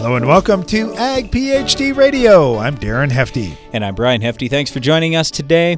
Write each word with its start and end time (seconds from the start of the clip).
Hello 0.00 0.16
and 0.16 0.26
welcome 0.26 0.64
to 0.64 0.94
Ag 0.94 1.30
PhD 1.30 1.94
Radio. 1.94 2.56
I'm 2.56 2.74
Darren 2.74 3.10
Hefty. 3.10 3.58
And 3.74 3.84
I'm 3.84 3.94
Brian 3.94 4.22
Hefty. 4.22 4.48
Thanks 4.48 4.70
for 4.70 4.80
joining 4.80 5.14
us 5.14 5.30
today. 5.30 5.76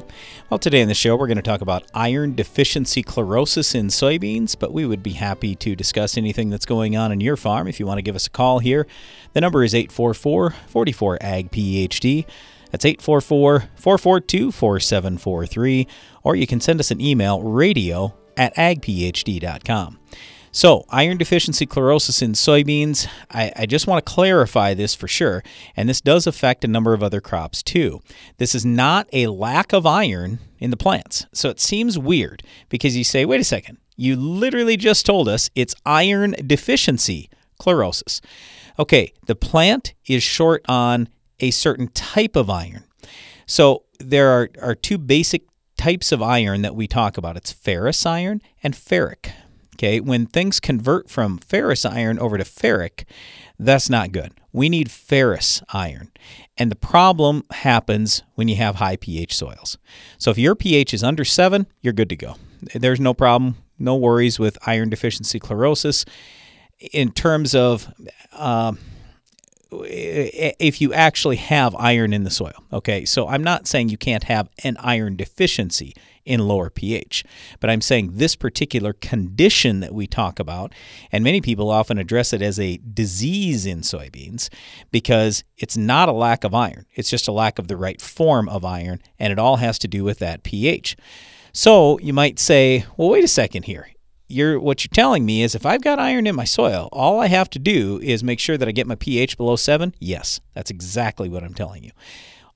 Well, 0.49 0.59
today 0.59 0.79
in 0.79 0.87
the 0.87 0.93
show, 0.93 1.17
we're 1.17 1.27
going 1.27 1.35
to 1.35 1.41
talk 1.41 1.59
about 1.59 1.83
iron 1.93 2.33
deficiency 2.33 3.03
chlorosis 3.03 3.75
in 3.75 3.87
soybeans, 3.87 4.57
but 4.57 4.71
we 4.71 4.85
would 4.85 5.03
be 5.03 5.11
happy 5.11 5.55
to 5.55 5.75
discuss 5.75 6.17
anything 6.17 6.49
that's 6.49 6.65
going 6.65 6.95
on 6.95 7.11
in 7.11 7.19
your 7.19 7.35
farm 7.35 7.67
if 7.67 7.81
you 7.81 7.85
want 7.85 7.97
to 7.97 8.01
give 8.01 8.15
us 8.15 8.27
a 8.27 8.29
call 8.29 8.59
here. 8.59 8.87
The 9.33 9.41
number 9.41 9.61
is 9.61 9.75
844 9.75 10.51
44 10.67 11.17
Ag 11.19 11.51
PhD. 11.51 12.25
That's 12.71 12.85
844 12.85 13.71
442 13.75 14.53
4743, 14.53 15.85
or 16.23 16.37
you 16.37 16.47
can 16.47 16.61
send 16.61 16.79
us 16.79 16.91
an 16.91 17.01
email 17.01 17.41
radio 17.41 18.15
at 18.37 18.55
agphd.com. 18.55 19.99
So, 20.55 20.85
iron 20.89 21.17
deficiency 21.17 21.65
chlorosis 21.65 22.21
in 22.21 22.33
soybeans, 22.33 23.07
I, 23.31 23.51
I, 23.55 23.65
just 23.65 23.87
want 23.87 24.05
to 24.05 24.11
clarify 24.11 24.75
this 24.75 24.93
for 24.93 25.07
sure, 25.07 25.43
and 25.75 25.89
this 25.89 25.99
does 25.99 26.27
affect 26.27 26.63
a 26.63 26.67
number 26.67 26.93
of 26.93 27.01
other 27.01 27.19
crops 27.21 27.63
too. 27.63 28.01
This 28.37 28.53
is 28.53 28.63
not 28.63 29.09
a 29.11 29.27
lack 29.27 29.73
of 29.73 29.87
iron 29.87 30.37
in 30.59 30.69
the 30.69 30.77
plants. 30.77 31.25
So, 31.33 31.49
it 31.49 31.59
seems 31.59 31.97
weird 31.97 32.43
because 32.69 32.95
you 32.95 33.03
say, 33.03 33.25
wait 33.25 33.41
a 33.41 33.43
second, 33.43 33.79
you 33.97 34.15
literally 34.15 34.77
just 34.77 35.07
told 35.07 35.27
us 35.27 35.49
it's 35.55 35.73
iron 35.87 36.35
deficiency 36.45 37.31
chlorosis. 37.59 38.21
Okay, 38.77 39.11
the 39.25 39.35
plant 39.35 39.95
is 40.05 40.21
short 40.21 40.63
on 40.69 41.09
a 41.39 41.49
certain 41.49 41.87
type 41.87 42.35
of 42.35 42.51
iron. 42.51 42.83
So, 43.47 43.85
there 43.97 44.29
are, 44.29 44.49
are 44.61 44.75
two 44.75 44.99
basic 44.99 45.45
types 45.77 46.11
of 46.11 46.21
iron 46.21 46.61
that 46.61 46.75
we 46.75 46.87
talk 46.87 47.17
about 47.17 47.37
it's 47.37 47.51
ferrous 47.51 48.05
iron 48.05 48.39
and 48.61 48.75
ferric 48.75 49.31
Okay, 49.75 49.99
when 49.99 50.25
things 50.25 50.59
convert 50.59 51.09
from 51.09 51.37
ferrous 51.37 51.85
iron 51.85 52.19
over 52.19 52.37
to 52.37 52.43
ferric, 52.43 53.05
that's 53.57 53.89
not 53.89 54.11
good. 54.11 54.31
We 54.51 54.69
need 54.69 54.91
ferrous 54.91 55.61
iron. 55.69 56.11
And 56.57 56.71
the 56.71 56.75
problem 56.75 57.43
happens 57.51 58.23
when 58.35 58.47
you 58.47 58.55
have 58.57 58.75
high 58.75 58.97
pH 58.97 59.35
soils. 59.35 59.77
So 60.17 60.31
if 60.31 60.37
your 60.37 60.55
pH 60.55 60.93
is 60.93 61.03
under 61.03 61.25
7, 61.25 61.65
you're 61.81 61.93
good 61.93 62.09
to 62.09 62.15
go. 62.15 62.35
There's 62.75 62.99
no 62.99 63.13
problem, 63.13 63.57
no 63.79 63.95
worries 63.95 64.37
with 64.37 64.57
iron 64.67 64.89
deficiency 64.89 65.39
chlorosis. 65.39 66.05
In 66.91 67.11
terms 67.11 67.55
of 67.55 67.91
uh, 68.33 68.73
if 69.71 70.81
you 70.81 70.93
actually 70.93 71.37
have 71.37 71.75
iron 71.75 72.13
in 72.13 72.23
the 72.23 72.29
soil. 72.29 72.63
Okay, 72.71 73.05
so 73.05 73.27
I'm 73.27 73.43
not 73.43 73.67
saying 73.67 73.89
you 73.89 73.97
can't 73.97 74.25
have 74.25 74.49
an 74.63 74.77
iron 74.79 75.15
deficiency 75.15 75.95
in 76.25 76.47
lower 76.47 76.69
pH. 76.69 77.23
But 77.59 77.69
I'm 77.69 77.81
saying 77.81 78.11
this 78.13 78.35
particular 78.35 78.93
condition 78.93 79.79
that 79.81 79.93
we 79.93 80.07
talk 80.07 80.39
about, 80.39 80.73
and 81.11 81.23
many 81.23 81.41
people 81.41 81.69
often 81.69 81.97
address 81.97 82.33
it 82.33 82.41
as 82.41 82.59
a 82.59 82.77
disease 82.77 83.65
in 83.65 83.81
soybeans 83.81 84.49
because 84.91 85.43
it's 85.57 85.77
not 85.77 86.09
a 86.09 86.13
lack 86.13 86.43
of 86.43 86.53
iron, 86.53 86.85
it's 86.95 87.09
just 87.09 87.27
a 87.27 87.31
lack 87.31 87.59
of 87.59 87.67
the 87.67 87.77
right 87.77 88.01
form 88.01 88.47
of 88.49 88.65
iron, 88.65 89.01
and 89.19 89.31
it 89.31 89.39
all 89.39 89.57
has 89.57 89.77
to 89.79 89.87
do 89.87 90.03
with 90.03 90.19
that 90.19 90.43
pH. 90.43 90.95
So 91.51 91.99
you 91.99 92.13
might 92.13 92.39
say, 92.39 92.85
well, 92.97 93.09
wait 93.09 93.23
a 93.23 93.27
second 93.27 93.63
here. 93.63 93.89
You're, 94.27 94.59
what 94.59 94.83
you're 94.83 94.89
telling 94.91 95.25
me 95.25 95.43
is 95.43 95.53
if 95.53 95.65
I've 95.65 95.83
got 95.83 95.99
iron 95.99 96.25
in 96.25 96.35
my 96.35 96.45
soil, 96.45 96.89
all 96.91 97.19
I 97.19 97.27
have 97.27 97.49
to 97.51 97.59
do 97.59 97.99
is 98.01 98.23
make 98.23 98.39
sure 98.39 98.57
that 98.57 98.67
I 98.67 98.71
get 98.71 98.87
my 98.87 98.95
pH 98.95 99.37
below 99.37 99.55
7. 99.55 99.93
Yes, 99.99 100.39
that's 100.55 100.71
exactly 100.71 101.29
what 101.29 101.43
I'm 101.43 101.53
telling 101.53 101.83
you. 101.83 101.91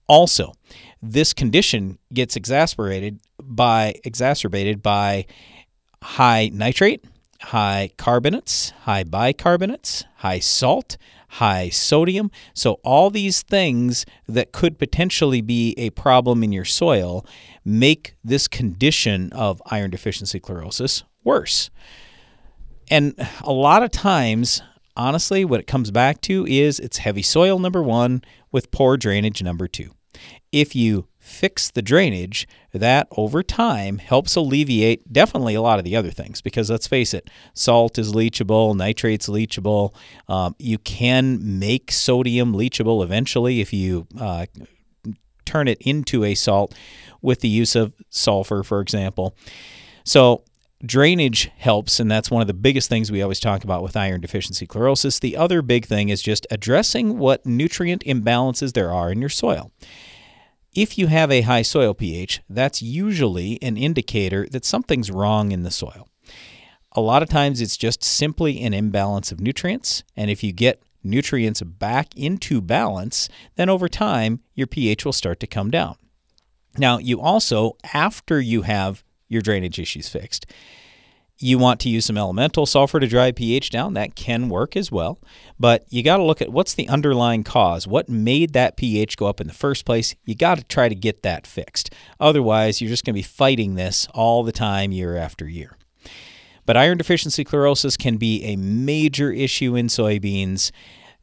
Also, 0.08 0.54
this 1.02 1.34
condition 1.34 2.00
gets 2.14 2.36
exacerbated 2.36 3.20
by 3.42 3.96
exacerbated 4.04 4.82
by 4.82 5.26
high 6.02 6.50
nitrate, 6.54 7.06
high 7.42 7.90
carbonates, 7.98 8.72
high 8.82 9.04
bicarbonates, 9.04 10.06
high 10.18 10.40
salt, 10.40 10.98
high 11.30 11.70
sodium. 11.70 12.32
So 12.54 12.80
all 12.84 13.10
these 13.10 13.42
things 13.44 14.06
that 14.28 14.52
could 14.52 14.80
potentially 14.80 15.42
be 15.42 15.74
a 15.78 15.90
problem 15.92 16.44
in 16.44 16.52
your 16.52 16.66
soil 16.66 17.26
make 17.66 18.16
this 18.24 18.48
condition 18.48 19.32
of 19.34 19.62
iron 19.68 19.92
deficiency 19.92 20.40
chlorosis 20.40 21.04
worse. 21.24 21.70
And 22.90 23.14
a 23.42 23.52
lot 23.52 23.84
of 23.84 23.92
times 23.92 24.62
honestly, 24.96 25.46
what 25.46 25.60
it 25.60 25.68
comes 25.68 25.92
back 25.92 26.22
to 26.22 26.48
is 26.48 26.80
it's 26.80 26.98
heavy 26.98 27.22
soil, 27.22 27.60
number 27.60 27.84
one, 27.84 28.24
with 28.52 28.72
poor 28.72 28.98
drainage, 28.98 29.44
number 29.44 29.68
two 29.68 29.92
if 30.52 30.76
you 30.76 31.08
fix 31.20 31.70
the 31.70 31.82
drainage, 31.82 32.48
that 32.72 33.08
over 33.18 33.44
time 33.44 33.98
helps 33.98 34.36
alleviate 34.36 35.12
definitely 35.12 35.56
a 35.56 35.62
lot 35.62 35.78
of 35.78 35.86
the 35.86 35.96
other 35.96 36.12
things. 36.12 36.42
Because 36.42 36.70
let's 36.70 36.88
face 36.88 37.14
it, 37.14 37.30
salt 37.54 37.98
is 37.98 38.14
leachable, 38.14 38.76
nitrate's 38.76 39.28
leachable. 39.28 39.94
Um, 40.28 40.56
you 40.58 40.78
can 40.78 41.60
make 41.60 41.92
sodium 41.92 42.54
leachable 42.54 43.04
eventually 43.04 43.60
if 43.60 43.74
you 43.74 44.08
uh, 44.20 44.46
turn 45.46 45.68
it 45.68 45.82
into 45.82 46.24
a 46.24 46.36
salt 46.36 46.74
with 47.22 47.42
the 47.42 47.50
use 47.50 47.76
of 47.76 47.94
sulfur, 48.10 48.64
for 48.64 48.80
example. 48.80 49.36
So, 50.04 50.44
drainage 50.86 51.50
helps, 51.58 52.00
and 52.00 52.10
that's 52.10 52.30
one 52.30 52.42
of 52.42 52.48
the 52.48 52.54
biggest 52.54 52.90
things 52.90 53.12
we 53.12 53.22
always 53.22 53.40
talk 53.40 53.64
about 53.64 53.84
with 53.84 53.98
iron 53.98 54.22
deficiency 54.22 54.68
chlorosis. 54.68 55.20
The 55.20 55.38
other 55.38 55.62
big 55.62 55.86
thing 55.86 56.10
is 56.10 56.22
just 56.22 56.46
addressing 56.52 57.18
what 57.18 57.46
nutrient 57.46 58.04
imbalances 58.06 58.74
there 58.74 58.92
are 58.92 59.12
in 59.12 59.20
your 59.20 59.30
soil. 59.30 59.72
If 60.74 60.98
you 60.98 61.08
have 61.08 61.32
a 61.32 61.42
high 61.42 61.64
soil 61.64 61.94
pH, 61.94 62.42
that's 62.48 62.82
usually 62.82 63.58
an 63.64 63.78
indicator 63.78 64.48
that 64.52 64.66
something's 64.66 65.10
wrong 65.10 65.52
in 65.52 65.64
the 65.64 65.72
soil. 65.72 66.08
A 66.92 67.02
lot 67.02 67.24
of 67.24 67.30
times 67.30 67.62
it's 67.62 67.78
just 67.78 68.04
simply 68.04 68.62
an 68.62 68.74
imbalance 68.74 69.32
of 69.32 69.40
nutrients, 69.40 70.04
and 70.16 70.30
if 70.30 70.44
you 70.44 70.52
get 70.52 70.84
nutrients 71.04 71.62
back 71.62 72.16
into 72.16 72.62
balance, 72.62 73.30
then 73.56 73.70
over 73.70 73.88
time 73.88 74.42
your 74.54 74.68
pH 74.68 75.06
will 75.06 75.14
start 75.14 75.40
to 75.40 75.48
come 75.48 75.72
down. 75.72 75.96
Now, 76.78 77.00
you 77.00 77.20
also, 77.20 77.78
after 77.94 78.40
you 78.40 78.62
have 78.64 79.04
your 79.28 79.42
drainage 79.42 79.80
issues 79.80 80.10
fixed, 80.10 80.46
you 81.40 81.60
want 81.60 81.80
to 81.82 81.90
use 81.90 82.06
some 82.06 82.18
elemental 82.18 82.66
sulfur 82.66 83.00
to 83.00 83.08
drive 83.08 83.36
pH 83.36 83.70
down. 83.70 83.94
That 83.94 84.16
can 84.16 84.50
work 84.50 84.76
as 84.76 84.92
well. 84.92 85.20
But 85.60 85.86
you 85.90 86.02
got 86.02 86.18
to 86.18 86.24
look 86.24 86.42
at 86.42 86.52
what's 86.52 86.74
the 86.74 86.88
underlying 86.90 87.44
cause. 87.44 87.88
What 87.88 88.10
made 88.10 88.54
that 88.54 88.76
pH 88.76 89.18
go 89.18 89.28
up 89.28 89.40
in 89.40 89.48
the 89.48 89.54
first 89.54 89.86
place? 89.86 90.16
You 90.26 90.34
got 90.36 90.58
to 90.58 90.64
try 90.64 90.90
to 90.90 90.96
get 90.96 91.22
that 91.24 91.46
fixed. 91.46 91.94
Otherwise, 92.20 92.82
you're 92.82 92.90
just 92.90 93.06
going 93.06 93.14
to 93.14 93.20
be 93.20 93.24
fighting 93.24 93.76
this 93.76 94.08
all 94.14 94.44
the 94.44 94.52
time, 94.52 94.92
year 94.92 95.16
after 95.16 95.48
year. 95.48 95.78
But 96.66 96.76
iron 96.76 96.98
deficiency 96.98 97.46
chlorosis 97.46 97.98
can 97.98 98.18
be 98.18 98.44
a 98.44 98.56
major 98.56 99.32
issue 99.32 99.76
in 99.76 99.88
soybeans. 99.88 100.72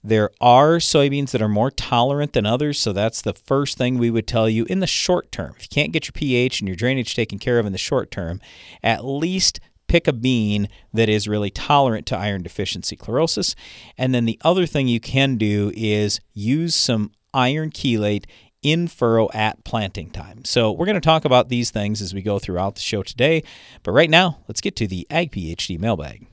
There 0.07 0.29
are 0.39 0.77
soybeans 0.77 1.31
that 1.31 1.41
are 1.41 1.49
more 1.49 1.71
tolerant 1.71 2.35
than 2.35 2.45
others, 2.45 2.79
so 2.79 2.93
that's 2.93 3.23
the 3.23 3.33
first 3.33 3.79
thing 3.79 3.97
we 3.97 4.11
would 4.11 4.27
tell 4.27 4.51
you 4.51 4.67
in 4.67 4.81
the 4.81 4.87
short 4.87 5.33
term. 5.33 5.55
If 5.57 5.63
you 5.63 5.69
can't 5.71 5.93
get 5.93 6.07
your 6.07 6.13
pH 6.13 6.61
and 6.61 6.69
your 6.69 6.77
drainage 6.77 7.15
taken 7.15 7.39
care 7.39 7.59
of 7.59 7.65
in 7.65 7.73
the 7.73 7.79
short 7.79 8.11
term, 8.11 8.39
at 8.83 9.03
least 9.03 9.61
pick 9.89 10.07
a 10.07 10.13
bean 10.13 10.69
that 10.93 11.09
is 11.09 11.27
really 11.27 11.51
tolerant 11.51 12.05
to 12.05 12.19
iron 12.19 12.43
deficiency 12.43 12.99
chlorosis. 12.99 13.55
And 13.97 14.15
then 14.15 14.27
the 14.27 14.39
other 14.43 14.67
thing 14.67 14.89
you 14.89 15.01
can 15.01 15.37
do 15.37 15.73
is 15.75 16.21
use 16.35 16.75
some 16.75 17.13
iron 17.33 17.71
chelate 17.71 18.27
in 18.61 18.89
furrow 18.89 19.31
at 19.33 19.65
planting 19.65 20.11
time. 20.11 20.45
So 20.45 20.71
we're 20.71 20.87
going 20.87 20.95
to 20.97 21.01
talk 21.01 21.25
about 21.25 21.49
these 21.49 21.71
things 21.71 22.03
as 22.03 22.13
we 22.13 22.21
go 22.21 22.39
throughout 22.39 22.75
the 22.75 22.83
show 22.83 23.03
today. 23.03 23.43
But 23.83 23.93
right 23.93 24.11
now, 24.11 24.41
let's 24.49 24.61
get 24.61 24.77
to 24.77 24.87
the 24.87 25.07
Ag 25.09 25.33
PhD 25.33 25.79
mailbag. 25.79 26.27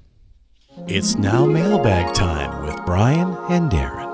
It's 0.87 1.15
now 1.15 1.45
mailbag 1.45 2.13
time 2.13 2.65
with 2.65 2.85
Brian 2.85 3.35
and 3.49 3.69
Darren. 3.69 4.07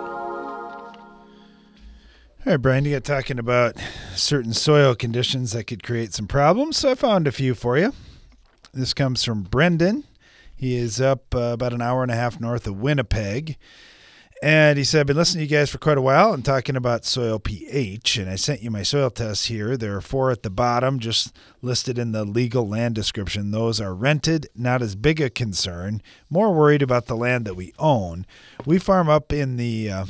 All 2.45 2.53
right, 2.53 2.57
Brian, 2.57 2.83
you 2.83 2.93
got 2.93 3.03
talking 3.03 3.37
about 3.37 3.75
certain 4.15 4.53
soil 4.53 4.95
conditions 4.95 5.51
that 5.51 5.65
could 5.65 5.83
create 5.83 6.15
some 6.15 6.27
problems. 6.27 6.77
So 6.77 6.91
I 6.91 6.95
found 6.95 7.27
a 7.27 7.31
few 7.31 7.53
for 7.53 7.77
you. 7.77 7.93
This 8.73 8.95
comes 8.95 9.23
from 9.23 9.43
Brendan. 9.43 10.05
He 10.55 10.75
is 10.75 10.99
up 10.99 11.35
uh, 11.35 11.39
about 11.53 11.73
an 11.73 11.81
hour 11.81 12.01
and 12.01 12.11
a 12.11 12.15
half 12.15 12.39
north 12.39 12.65
of 12.65 12.81
Winnipeg. 12.81 13.57
And 14.41 14.77
he 14.77 14.83
said, 14.83 15.01
I've 15.01 15.07
been 15.07 15.17
listening 15.17 15.47
to 15.47 15.51
you 15.51 15.59
guys 15.59 15.71
for 15.71 15.79
quite 15.79 15.97
a 15.97 16.01
while 16.01 16.31
and 16.31 16.45
talking 16.45 16.75
about 16.75 17.05
soil 17.05 17.39
pH. 17.39 18.17
And 18.17 18.29
I 18.29 18.35
sent 18.35 18.61
you 18.61 18.69
my 18.69 18.83
soil 18.83 19.09
tests 19.09 19.45
here. 19.45 19.75
There 19.75 19.95
are 19.95 20.01
four 20.01 20.29
at 20.29 20.43
the 20.43 20.51
bottom, 20.51 20.99
just 20.99 21.35
listed 21.63 21.97
in 21.97 22.11
the 22.11 22.23
legal 22.23 22.67
land 22.67 22.93
description. 22.93 23.49
Those 23.49 23.81
are 23.81 23.95
rented, 23.95 24.47
not 24.55 24.83
as 24.83 24.95
big 24.95 25.19
a 25.19 25.31
concern. 25.31 26.03
More 26.29 26.53
worried 26.53 26.83
about 26.83 27.07
the 27.07 27.15
land 27.15 27.45
that 27.45 27.55
we 27.55 27.73
own. 27.79 28.27
We 28.63 28.77
farm 28.77 29.09
up 29.09 29.33
in 29.33 29.57
the 29.57 29.89
uh, 29.89 30.05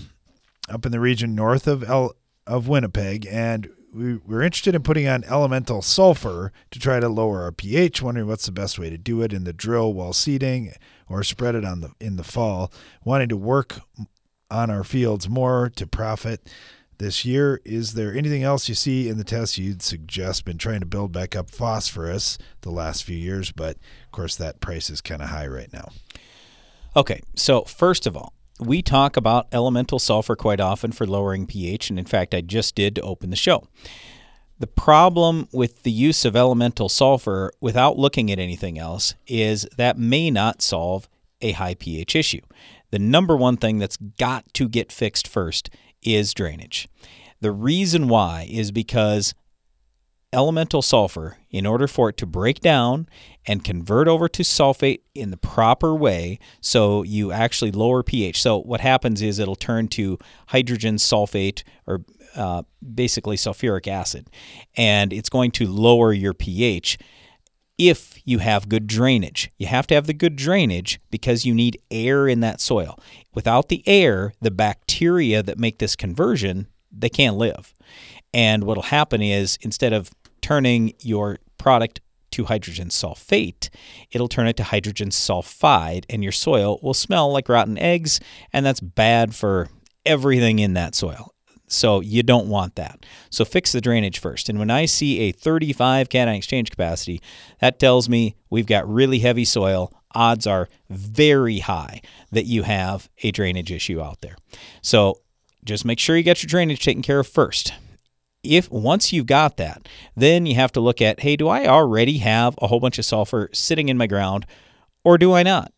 up 0.69 0.85
in 0.85 0.91
the 0.91 0.99
region 0.99 1.33
north 1.33 1.65
of 1.65 1.83
El, 1.83 2.13
of 2.45 2.67
Winnipeg, 2.67 3.25
and 3.31 3.69
we 3.93 4.17
were 4.17 4.43
interested 4.43 4.75
in 4.75 4.83
putting 4.83 5.07
on 5.07 5.23
elemental 5.23 5.81
sulfur 5.81 6.51
to 6.71 6.79
try 6.79 6.99
to 6.99 7.07
lower 7.07 7.43
our 7.43 7.51
pH, 7.53 8.01
wondering 8.01 8.27
what's 8.27 8.45
the 8.45 8.51
best 8.51 8.77
way 8.77 8.89
to 8.89 8.97
do 8.97 9.21
it 9.21 9.31
in 9.31 9.45
the 9.45 9.53
drill 9.53 9.93
while 9.93 10.13
seeding 10.13 10.73
or 11.09 11.23
spread 11.23 11.55
it 11.55 11.63
on 11.63 11.79
the 11.81 11.91
in 11.99 12.17
the 12.17 12.23
fall. 12.23 12.71
Wanting 13.05 13.29
to 13.29 13.37
work 13.37 13.79
on 14.49 14.69
our 14.69 14.83
fields 14.83 15.29
more 15.29 15.69
to 15.75 15.87
profit 15.87 16.49
this 16.97 17.25
year. 17.25 17.61
Is 17.65 17.93
there 17.93 18.13
anything 18.13 18.43
else 18.43 18.67
you 18.69 18.75
see 18.75 19.09
in 19.09 19.17
the 19.17 19.23
test 19.23 19.57
you'd 19.57 19.81
suggest? 19.81 20.45
Been 20.45 20.57
trying 20.57 20.79
to 20.79 20.85
build 20.85 21.11
back 21.11 21.35
up 21.35 21.49
phosphorus 21.49 22.37
the 22.61 22.71
last 22.71 23.03
few 23.03 23.17
years, 23.17 23.51
but 23.51 23.77
of 24.05 24.11
course 24.11 24.35
that 24.35 24.59
price 24.59 24.89
is 24.89 25.01
kind 25.01 25.21
of 25.21 25.29
high 25.29 25.47
right 25.47 25.71
now. 25.71 25.89
Okay, 26.95 27.21
so 27.35 27.61
first 27.63 28.07
of 28.07 28.17
all, 28.17 28.33
we 28.59 28.81
talk 28.81 29.17
about 29.17 29.47
elemental 29.51 29.99
sulfur 29.99 30.35
quite 30.35 30.59
often 30.59 30.91
for 30.91 31.05
lowering 31.05 31.45
pH, 31.45 31.91
and 31.91 31.99
in 31.99 32.05
fact, 32.05 32.33
I 32.33 32.41
just 32.41 32.73
did 32.73 32.95
to 32.95 33.01
open 33.01 33.29
the 33.29 33.35
show. 33.35 33.67
The 34.59 34.65
problem 34.65 35.47
with 35.51 35.83
the 35.83 35.91
use 35.91 36.25
of 36.25 36.35
elemental 36.35 36.89
sulfur 36.89 37.51
without 37.61 37.99
looking 37.99 38.31
at 38.31 38.39
anything 38.39 38.79
else 38.79 39.13
is 39.27 39.67
that 39.77 39.99
may 39.99 40.31
not 40.31 40.63
solve 40.63 41.07
a 41.39 41.51
high 41.51 41.75
pH 41.75 42.15
issue. 42.15 42.41
The 42.97 43.03
number 43.03 43.37
one 43.37 43.57
thing 43.57 43.77
that's 43.77 43.95
got 43.95 44.51
to 44.55 44.67
get 44.67 44.91
fixed 44.91 45.27
first 45.27 45.69
is 46.01 46.33
drainage. 46.33 46.87
The 47.41 47.51
reason 47.51 48.07
why 48.07 48.47
is 48.49 48.71
because 48.71 49.35
elemental 50.33 50.81
sulfur, 50.81 51.37
in 51.51 51.67
order 51.67 51.87
for 51.87 52.09
it 52.09 52.17
to 52.17 52.25
break 52.25 52.59
down 52.59 53.07
and 53.45 53.63
convert 53.63 54.07
over 54.07 54.27
to 54.29 54.41
sulfate 54.41 55.01
in 55.13 55.29
the 55.29 55.37
proper 55.37 55.93
way, 55.93 56.39
so 56.59 57.03
you 57.03 57.31
actually 57.31 57.71
lower 57.71 58.01
pH. 58.01 58.41
So, 58.41 58.57
what 58.57 58.81
happens 58.81 59.21
is 59.21 59.37
it'll 59.37 59.55
turn 59.55 59.89
to 59.89 60.17
hydrogen 60.47 60.95
sulfate 60.95 61.61
or 61.85 62.03
uh, 62.35 62.63
basically 62.95 63.35
sulfuric 63.35 63.87
acid, 63.87 64.27
and 64.75 65.13
it's 65.13 65.29
going 65.29 65.51
to 65.51 65.67
lower 65.67 66.13
your 66.13 66.33
pH 66.33 66.97
if 67.77 68.19
you 68.25 68.39
have 68.39 68.69
good 68.69 68.87
drainage. 68.87 69.51
You 69.57 69.67
have 69.67 69.87
to 69.87 69.95
have 69.95 70.07
the 70.07 70.13
good 70.13 70.35
drainage 70.35 70.99
because 71.11 71.45
you 71.45 71.53
need 71.53 71.81
air 71.91 72.27
in 72.27 72.39
that 72.39 72.59
soil. 72.59 72.99
Without 73.33 73.69
the 73.69 73.83
air, 73.87 74.33
the 74.41 74.51
bacteria 74.51 75.43
that 75.43 75.59
make 75.59 75.79
this 75.79 75.95
conversion, 75.95 76.67
they 76.91 77.09
can't 77.09 77.37
live. 77.37 77.73
And 78.33 78.63
what'll 78.63 78.83
happen 78.83 79.21
is 79.21 79.57
instead 79.61 79.93
of 79.93 80.11
turning 80.41 80.93
your 80.99 81.37
product 81.57 82.01
to 82.31 82.45
hydrogen 82.45 82.89
sulfate, 82.89 83.69
it'll 84.11 84.27
turn 84.27 84.47
it 84.47 84.57
to 84.57 84.63
hydrogen 84.63 85.09
sulfide, 85.09 86.05
and 86.09 86.23
your 86.23 86.31
soil 86.31 86.79
will 86.81 86.93
smell 86.93 87.31
like 87.31 87.49
rotten 87.49 87.77
eggs, 87.77 88.19
and 88.51 88.65
that's 88.65 88.79
bad 88.79 89.33
for 89.33 89.69
everything 90.05 90.59
in 90.59 90.73
that 90.73 90.93
soil. 90.93 91.33
So 91.67 91.99
you 91.99 92.23
don't 92.23 92.47
want 92.47 92.75
that. 92.75 93.05
So 93.29 93.43
fix 93.43 93.71
the 93.73 93.81
drainage 93.81 94.19
first. 94.19 94.47
And 94.49 94.57
when 94.57 94.71
I 94.71 94.85
see 94.85 95.19
a 95.19 95.31
35 95.31 96.09
cation 96.09 96.29
exchange 96.29 96.71
capacity, 96.71 97.21
that 97.59 97.79
tells 97.79 98.07
me 98.07 98.35
we've 98.49 98.65
got 98.65 98.89
really 98.89 99.19
heavy 99.19 99.45
soil. 99.45 99.91
Odds 100.15 100.47
are 100.47 100.69
very 100.89 101.59
high 101.59 102.01
that 102.31 102.45
you 102.45 102.63
have 102.63 103.09
a 103.21 103.31
drainage 103.31 103.71
issue 103.71 104.01
out 104.01 104.21
there. 104.21 104.37
So 104.81 105.19
just 105.63 105.83
make 105.83 105.99
sure 105.99 106.15
you 106.15 106.23
get 106.23 106.41
your 106.41 106.47
drainage 106.47 106.83
taken 106.83 107.01
care 107.01 107.19
of 107.19 107.27
first. 107.27 107.73
If 108.43 108.71
once 108.71 109.11
you've 109.11 109.25
got 109.25 109.57
that, 109.57 109.89
then 110.15 110.45
you 110.45 110.55
have 110.55 110.71
to 110.71 110.79
look 110.79 111.01
at, 111.01 111.19
hey, 111.19 111.35
do 111.35 111.49
I 111.49 111.67
already 111.67 112.19
have 112.19 112.55
a 112.61 112.67
whole 112.67 112.79
bunch 112.79 112.97
of 112.97 113.03
sulfur 113.03 113.49
sitting 113.51 113.89
in 113.89 113.97
my 113.97 114.07
ground, 114.07 114.45
or 115.03 115.17
do 115.17 115.33
I 115.33 115.43
not? 115.43 115.73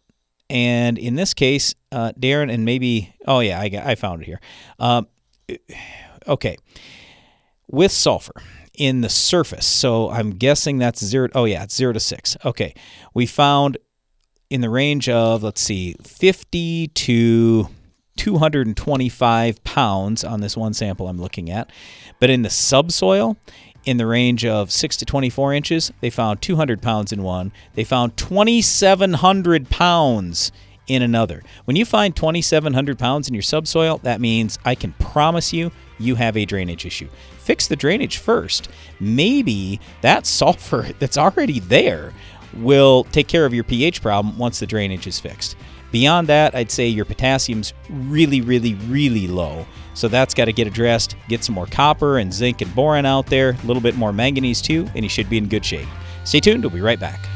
And 0.49 0.97
in 0.97 1.15
this 1.15 1.33
case, 1.33 1.73
uh, 1.91 2.11
Darren, 2.19 2.51
and 2.51 2.65
maybe, 2.65 3.13
oh 3.25 3.39
yeah, 3.39 3.59
I, 3.59 3.69
got, 3.69 3.85
I 3.85 3.95
found 3.95 4.21
it 4.21 4.25
here. 4.25 4.41
Um, 4.77 5.07
okay, 6.27 6.57
with 7.67 7.91
sulfur 7.91 8.33
in 8.73 9.01
the 9.01 9.09
surface. 9.09 9.65
So 9.65 10.09
I'm 10.09 10.31
guessing 10.31 10.77
that's 10.77 11.03
zero. 11.03 11.29
Oh 11.35 11.45
yeah, 11.45 11.63
it's 11.63 11.75
zero 11.75 11.93
to 11.93 11.99
six. 11.99 12.37
Okay, 12.45 12.73
we 13.13 13.25
found 13.25 13.77
in 14.49 14.61
the 14.61 14.69
range 14.69 15.09
of 15.09 15.43
let's 15.43 15.61
see, 15.61 15.95
50 16.03 16.87
to 16.87 17.69
225 18.17 19.63
pounds 19.63 20.23
on 20.23 20.41
this 20.41 20.57
one 20.57 20.73
sample 20.73 21.07
I'm 21.07 21.21
looking 21.21 21.49
at. 21.49 21.71
But 22.19 22.29
in 22.29 22.41
the 22.41 22.49
subsoil, 22.49 23.37
in 23.85 23.97
the 23.97 24.05
range 24.05 24.45
of 24.45 24.71
6 24.71 24.97
to 24.97 25.05
24 25.05 25.53
inches, 25.53 25.91
they 26.01 26.09
found 26.09 26.41
200 26.41 26.81
pounds 26.81 27.13
in 27.13 27.23
one. 27.23 27.53
They 27.75 27.85
found 27.85 28.17
2,700 28.17 29.69
pounds 29.69 30.51
in 30.89 31.01
another. 31.01 31.43
When 31.65 31.77
you 31.77 31.85
find 31.85 32.15
2,700 32.15 32.97
pounds 32.99 33.27
in 33.27 33.33
your 33.33 33.43
subsoil, 33.43 33.99
that 34.03 34.19
means 34.19 34.59
I 34.65 34.75
can 34.75 34.93
promise 34.93 35.53
you 35.53 35.71
you 35.99 36.15
have 36.15 36.35
a 36.35 36.45
drainage 36.45 36.85
issue. 36.85 37.07
Fix 37.37 37.67
the 37.67 37.75
drainage 37.75 38.17
first. 38.17 38.69
Maybe 38.99 39.79
that 40.01 40.25
sulfur 40.25 40.87
that's 40.99 41.17
already 41.17 41.59
there 41.59 42.13
will 42.55 43.03
take 43.05 43.27
care 43.27 43.45
of 43.45 43.53
your 43.53 43.63
pH 43.63 44.01
problem 44.01 44.37
once 44.37 44.59
the 44.59 44.65
drainage 44.65 45.07
is 45.07 45.19
fixed. 45.19 45.55
Beyond 45.91 46.27
that, 46.27 46.53
I'd 46.55 46.71
say 46.71 46.87
your 46.87 47.05
potassium's 47.05 47.73
really, 47.89 48.41
really, 48.41 48.75
really 48.75 49.27
low. 49.27 49.65
So 49.95 50.07
that's 50.07 50.33
got 50.33 50.45
to 50.45 50.53
get 50.53 50.67
addressed. 50.67 51.15
Get 51.27 51.43
some 51.43 51.55
more 51.55 51.65
copper 51.65 52.19
and 52.19 52.33
zinc 52.33 52.61
and 52.61 52.73
boron 52.75 53.05
out 53.05 53.27
there, 53.27 53.51
a 53.51 53.65
little 53.65 53.81
bit 53.81 53.95
more 53.95 54.13
manganese 54.13 54.61
too, 54.61 54.87
and 54.95 55.03
you 55.03 55.09
should 55.09 55.29
be 55.29 55.37
in 55.37 55.47
good 55.47 55.65
shape. 55.65 55.87
Stay 56.25 56.39
tuned, 56.39 56.63
we'll 56.63 56.69
be 56.71 56.81
right 56.81 56.99
back. 56.99 57.28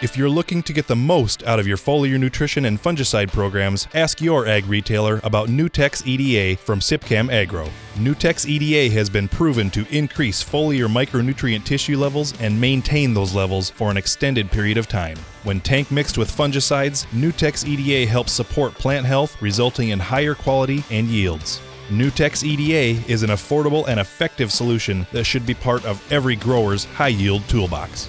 If 0.00 0.16
you're 0.16 0.30
looking 0.30 0.62
to 0.62 0.72
get 0.72 0.86
the 0.86 0.94
most 0.94 1.42
out 1.42 1.58
of 1.58 1.66
your 1.66 1.76
foliar 1.76 2.20
nutrition 2.20 2.66
and 2.66 2.80
fungicide 2.80 3.32
programs, 3.32 3.88
ask 3.94 4.20
your 4.20 4.46
ag 4.46 4.64
retailer 4.66 5.20
about 5.24 5.48
Nutex 5.48 6.06
EDA 6.06 6.56
from 6.60 6.78
Sipcam 6.78 7.32
Agro. 7.32 7.68
Nutex 7.96 8.46
EDA 8.46 8.94
has 8.94 9.10
been 9.10 9.26
proven 9.26 9.70
to 9.70 9.84
increase 9.88 10.40
foliar 10.40 10.86
micronutrient 10.86 11.64
tissue 11.64 11.98
levels 11.98 12.32
and 12.40 12.60
maintain 12.60 13.12
those 13.12 13.34
levels 13.34 13.70
for 13.70 13.90
an 13.90 13.96
extended 13.96 14.52
period 14.52 14.78
of 14.78 14.86
time. 14.86 15.16
When 15.42 15.60
tank 15.60 15.90
mixed 15.90 16.16
with 16.16 16.30
fungicides, 16.30 17.04
Nutex 17.06 17.66
EDA 17.66 18.08
helps 18.08 18.30
support 18.30 18.74
plant 18.74 19.04
health, 19.04 19.42
resulting 19.42 19.88
in 19.88 19.98
higher 19.98 20.36
quality 20.36 20.84
and 20.92 21.08
yields. 21.08 21.60
Nutex 21.88 22.44
EDA 22.44 23.02
is 23.10 23.24
an 23.24 23.30
affordable 23.30 23.88
and 23.88 23.98
effective 23.98 24.52
solution 24.52 25.08
that 25.10 25.24
should 25.24 25.44
be 25.44 25.54
part 25.54 25.84
of 25.84 26.00
every 26.12 26.36
grower's 26.36 26.84
high 26.84 27.08
yield 27.08 27.42
toolbox. 27.48 28.08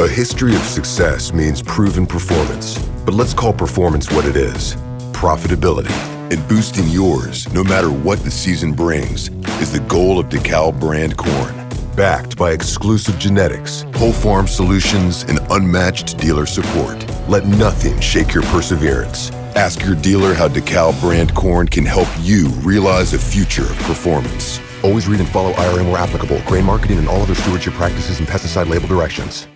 A 0.00 0.08
history 0.08 0.56
of 0.56 0.62
success 0.62 1.30
means 1.30 1.60
proven 1.60 2.06
performance, 2.06 2.78
but 3.04 3.12
let's 3.12 3.34
call 3.34 3.52
performance 3.52 4.10
what 4.10 4.24
it 4.24 4.34
is 4.34 4.74
profitability. 5.12 5.92
And 6.32 6.48
boosting 6.48 6.88
yours, 6.88 7.52
no 7.52 7.62
matter 7.62 7.90
what 7.90 8.18
the 8.20 8.30
season 8.30 8.72
brings, 8.72 9.28
is 9.60 9.72
the 9.72 9.84
goal 9.88 10.18
of 10.18 10.30
DeKalb 10.30 10.80
brand 10.80 11.18
corn. 11.18 11.54
Backed 11.96 12.38
by 12.38 12.52
exclusive 12.52 13.18
genetics, 13.18 13.84
whole 13.96 14.14
farm 14.14 14.46
solutions, 14.46 15.24
and 15.24 15.38
unmatched 15.50 16.16
dealer 16.16 16.46
support. 16.46 16.96
Let 17.28 17.44
nothing 17.44 18.00
shake 18.00 18.32
your 18.32 18.44
perseverance. 18.44 19.30
Ask 19.54 19.84
your 19.84 19.96
dealer 19.96 20.32
how 20.32 20.48
DeKalb 20.48 20.98
brand 21.02 21.34
corn 21.34 21.68
can 21.68 21.84
help 21.84 22.08
you 22.20 22.48
realize 22.62 23.12
a 23.12 23.18
future 23.18 23.64
of 23.64 23.78
performance. 23.80 24.60
Always 24.82 25.06
read 25.06 25.20
and 25.20 25.28
follow 25.28 25.52
IRM 25.52 25.92
where 25.92 26.00
applicable, 26.00 26.40
grain 26.46 26.64
marketing, 26.64 26.96
and 26.96 27.06
all 27.06 27.20
other 27.20 27.34
stewardship 27.34 27.74
practices 27.74 28.18
and 28.18 28.26
pesticide 28.26 28.70
label 28.70 28.88
directions. 28.88 29.46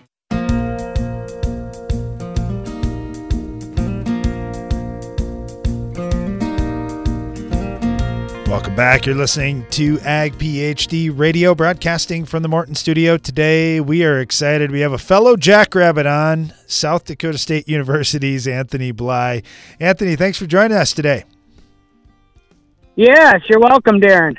Welcome 8.65 8.77
back. 8.77 9.05
You're 9.05 9.15
listening 9.15 9.67
to 9.73 10.01
Ag 10.01 10.39
PhD 10.39 11.13
Radio, 11.15 11.55
broadcasting 11.55 12.25
from 12.25 12.43
the 12.43 12.49
Morton 12.49 12.75
Studio. 12.75 13.19
Today, 13.19 13.79
we 13.79 14.03
are 14.05 14.21
excited. 14.21 14.71
We 14.71 14.81
have 14.81 14.95
a 14.95 14.97
fellow 14.97 15.37
jackrabbit 15.37 16.07
on, 16.07 16.55
South 16.67 17.05
Dakota 17.05 17.37
State 17.37 17.69
University's 17.69 18.49
Anthony 18.49 18.91
Bly. 18.91 19.43
Anthony, 19.79 20.17
thanks 20.17 20.39
for 20.39 20.47
joining 20.47 20.79
us 20.79 20.95
today. 20.95 21.25
Yes, 22.97 23.43
you're 23.51 23.61
welcome, 23.61 24.01
Darren. 24.01 24.39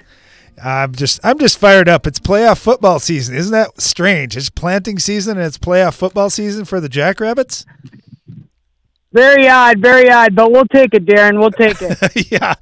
I'm 0.61 0.93
just 0.93 1.19
I'm 1.23 1.37
just 1.37 1.59
fired 1.59 1.87
up. 1.87 2.07
It's 2.07 2.19
playoff 2.19 2.57
football 2.57 2.97
season. 2.97 3.35
Isn't 3.35 3.51
that 3.51 3.79
strange? 3.79 4.35
It's 4.35 4.49
planting 4.49 4.97
season 4.97 5.37
and 5.37 5.45
it's 5.45 5.59
playoff 5.59 5.93
football 5.93 6.31
season 6.31 6.65
for 6.65 6.79
the 6.79 6.89
Jackrabbits. 6.89 7.63
Very 9.15 9.47
odd, 9.47 9.79
very 9.79 10.11
odd, 10.11 10.35
but 10.35 10.51
we'll 10.51 10.67
take 10.67 10.93
it, 10.93 11.05
Darren. 11.05 11.39
We'll 11.39 11.49
take 11.49 11.77
it. 11.79 12.31
yeah, 12.31 12.55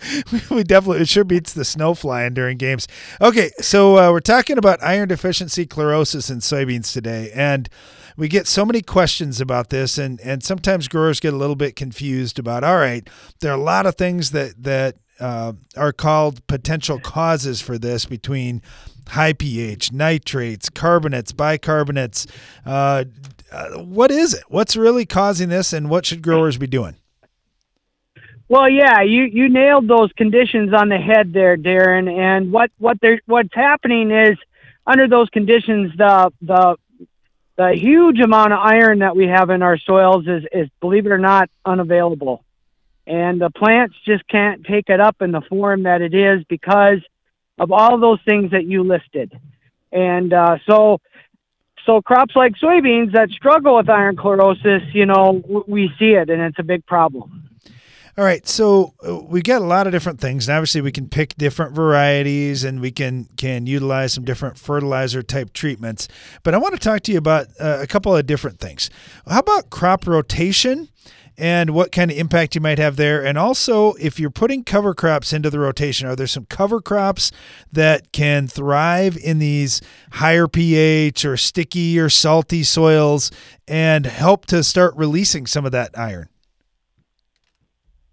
we 0.51 0.63
definitely 0.63 1.01
it 1.01 1.09
sure 1.09 1.23
beats 1.23 1.51
the 1.51 1.65
snow 1.65 1.95
flying 1.95 2.35
during 2.35 2.59
games. 2.59 2.87
Okay, 3.19 3.49
so 3.59 3.97
uh, 3.97 4.11
we're 4.11 4.19
talking 4.19 4.59
about 4.59 4.77
iron 4.83 5.07
deficiency 5.07 5.65
chlorosis 5.65 6.29
in 6.29 6.41
soybeans 6.41 6.93
today, 6.93 7.31
and 7.33 7.69
we 8.17 8.27
get 8.27 8.45
so 8.45 8.65
many 8.67 8.83
questions 8.83 9.41
about 9.41 9.71
this, 9.71 9.97
and 9.97 10.21
and 10.21 10.43
sometimes 10.43 10.87
growers 10.87 11.19
get 11.19 11.33
a 11.33 11.37
little 11.37 11.55
bit 11.55 11.75
confused 11.75 12.37
about. 12.37 12.63
All 12.63 12.77
right, 12.77 13.09
there 13.39 13.51
are 13.51 13.57
a 13.57 13.63
lot 13.63 13.87
of 13.87 13.95
things 13.95 14.29
that 14.29 14.61
that 14.61 14.97
uh, 15.19 15.53
are 15.75 15.91
called 15.91 16.45
potential 16.45 16.99
causes 16.99 17.61
for 17.61 17.79
this 17.79 18.05
between 18.05 18.61
high 19.09 19.33
pH, 19.33 19.91
nitrates, 19.91 20.69
carbonates, 20.69 21.31
bicarbonates. 21.31 22.29
Uh, 22.63 23.05
uh, 23.53 23.83
what 23.83 24.11
is 24.11 24.33
it? 24.33 24.43
What's 24.47 24.75
really 24.75 25.05
causing 25.05 25.49
this, 25.49 25.73
and 25.73 25.89
what 25.89 26.05
should 26.05 26.21
growers 26.21 26.57
be 26.57 26.67
doing? 26.67 26.95
Well, 28.49 28.69
yeah, 28.69 29.01
you 29.01 29.23
you 29.23 29.49
nailed 29.49 29.87
those 29.87 30.11
conditions 30.13 30.73
on 30.73 30.89
the 30.89 30.97
head 30.97 31.33
there, 31.33 31.55
Darren. 31.55 32.11
And 32.11 32.51
what 32.51 32.71
what 32.79 32.99
there 33.01 33.21
what's 33.25 33.53
happening 33.53 34.11
is 34.11 34.37
under 34.85 35.07
those 35.07 35.29
conditions, 35.29 35.93
the 35.97 36.31
the 36.41 36.75
the 37.55 37.73
huge 37.73 38.19
amount 38.19 38.53
of 38.53 38.59
iron 38.59 38.99
that 38.99 39.15
we 39.15 39.27
have 39.27 39.49
in 39.49 39.61
our 39.61 39.77
soils 39.77 40.27
is 40.27 40.43
is 40.51 40.67
believe 40.81 41.05
it 41.05 41.11
or 41.11 41.17
not 41.17 41.49
unavailable, 41.63 42.43
and 43.05 43.39
the 43.39 43.49
plants 43.51 43.95
just 44.05 44.27
can't 44.27 44.65
take 44.65 44.89
it 44.89 44.99
up 44.99 45.21
in 45.21 45.31
the 45.31 45.41
form 45.41 45.83
that 45.83 46.01
it 46.01 46.13
is 46.13 46.43
because 46.45 46.99
of 47.59 47.71
all 47.71 47.99
those 47.99 48.19
things 48.25 48.51
that 48.51 48.65
you 48.65 48.83
listed. 48.83 49.31
And 49.91 50.33
uh, 50.33 50.57
so 50.65 50.99
so 51.85 52.01
crops 52.01 52.35
like 52.35 52.53
soybeans 52.55 53.13
that 53.13 53.29
struggle 53.29 53.75
with 53.75 53.89
iron 53.89 54.15
chlorosis, 54.15 54.81
you 54.93 55.05
know, 55.05 55.43
we 55.67 55.91
see 55.99 56.11
it 56.11 56.29
and 56.29 56.41
it's 56.41 56.59
a 56.59 56.63
big 56.63 56.85
problem. 56.85 57.43
All 58.15 58.23
right, 58.23 58.47
so 58.47 58.93
uh, 59.07 59.17
we 59.23 59.41
got 59.41 59.63
a 59.63 59.65
lot 59.65 59.87
of 59.87 59.91
different 59.91 60.21
things, 60.21 60.47
and 60.47 60.55
obviously 60.55 60.81
we 60.81 60.91
can 60.91 61.09
pick 61.09 61.33
different 61.35 61.73
varieties, 61.73 62.63
and 62.63 62.79
we 62.79 62.91
can 62.91 63.27
can 63.37 63.65
utilize 63.65 64.13
some 64.13 64.23
different 64.23 64.59
fertilizer 64.59 65.23
type 65.23 65.51
treatments. 65.51 66.07
But 66.43 66.53
I 66.53 66.59
want 66.59 66.75
to 66.75 66.79
talk 66.79 67.01
to 67.03 67.11
you 67.11 67.17
about 67.17 67.47
uh, 67.59 67.79
a 67.81 67.87
couple 67.87 68.15
of 68.15 68.27
different 68.27 68.59
things. 68.59 68.91
How 69.27 69.39
about 69.39 69.71
crop 69.71 70.05
rotation? 70.05 70.89
And 71.37 71.71
what 71.71 71.91
kind 71.91 72.11
of 72.11 72.17
impact 72.17 72.55
you 72.55 72.61
might 72.61 72.79
have 72.79 72.95
there. 72.95 73.23
And 73.23 73.37
also, 73.37 73.93
if 73.93 74.19
you're 74.19 74.29
putting 74.29 74.63
cover 74.63 74.93
crops 74.93 75.33
into 75.33 75.49
the 75.49 75.59
rotation, 75.59 76.07
are 76.07 76.15
there 76.15 76.27
some 76.27 76.45
cover 76.45 76.81
crops 76.81 77.31
that 77.71 78.11
can 78.11 78.47
thrive 78.47 79.17
in 79.17 79.39
these 79.39 79.81
higher 80.11 80.47
pH 80.47 81.25
or 81.25 81.37
sticky 81.37 81.99
or 81.99 82.09
salty 82.09 82.63
soils 82.63 83.31
and 83.67 84.05
help 84.05 84.45
to 84.47 84.63
start 84.63 84.95
releasing 84.95 85.47
some 85.47 85.65
of 85.65 85.71
that 85.71 85.97
iron? 85.97 86.29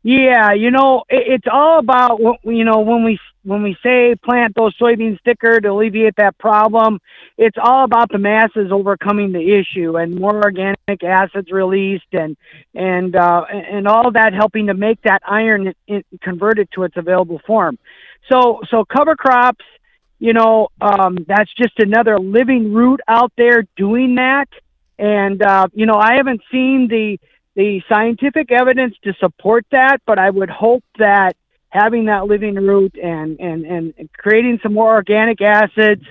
Yeah, 0.02 0.52
you 0.52 0.70
know, 0.70 1.04
it's 1.10 1.46
all 1.50 1.78
about 1.78 2.18
you 2.44 2.64
know 2.64 2.80
when 2.80 3.04
we 3.04 3.18
when 3.42 3.62
we 3.62 3.76
say 3.82 4.14
plant 4.22 4.54
those 4.54 4.76
soybeans 4.76 5.18
thicker 5.24 5.60
to 5.60 5.68
alleviate 5.68 6.16
that 6.16 6.36
problem, 6.38 7.00
it's 7.38 7.56
all 7.60 7.84
about 7.84 8.10
the 8.10 8.18
masses 8.18 8.70
overcoming 8.70 9.32
the 9.32 9.54
issue 9.54 9.96
and 9.96 10.18
more 10.18 10.42
organic 10.42 11.02
acids 11.02 11.50
released 11.50 12.12
and 12.12 12.36
and 12.74 13.16
uh, 13.16 13.44
and 13.50 13.88
all 13.88 14.10
that 14.12 14.34
helping 14.34 14.66
to 14.66 14.74
make 14.74 15.00
that 15.02 15.22
iron 15.26 15.72
converted 16.20 16.68
to 16.72 16.82
its 16.82 16.96
available 16.96 17.40
form. 17.46 17.78
So 18.30 18.60
so 18.70 18.84
cover 18.84 19.16
crops, 19.16 19.64
you 20.18 20.34
know, 20.34 20.68
um, 20.80 21.16
that's 21.26 21.52
just 21.54 21.78
another 21.78 22.18
living 22.18 22.74
root 22.74 23.00
out 23.08 23.32
there 23.36 23.64
doing 23.76 24.16
that. 24.16 24.48
And 24.98 25.42
uh, 25.42 25.68
you 25.72 25.86
know, 25.86 25.96
I 25.96 26.16
haven't 26.16 26.42
seen 26.52 26.88
the 26.88 27.18
the 27.56 27.82
scientific 27.88 28.52
evidence 28.52 28.94
to 29.04 29.14
support 29.14 29.66
that, 29.72 29.98
but 30.06 30.18
I 30.18 30.30
would 30.30 30.50
hope 30.50 30.84
that 30.98 31.36
having 31.70 32.06
that 32.06 32.26
living 32.26 32.54
root 32.56 32.96
and, 32.96 33.38
and, 33.40 33.64
and 33.64 33.94
creating 34.18 34.58
some 34.62 34.74
more 34.74 34.92
organic 34.92 35.40
acids, 35.40 36.02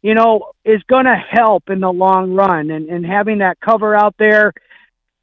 you 0.00 0.14
know, 0.14 0.52
is 0.64 0.82
going 0.84 1.04
to 1.04 1.16
help 1.16 1.70
in 1.70 1.80
the 1.80 1.92
long 1.92 2.32
run. 2.32 2.70
And, 2.70 2.88
and 2.88 3.04
having 3.04 3.38
that 3.38 3.60
cover 3.60 3.94
out 3.94 4.14
there, 4.18 4.52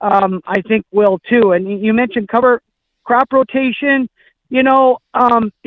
um, 0.01 0.41
I 0.45 0.61
think 0.61 0.85
will 0.91 1.19
too. 1.29 1.53
And 1.53 1.83
you 1.83 1.93
mentioned 1.93 2.27
cover 2.27 2.61
crop 3.03 3.31
rotation. 3.31 4.09
You 4.49 4.63
know, 4.63 4.99
um, 5.13 5.51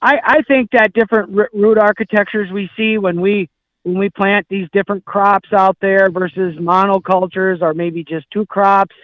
I, 0.00 0.18
I 0.22 0.42
think 0.46 0.70
that 0.70 0.92
different 0.92 1.50
root 1.52 1.78
architectures 1.78 2.50
we 2.52 2.70
see 2.76 2.98
when 2.98 3.20
we 3.20 3.48
when 3.82 3.98
we 3.98 4.10
plant 4.10 4.46
these 4.50 4.68
different 4.72 5.04
crops 5.04 5.52
out 5.52 5.76
there 5.80 6.10
versus 6.10 6.56
monocultures 6.56 7.62
or 7.62 7.72
maybe 7.72 8.02
just 8.02 8.26
two 8.32 8.44
crops, 8.46 8.94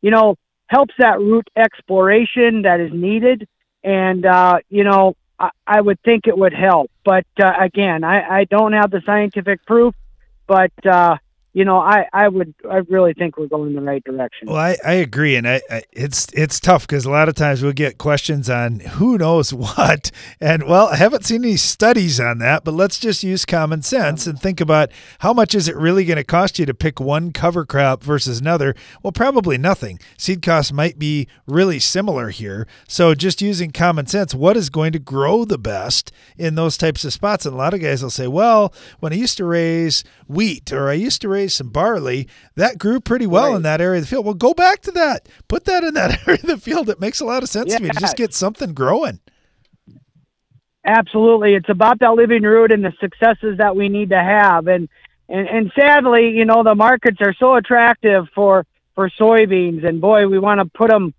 you 0.00 0.10
know, 0.10 0.34
helps 0.70 0.94
that 0.98 1.18
root 1.18 1.48
exploration 1.56 2.62
that 2.62 2.78
is 2.78 2.92
needed. 2.92 3.48
And, 3.82 4.24
uh, 4.24 4.60
you 4.68 4.84
know, 4.84 5.16
I, 5.38 5.50
I, 5.66 5.80
would 5.80 6.00
think 6.02 6.28
it 6.28 6.38
would 6.38 6.52
help. 6.52 6.92
But 7.04 7.26
uh, 7.42 7.52
again, 7.60 8.04
I, 8.04 8.40
I 8.40 8.44
don't 8.44 8.72
have 8.72 8.92
the 8.92 9.02
scientific 9.04 9.66
proof, 9.66 9.96
but, 10.46 10.72
uh, 10.86 11.16
you 11.52 11.64
know, 11.64 11.78
I, 11.78 12.06
I 12.12 12.28
would 12.28 12.54
I 12.70 12.76
really 12.88 13.12
think 13.12 13.36
we're 13.36 13.48
going 13.48 13.70
in 13.70 13.76
the 13.76 13.82
right 13.82 14.04
direction. 14.04 14.46
Well, 14.48 14.56
I, 14.56 14.76
I 14.84 14.92
agree, 14.94 15.34
and 15.34 15.48
I, 15.48 15.60
I 15.68 15.82
it's 15.92 16.28
it's 16.32 16.60
tough 16.60 16.86
because 16.86 17.04
a 17.04 17.10
lot 17.10 17.28
of 17.28 17.34
times 17.34 17.60
we'll 17.60 17.72
get 17.72 17.98
questions 17.98 18.48
on 18.48 18.78
who 18.80 19.18
knows 19.18 19.52
what, 19.54 20.12
and 20.40 20.64
well, 20.64 20.88
I 20.88 20.96
haven't 20.96 21.24
seen 21.24 21.44
any 21.44 21.56
studies 21.56 22.20
on 22.20 22.38
that, 22.38 22.62
but 22.62 22.74
let's 22.74 23.00
just 23.00 23.24
use 23.24 23.44
common 23.44 23.82
sense 23.82 24.28
and 24.28 24.40
think 24.40 24.60
about 24.60 24.90
how 25.20 25.32
much 25.32 25.54
is 25.54 25.68
it 25.68 25.76
really 25.76 26.04
going 26.04 26.18
to 26.18 26.24
cost 26.24 26.58
you 26.60 26.66
to 26.66 26.74
pick 26.74 27.00
one 27.00 27.32
cover 27.32 27.64
crop 27.64 28.04
versus 28.04 28.40
another? 28.40 28.76
Well, 29.02 29.12
probably 29.12 29.58
nothing. 29.58 29.98
Seed 30.16 30.42
costs 30.42 30.72
might 30.72 31.00
be 31.00 31.26
really 31.48 31.80
similar 31.80 32.28
here, 32.28 32.68
so 32.86 33.14
just 33.14 33.42
using 33.42 33.72
common 33.72 34.06
sense, 34.06 34.34
what 34.34 34.56
is 34.56 34.70
going 34.70 34.92
to 34.92 35.00
grow 35.00 35.44
the 35.44 35.58
best 35.58 36.12
in 36.38 36.54
those 36.54 36.76
types 36.76 37.04
of 37.04 37.12
spots? 37.12 37.44
And 37.44 37.54
a 37.54 37.58
lot 37.58 37.74
of 37.74 37.80
guys 37.80 38.04
will 38.04 38.10
say, 38.10 38.28
well, 38.28 38.72
when 39.00 39.12
I 39.12 39.16
used 39.16 39.36
to 39.38 39.44
raise 39.44 40.04
wheat 40.28 40.72
or 40.72 40.88
I 40.88 40.92
used 40.92 41.20
to 41.22 41.28
raise 41.28 41.39
some 41.48 41.70
barley, 41.70 42.28
that 42.56 42.78
grew 42.78 43.00
pretty 43.00 43.26
well 43.26 43.50
right. 43.50 43.56
in 43.56 43.62
that 43.62 43.80
area 43.80 43.98
of 43.98 44.04
the 44.04 44.08
field. 44.08 44.24
Well, 44.24 44.34
go 44.34 44.54
back 44.54 44.80
to 44.82 44.90
that. 44.92 45.28
Put 45.48 45.64
that 45.64 45.84
in 45.84 45.94
that 45.94 46.20
area 46.28 46.40
of 46.42 46.46
the 46.46 46.58
field. 46.58 46.88
It 46.88 47.00
makes 47.00 47.20
a 47.20 47.24
lot 47.24 47.42
of 47.42 47.48
sense 47.48 47.70
yeah. 47.70 47.78
to 47.78 47.82
me 47.82 47.90
to 47.90 48.00
just 48.00 48.16
get 48.16 48.34
something 48.34 48.74
growing. 48.74 49.20
Absolutely. 50.84 51.54
It's 51.54 51.68
about 51.68 51.98
that 52.00 52.14
living 52.14 52.42
root 52.42 52.72
and 52.72 52.84
the 52.84 52.92
successes 53.00 53.58
that 53.58 53.76
we 53.76 53.88
need 53.88 54.10
to 54.10 54.18
have. 54.18 54.66
And, 54.66 54.88
and, 55.28 55.46
and 55.46 55.72
sadly, 55.78 56.30
you 56.30 56.44
know, 56.44 56.62
the 56.62 56.74
markets 56.74 57.18
are 57.20 57.34
so 57.38 57.54
attractive 57.56 58.26
for, 58.34 58.66
for 58.94 59.10
soybeans 59.10 59.86
and 59.86 60.00
boy, 60.00 60.26
we 60.26 60.38
want 60.38 60.60
to 60.60 60.64
put 60.64 60.90
them, 60.90 61.12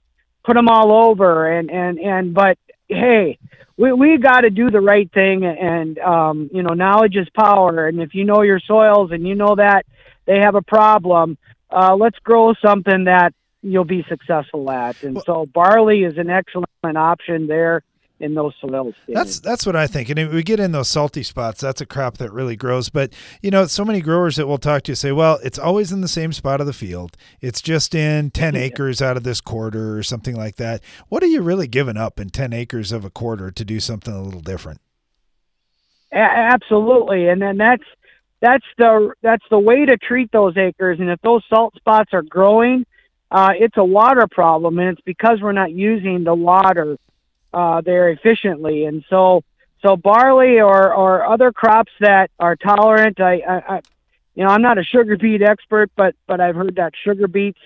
put 0.44 0.56
them 0.56 0.68
all 0.68 0.92
over. 0.92 1.52
And, 1.52 1.70
and, 1.70 2.00
and, 2.00 2.34
but 2.34 2.58
hey, 2.88 3.38
we 3.82 3.92
we 3.94 4.18
got 4.18 4.42
to 4.42 4.50
do 4.50 4.70
the 4.70 4.80
right 4.80 5.12
thing 5.12 5.44
and 5.44 5.98
um 6.00 6.50
you 6.54 6.62
know 6.62 6.74
knowledge 6.74 7.16
is 7.16 7.28
power 7.30 7.88
and 7.88 8.00
if 8.02 8.14
you 8.14 8.24
know 8.24 8.44
your 8.44 8.60
soils 8.60 9.12
and 9.12 9.28
you 9.28 9.34
know 9.34 9.56
that 9.56 9.86
they 10.26 10.40
have 10.40 10.56
a 10.56 10.62
problem. 10.62 11.38
Uh, 11.70 11.96
let's 11.96 12.20
grow 12.20 12.54
something 12.64 13.06
that 13.06 13.34
you'll 13.62 13.86
be 13.86 14.06
successful 14.10 14.70
at. 14.72 15.02
And 15.04 15.16
well, 15.16 15.24
so 15.26 15.46
barley 15.46 16.04
is 16.04 16.18
an 16.18 16.30
excellent 16.30 16.68
option 16.84 17.48
there 17.48 17.84
in 18.22 18.36
those 18.36 18.54
soils. 18.62 18.94
That's 19.08 19.40
that's 19.40 19.66
what 19.66 19.76
I 19.76 19.88
think. 19.88 20.10
And 20.10 20.20
if 20.20 20.32
we 20.32 20.44
get 20.44 20.60
in 20.60 20.72
those 20.72 20.88
salty 20.88 21.24
spots, 21.24 21.60
that's 21.60 21.82
a 21.82 21.86
crop 21.86 22.18
that 22.18 22.32
really 22.32 22.56
grows. 22.56 22.90
But 22.90 23.14
you 23.42 23.50
know, 23.50 23.66
so 23.66 23.84
many 23.84 24.00
growers 24.00 24.36
that 24.36 24.48
we'll 24.48 24.60
talk 24.60 24.84
to 24.84 24.96
say, 24.96 25.12
well, 25.12 25.40
it's 25.44 25.60
always 25.60 25.92
in 25.92 26.02
the 26.02 26.08
same 26.08 26.32
spot 26.32 26.62
of 26.62 26.68
the 26.68 26.74
field. 26.74 27.18
It's 27.42 27.62
just 27.62 27.96
in 27.96 28.30
ten 28.32 28.56
acres 28.56 29.02
out 29.02 29.18
of 29.18 29.24
this 29.24 29.42
quarter 29.42 29.98
or 29.98 30.04
something 30.04 30.36
like 30.36 30.58
that. 30.58 30.82
What 31.10 31.24
are 31.24 31.28
you 31.28 31.42
really 31.42 31.68
giving 31.68 31.98
up 31.98 32.20
in 32.20 32.30
ten 32.30 32.54
acres 32.54 32.92
of 32.92 33.04
a 33.04 33.10
quarter 33.10 33.52
to 33.52 33.66
do 33.66 33.80
something 33.80 34.14
a 34.14 34.22
little 34.22 34.42
different? 34.42 34.82
A- 36.14 36.18
absolutely, 36.18 37.28
and 37.28 37.42
then 37.42 37.58
that's 37.58 37.84
that's 38.42 38.66
the 38.78 39.14
that's 39.22 39.46
the 39.50 39.60
way 39.60 39.86
to 39.86 39.98
treat 39.98 40.32
those 40.32 40.58
acres. 40.58 41.00
And 41.00 41.10
if 41.10 41.22
those 41.22 41.44
salt 41.48 41.76
spots 41.76 42.10
are 42.12 42.24
growing, 42.24 42.86
uh, 43.30 43.54
it's 43.56 43.78
a 43.78 43.86
water 43.86 44.28
problem, 44.28 44.80
and 44.80 44.90
it's 44.90 45.02
because 45.02 45.40
we're 45.42 45.52
not 45.52 45.72
using 45.72 46.24
the 46.24 46.34
water 46.34 46.98
uh, 47.54 47.82
there 47.82 48.10
efficiently. 48.10 48.86
And 48.86 49.06
so, 49.10 49.44
so 49.84 49.96
barley 49.96 50.60
or 50.60 50.94
or 50.94 51.26
other 51.26 51.52
crops 51.52 51.92
that 52.00 52.32
are 52.40 52.56
tolerant. 52.56 53.22
I, 53.22 53.42
I, 53.48 53.76
I 53.76 53.82
you 54.34 54.44
know, 54.44 54.50
I'm 54.50 54.62
not 54.62 54.80
a 54.80 54.84
sugar 54.84 55.18
beet 55.18 55.44
expert, 55.44 55.92
but 55.96 56.16
but 56.26 56.42
I've 56.42 56.56
heard 56.56 56.76
that 56.76 56.94
sugar 57.04 57.28
beets 57.28 57.60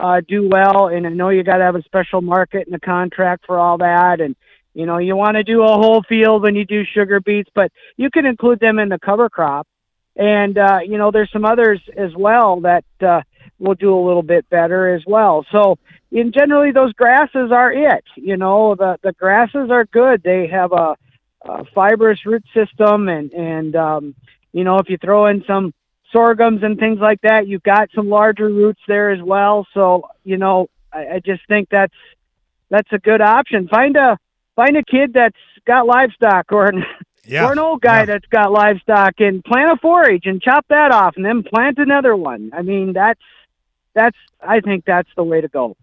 uh, 0.00 0.22
do 0.26 0.48
well, 0.48 0.88
and 0.88 1.06
I 1.06 1.10
know 1.10 1.28
you 1.28 1.42
got 1.42 1.58
to 1.58 1.64
have 1.64 1.76
a 1.76 1.82
special 1.82 2.22
market 2.22 2.66
and 2.66 2.74
a 2.74 2.80
contract 2.80 3.44
for 3.46 3.58
all 3.58 3.76
that, 3.78 4.22
and 4.22 4.34
you 4.72 4.86
know 4.86 4.96
you 4.96 5.16
want 5.16 5.36
to 5.36 5.44
do 5.44 5.62
a 5.62 5.68
whole 5.68 6.02
field 6.02 6.42
when 6.42 6.54
you 6.54 6.64
do 6.64 6.82
sugar 6.86 7.20
beets, 7.20 7.50
but 7.54 7.70
you 7.98 8.10
can 8.10 8.24
include 8.24 8.58
them 8.58 8.78
in 8.78 8.88
the 8.88 8.98
cover 8.98 9.28
crop 9.28 9.68
and 10.16 10.58
uh, 10.58 10.78
you 10.84 10.98
know 10.98 11.10
there's 11.10 11.30
some 11.32 11.44
others 11.44 11.80
as 11.96 12.14
well 12.16 12.60
that 12.60 12.84
uh, 13.00 13.22
will 13.58 13.74
do 13.74 13.94
a 13.94 14.04
little 14.06 14.22
bit 14.22 14.48
better 14.50 14.94
as 14.94 15.02
well. 15.06 15.44
So 15.50 15.78
in 16.10 16.32
generally 16.32 16.72
those 16.72 16.92
grasses 16.92 17.50
are 17.52 17.72
it. 17.72 18.04
You 18.16 18.36
know 18.36 18.74
the 18.74 18.98
the 19.02 19.12
grasses 19.12 19.70
are 19.70 19.84
good. 19.86 20.22
They 20.22 20.46
have 20.48 20.72
a, 20.72 20.96
a 21.42 21.64
fibrous 21.74 22.24
root 22.24 22.44
system, 22.54 23.08
and 23.08 23.32
and 23.32 23.76
um, 23.76 24.14
you 24.52 24.64
know 24.64 24.78
if 24.78 24.88
you 24.88 24.98
throw 24.98 25.26
in 25.26 25.44
some 25.46 25.72
sorghums 26.12 26.62
and 26.62 26.78
things 26.78 27.00
like 27.00 27.20
that, 27.22 27.48
you've 27.48 27.62
got 27.62 27.90
some 27.94 28.08
larger 28.08 28.48
roots 28.48 28.80
there 28.86 29.10
as 29.10 29.22
well. 29.22 29.66
So 29.74 30.08
you 30.22 30.36
know, 30.36 30.68
I, 30.92 31.14
I 31.14 31.20
just 31.24 31.46
think 31.48 31.68
that's 31.70 31.94
that's 32.70 32.92
a 32.92 32.98
good 32.98 33.20
option. 33.20 33.68
Find 33.68 33.96
a 33.96 34.18
find 34.56 34.76
a 34.76 34.82
kid 34.84 35.12
that's 35.12 35.36
got 35.66 35.86
livestock 35.86 36.52
or 36.52 36.66
an 36.68 36.84
Yeah. 37.26 37.46
or 37.48 37.52
an 37.52 37.58
old 37.58 37.80
guy 37.80 38.00
Yeah. 38.00 38.04
that's 38.06 38.26
got 38.26 38.52
livestock 38.52 39.14
and 39.18 39.42
plant 39.44 39.70
a 39.72 39.76
forage 39.80 40.26
and 40.26 40.40
chop 40.42 40.66
that 40.68 40.92
off 40.92 41.14
and 41.16 41.24
then 41.24 41.42
plant 41.42 41.78
another 41.78 42.14
one. 42.16 42.50
I 42.54 42.62
mean, 42.62 42.92
that's 42.92 43.20
that's 43.94 44.16
I 44.46 44.60
think 44.60 44.84
that's 44.84 45.08
the 45.16 45.22
way 45.24 45.40
to 45.40 45.48
go. 45.48 45.76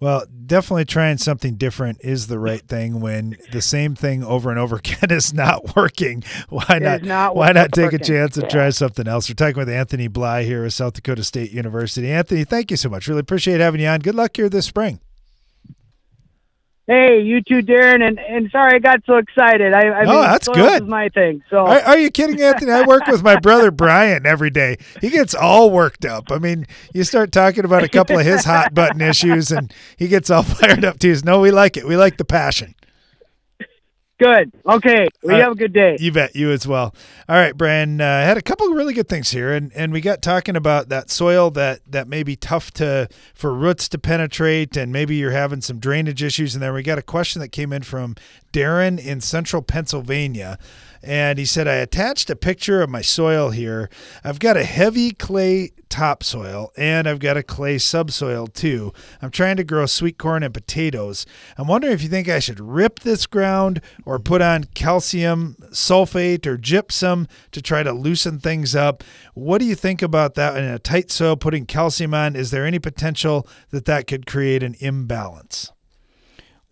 Well, 0.00 0.24
definitely 0.46 0.84
trying 0.86 1.18
something 1.18 1.54
different 1.54 1.98
is 2.00 2.26
the 2.26 2.40
right 2.40 2.62
thing 2.66 3.00
when 3.00 3.36
the 3.52 3.62
same 3.62 3.94
thing 3.94 4.24
over 4.24 4.50
and 4.50 4.58
over 4.58 4.74
again 4.84 5.10
is 5.12 5.32
not 5.32 5.76
working. 5.76 6.24
Why 6.48 6.78
not? 6.80 7.02
not 7.02 7.36
why 7.36 7.52
not 7.52 7.70
take 7.72 7.92
a 7.92 7.98
chance 7.98 8.36
and 8.36 8.44
Yeah. 8.44 8.50
try 8.50 8.70
something 8.70 9.06
else? 9.06 9.28
We're 9.28 9.34
talking 9.34 9.56
with 9.58 9.68
Anthony 9.68 10.08
Bly 10.08 10.42
here 10.42 10.64
at 10.64 10.72
South 10.72 10.94
Dakota 10.94 11.22
State 11.22 11.52
University. 11.52 12.10
Anthony, 12.10 12.42
thank 12.42 12.72
you 12.72 12.76
so 12.76 12.88
much. 12.88 13.06
Really 13.06 13.20
appreciate 13.20 13.60
having 13.60 13.80
you 13.80 13.86
on. 13.86 14.00
Good 14.00 14.16
luck 14.16 14.36
here 14.36 14.48
this 14.48 14.66
spring. 14.66 14.98
Hey, 16.88 17.22
you 17.22 17.40
too, 17.42 17.62
Darren, 17.62 18.02
and, 18.06 18.18
and 18.18 18.50
sorry 18.50 18.74
I 18.74 18.78
got 18.80 19.04
so 19.06 19.16
excited. 19.16 19.72
I, 19.72 19.82
I 19.88 20.04
No, 20.04 20.14
mean, 20.14 20.22
that's 20.22 20.48
good. 20.48 20.82
Is 20.82 20.88
my 20.88 21.08
thing. 21.10 21.42
So 21.48 21.58
Are, 21.58 21.80
are 21.80 21.98
you 21.98 22.10
kidding, 22.10 22.42
Anthony? 22.42 22.72
I 22.72 22.82
work 22.82 23.06
with 23.06 23.22
my 23.22 23.36
brother 23.36 23.70
Brian 23.70 24.26
every 24.26 24.50
day. 24.50 24.78
He 25.00 25.08
gets 25.08 25.32
all 25.32 25.70
worked 25.70 26.04
up. 26.04 26.32
I 26.32 26.38
mean, 26.38 26.66
you 26.92 27.04
start 27.04 27.30
talking 27.30 27.64
about 27.64 27.84
a 27.84 27.88
couple 27.88 28.18
of 28.18 28.26
his 28.26 28.44
hot 28.44 28.74
button 28.74 29.00
issues, 29.00 29.52
and 29.52 29.72
he 29.96 30.08
gets 30.08 30.28
all 30.28 30.42
fired 30.42 30.84
up 30.84 30.98
too. 30.98 31.16
No, 31.24 31.40
we 31.40 31.52
like 31.52 31.76
it. 31.76 31.86
We 31.86 31.96
like 31.96 32.16
the 32.16 32.24
passion. 32.24 32.74
Good. 34.18 34.52
Okay, 34.66 35.08
We 35.22 35.32
right. 35.34 35.42
have 35.42 35.52
a 35.52 35.54
good 35.54 35.72
day. 35.72 35.96
You 35.98 36.12
bet. 36.12 36.34
You 36.36 36.50
as 36.50 36.66
well. 36.66 36.94
All 37.28 37.36
right, 37.36 37.56
Brian. 37.56 38.00
Uh, 38.00 38.22
had 38.24 38.36
a 38.36 38.42
couple 38.42 38.68
of 38.68 38.74
really 38.76 38.94
good 38.94 39.08
things 39.08 39.30
here, 39.30 39.52
and, 39.52 39.72
and 39.74 39.92
we 39.92 40.00
got 40.00 40.22
talking 40.22 40.56
about 40.56 40.88
that 40.88 41.10
soil 41.10 41.50
that 41.52 41.80
that 41.86 42.08
may 42.08 42.22
be 42.22 42.36
tough 42.36 42.70
to 42.74 43.08
for 43.34 43.52
roots 43.52 43.88
to 43.90 43.98
penetrate, 43.98 44.76
and 44.76 44.92
maybe 44.92 45.16
you're 45.16 45.30
having 45.32 45.60
some 45.60 45.78
drainage 45.78 46.22
issues. 46.22 46.54
And 46.54 46.62
then 46.62 46.72
we 46.72 46.82
got 46.82 46.98
a 46.98 47.02
question 47.02 47.40
that 47.40 47.48
came 47.48 47.72
in 47.72 47.82
from 47.82 48.14
Darren 48.52 48.98
in 49.04 49.20
Central 49.20 49.62
Pennsylvania, 49.62 50.58
and 51.02 51.38
he 51.38 51.44
said, 51.44 51.68
"I 51.68 51.74
attached 51.74 52.30
a 52.30 52.36
picture 52.36 52.82
of 52.82 52.90
my 52.90 53.02
soil 53.02 53.50
here. 53.50 53.90
I've 54.24 54.38
got 54.38 54.56
a 54.56 54.64
heavy 54.64 55.12
clay 55.12 55.72
topsoil 55.92 56.72
and 56.74 57.06
I've 57.06 57.18
got 57.18 57.36
a 57.36 57.42
clay 57.42 57.76
subsoil 57.76 58.46
too. 58.46 58.94
I'm 59.20 59.30
trying 59.30 59.58
to 59.58 59.64
grow 59.64 59.84
sweet 59.84 60.16
corn 60.16 60.42
and 60.42 60.54
potatoes. 60.54 61.26
I'm 61.58 61.68
wondering 61.68 61.92
if 61.92 62.02
you 62.02 62.08
think 62.08 62.30
I 62.30 62.38
should 62.38 62.60
rip 62.60 63.00
this 63.00 63.26
ground 63.26 63.82
or 64.06 64.18
put 64.18 64.40
on 64.40 64.64
calcium 64.74 65.54
sulfate 65.70 66.46
or 66.46 66.56
gypsum 66.56 67.28
to 67.50 67.60
try 67.60 67.82
to 67.82 67.92
loosen 67.92 68.38
things 68.38 68.74
up. 68.74 69.04
What 69.34 69.58
do 69.58 69.66
you 69.66 69.74
think 69.74 70.00
about 70.00 70.34
that 70.34 70.56
in 70.56 70.64
a 70.64 70.78
tight 70.78 71.10
soil 71.10 71.36
putting 71.36 71.66
calcium 71.66 72.14
on? 72.14 72.36
Is 72.36 72.50
there 72.50 72.64
any 72.64 72.78
potential 72.78 73.46
that 73.68 73.84
that 73.84 74.06
could 74.06 74.26
create 74.26 74.62
an 74.62 74.76
imbalance? 74.80 75.72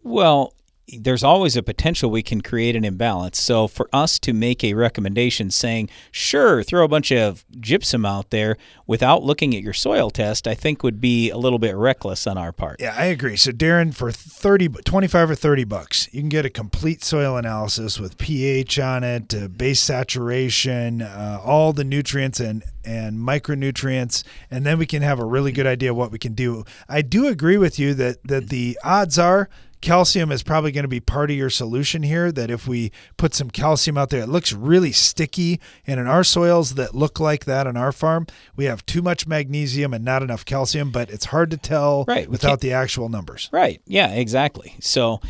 Well, 0.02 0.54
there's 0.98 1.22
always 1.22 1.56
a 1.56 1.62
potential 1.62 2.10
we 2.10 2.22
can 2.22 2.40
create 2.40 2.76
an 2.76 2.84
imbalance. 2.84 3.38
So 3.38 3.68
for 3.68 3.88
us 3.92 4.18
to 4.20 4.32
make 4.32 4.64
a 4.64 4.74
recommendation 4.74 5.50
saying, 5.50 5.90
sure, 6.10 6.62
throw 6.62 6.84
a 6.84 6.88
bunch 6.88 7.12
of 7.12 7.44
gypsum 7.60 8.04
out 8.04 8.30
there 8.30 8.56
without 8.86 9.22
looking 9.22 9.54
at 9.54 9.62
your 9.62 9.72
soil 9.72 10.10
test, 10.10 10.48
I 10.48 10.54
think 10.54 10.82
would 10.82 11.00
be 11.00 11.30
a 11.30 11.36
little 11.36 11.58
bit 11.58 11.76
reckless 11.76 12.26
on 12.26 12.36
our 12.38 12.52
part. 12.52 12.80
Yeah, 12.80 12.94
I 12.96 13.06
agree. 13.06 13.36
So 13.36 13.52
Darren, 13.52 13.94
for 13.94 14.10
30, 14.10 14.68
25 14.68 15.30
or 15.30 15.34
30 15.34 15.64
bucks, 15.64 16.08
you 16.12 16.20
can 16.20 16.28
get 16.28 16.44
a 16.44 16.50
complete 16.50 17.04
soil 17.04 17.36
analysis 17.36 17.98
with 17.98 18.18
pH 18.18 18.78
on 18.78 19.04
it, 19.04 19.34
uh, 19.34 19.48
base 19.48 19.80
saturation, 19.80 21.02
uh, 21.02 21.40
all 21.44 21.72
the 21.72 21.84
nutrients 21.84 22.40
and, 22.40 22.62
and 22.84 23.18
micronutrients, 23.18 24.24
and 24.50 24.64
then 24.64 24.78
we 24.78 24.86
can 24.86 25.02
have 25.02 25.18
a 25.18 25.24
really 25.24 25.52
good 25.52 25.66
idea 25.66 25.94
what 25.94 26.10
we 26.10 26.18
can 26.18 26.34
do. 26.34 26.64
I 26.88 27.02
do 27.02 27.26
agree 27.26 27.56
with 27.56 27.78
you 27.78 27.94
that, 27.94 28.22
that 28.24 28.48
the 28.48 28.78
odds 28.82 29.18
are 29.18 29.48
calcium 29.80 30.30
is 30.30 30.42
probably 30.42 30.72
going 30.72 30.84
to 30.84 30.88
be 30.88 31.00
part 31.00 31.30
of 31.30 31.36
your 31.36 31.50
solution 31.50 32.02
here. 32.02 32.30
That 32.32 32.50
if 32.50 32.66
we 32.66 32.92
put 33.16 33.34
some 33.34 33.50
calcium 33.50 33.96
out 33.96 34.10
there, 34.10 34.22
it 34.22 34.28
looks 34.28 34.52
really 34.52 34.92
sticky. 34.92 35.60
And 35.86 35.98
in 36.00 36.06
our 36.06 36.24
soils 36.24 36.74
that 36.74 36.94
look 36.94 37.20
like 37.20 37.44
that 37.44 37.66
on 37.66 37.76
our 37.76 37.92
farm, 37.92 38.26
we 38.56 38.66
have 38.66 38.84
too 38.86 39.02
much 39.02 39.26
magnesium 39.26 39.94
and 39.94 40.04
not 40.04 40.22
enough 40.22 40.44
calcium, 40.44 40.90
but 40.90 41.10
it's 41.10 41.26
hard 41.26 41.50
to 41.50 41.56
tell 41.56 42.04
Right, 42.06 42.28
without 42.28 42.60
the 42.60 42.72
actual 42.72 43.08
numbers. 43.08 43.48
Right. 43.52 43.80
Yeah, 43.86 44.12
exactly. 44.12 44.76
So 44.80 45.20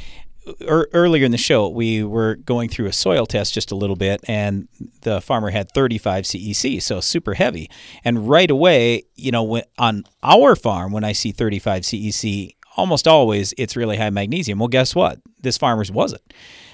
er, 0.63 0.89
earlier 0.93 1.25
in 1.25 1.33
the 1.33 1.39
show, 1.39 1.69
we 1.69 2.03
were 2.03 2.37
going 2.37 2.69
through 2.69 2.87
a 2.87 2.93
soil 2.93 3.27
test 3.27 3.55
just 3.55 3.71
a 3.71 3.75
little 3.75 3.97
bit, 3.97 4.21
and 4.27 4.69
the 5.03 5.21
farmer 5.21 5.51
had 5.51 5.71
35 5.73 6.25
CEC, 6.25 6.83
so 6.83 7.01
super 7.01 7.35
heavy. 7.35 7.71
And 8.05 8.29
right 8.29 8.51
away, 8.51 9.05
you 9.15 9.31
know, 9.31 9.43
when, 9.43 9.63
on 9.79 10.05
our 10.23 10.57
farm, 10.57 10.93
when 10.93 11.05
I 11.05 11.13
see 11.13 11.33
35 11.33 11.83
CEC, 11.83 12.55
almost 12.81 13.07
always 13.07 13.55
it's 13.57 13.77
really 13.77 13.97
high 13.97 14.11
magnesium. 14.11 14.59
Well, 14.59 14.69
guess 14.69 14.95
what? 14.95 15.21
This 15.43 15.57
farmer's 15.57 15.93
wasn't. 15.93 16.23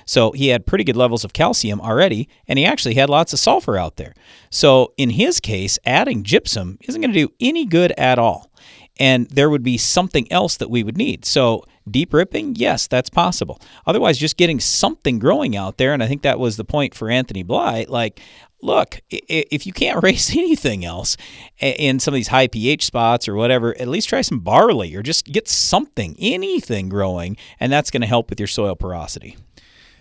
So 0.07 0.31
he 0.33 0.49
had 0.49 0.67
pretty 0.67 0.85
good 0.85 0.97
levels 0.97 1.25
of 1.25 1.33
calcium 1.33 1.81
already, 1.81 2.29
and 2.47 2.59
he 2.59 2.65
actually 2.65 2.95
had 2.95 3.11
lots 3.11 3.33
of 3.33 3.41
sulfur 3.41 3.77
out 3.77 3.97
there. 3.97 4.15
So 4.51 4.93
in 4.97 5.11
his 5.11 5.41
case, 5.41 5.79
adding 5.85 6.23
gypsum 6.23 6.79
isn't 6.83 7.01
going 7.01 7.13
to 7.13 7.27
do 7.27 7.35
any 7.41 7.67
good 7.67 7.93
at 7.99 8.19
all. 8.19 8.51
And 8.99 9.29
there 9.29 9.51
would 9.51 9.65
be 9.65 9.77
something 9.77 10.31
else 10.33 10.57
that 10.57 10.71
we 10.71 10.83
would 10.83 10.97
need. 10.97 11.27
So 11.27 11.65
deep 11.91 12.15
ripping, 12.15 12.57
yes, 12.57 12.87
that's 12.87 13.11
possible. 13.11 13.61
Otherwise, 13.87 14.17
just 14.17 14.37
getting 14.37 14.59
something 14.61 15.19
growing 15.19 15.55
out 15.55 15.77
there, 15.77 15.93
and 15.93 16.03
I 16.03 16.07
think 16.07 16.23
that 16.23 16.39
was 16.39 16.57
the 16.57 16.65
point 16.65 16.95
for 16.95 17.11
Anthony 17.11 17.43
Bly. 17.43 17.85
Like, 17.89 18.21
look, 18.67 19.01
if 19.11 19.67
you 19.67 19.73
can't 19.73 20.03
raise 20.03 20.31
anything 20.37 20.85
else 20.85 21.17
in 21.61 21.99
some 22.01 22.13
of 22.13 22.17
these 22.17 22.29
high 22.29 22.49
pH 22.49 22.85
spots 22.85 23.29
or 23.29 23.35
whatever, 23.35 23.75
at 23.81 23.89
least 23.89 24.09
try 24.09 24.21
some 24.21 24.41
barley 24.41 24.95
or 24.95 25.03
just 25.03 25.27
get 25.27 25.49
something, 25.49 26.17
anything 26.19 26.89
growing, 26.89 27.37
and 27.61 27.73
that's 27.73 27.91
going 27.91 28.03
to 28.03 28.07
help 28.07 28.29
with 28.31 28.41
your 28.41 28.47
soil 28.49 28.75
porosity. 28.77 29.37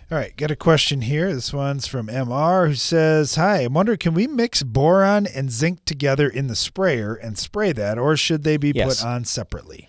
All 0.08 0.16
right, 0.18 0.36
got 0.36 0.52
a 0.52 0.56
question 0.56 1.00
here. 1.00 1.34
This 1.34 1.52
one's 1.52 1.88
from 1.88 2.06
MR 2.06 2.68
who 2.68 2.74
says, 2.76 3.34
Hi, 3.34 3.62
I'm 3.62 3.74
wondering, 3.74 3.98
can 3.98 4.14
we 4.14 4.28
mix 4.28 4.62
boron 4.62 5.26
and 5.26 5.50
zinc 5.50 5.84
together 5.84 6.28
in 6.28 6.46
the 6.46 6.54
sprayer 6.54 7.14
and 7.14 7.36
spray 7.36 7.72
that, 7.72 7.98
or 7.98 8.16
should 8.16 8.44
they 8.44 8.56
be 8.56 8.70
Yes. 8.72 9.00
put 9.00 9.06
on 9.08 9.24
separately? 9.24 9.88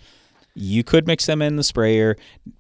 You 0.57 0.83
could 0.83 1.05
mix 1.05 1.25
them 1.27 1.41
in 1.41 1.55
the 1.55 1.63
sprayer, 1.63 2.15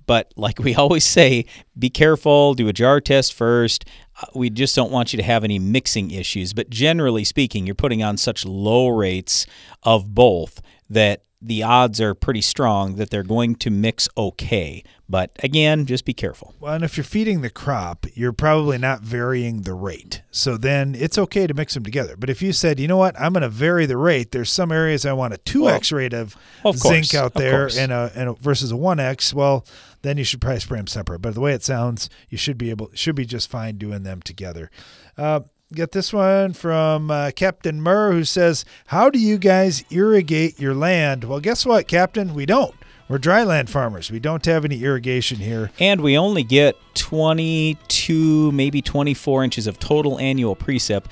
but 0.05 0.31
like 0.35 0.59
we 0.59 0.75
always 0.81 1.03
say, 1.03 1.45
be 1.77 1.89
careful, 1.89 2.53
do 2.53 2.67
a 2.67 2.73
jar 2.73 3.01
test 3.01 3.33
first. 3.33 3.85
Uh, 4.21 4.27
We 4.35 4.49
just 4.49 4.75
don't 4.75 4.91
want 4.91 5.13
you 5.13 5.17
to 5.17 5.23
have 5.23 5.43
any 5.43 5.59
mixing 5.59 6.11
issues. 6.11 6.53
But 6.53 6.69
generally 6.69 7.23
speaking, 7.23 7.65
you're 7.65 7.75
putting 7.75 8.03
on 8.03 8.17
such 8.17 8.45
low 8.45 8.87
rates 8.89 9.45
of 9.83 10.13
both 10.13 10.61
that 10.89 11.23
the 11.41 11.61
odds 11.61 12.01
are 12.01 12.15
pretty 12.15 12.41
strong 12.41 12.95
that 12.95 13.09
they're 13.09 13.23
going 13.23 13.55
to 13.55 13.69
mix 13.69 14.09
okay. 14.17 14.83
But 15.07 15.31
again, 15.43 15.85
just 15.85 16.03
be 16.03 16.13
careful. 16.13 16.55
Well, 16.59 16.73
and 16.73 16.83
if 16.83 16.97
you're 16.97 17.03
feeding 17.03 17.41
the 17.41 17.49
crop, 17.49 18.05
you're 18.13 18.33
probably 18.33 18.77
not 18.77 19.01
varying 19.01 19.61
the 19.61 19.73
rate. 19.73 20.23
So 20.31 20.57
then 20.57 20.95
it's 20.95 21.17
okay 21.17 21.47
to 21.47 21.53
mix 21.53 21.75
them 21.75 21.83
together. 21.83 22.15
But 22.17 22.29
if 22.29 22.41
you 22.41 22.51
said, 22.51 22.79
you 22.79 22.87
know 22.87 22.97
what, 22.97 23.17
I'm 23.19 23.33
going 23.33 23.43
to 23.43 23.49
vary 23.49 23.85
the 23.85 23.97
rate, 23.97 24.31
there's 24.31 24.49
some 24.49 24.71
areas 24.71 25.05
I 25.05 25.13
want 25.13 25.33
a 25.33 25.37
2x 25.37 25.93
rate 25.93 26.13
of, 26.13 26.35
Of 26.65 26.77
zinc 26.77 27.11
course, 27.11 27.15
out 27.15 27.35
there 27.35 27.69
and 27.77 27.91
a, 27.91 28.11
and 28.15 28.29
a 28.29 28.33
versus 28.33 28.71
a 28.71 28.75
1x, 28.75 29.33
well, 29.33 29.65
then 30.01 30.17
you 30.17 30.23
should 30.23 30.41
probably 30.41 30.59
spray 30.59 30.79
them 30.79 30.87
separate. 30.87 31.19
But 31.19 31.35
the 31.35 31.41
way 31.41 31.53
it 31.53 31.63
sounds, 31.63 32.09
you 32.29 32.37
should 32.37 32.57
be 32.57 32.69
able 32.69 32.89
should 32.93 33.15
be 33.15 33.25
just 33.25 33.49
fine 33.49 33.77
doing 33.77 34.03
them 34.03 34.21
together. 34.21 34.71
Uh, 35.17 35.41
Get 35.73 35.91
this 35.91 36.13
one 36.13 36.53
from 36.53 37.11
uh, 37.11 37.31
Captain 37.35 37.81
Murr, 37.81 38.13
who 38.13 38.23
says, 38.23 38.63
"How 38.85 39.09
do 39.09 39.19
you 39.19 39.37
guys 39.37 39.83
irrigate 39.89 40.61
your 40.61 40.73
land?" 40.73 41.25
Well, 41.25 41.41
guess 41.41 41.65
what, 41.65 41.89
Captain? 41.89 42.33
We 42.33 42.45
don't. 42.45 42.73
We're 43.09 43.19
dryland 43.19 43.67
farmers. 43.67 44.09
We 44.09 44.19
don't 44.21 44.45
have 44.45 44.63
any 44.63 44.81
irrigation 44.81 45.39
here. 45.39 45.71
And 45.77 45.99
we 45.99 46.17
only 46.17 46.43
get 46.43 46.77
22, 46.95 48.51
maybe 48.53 48.81
24 48.81 49.43
inches 49.43 49.67
of 49.67 49.77
total 49.77 50.17
annual 50.19 50.55
precip. 50.55 51.05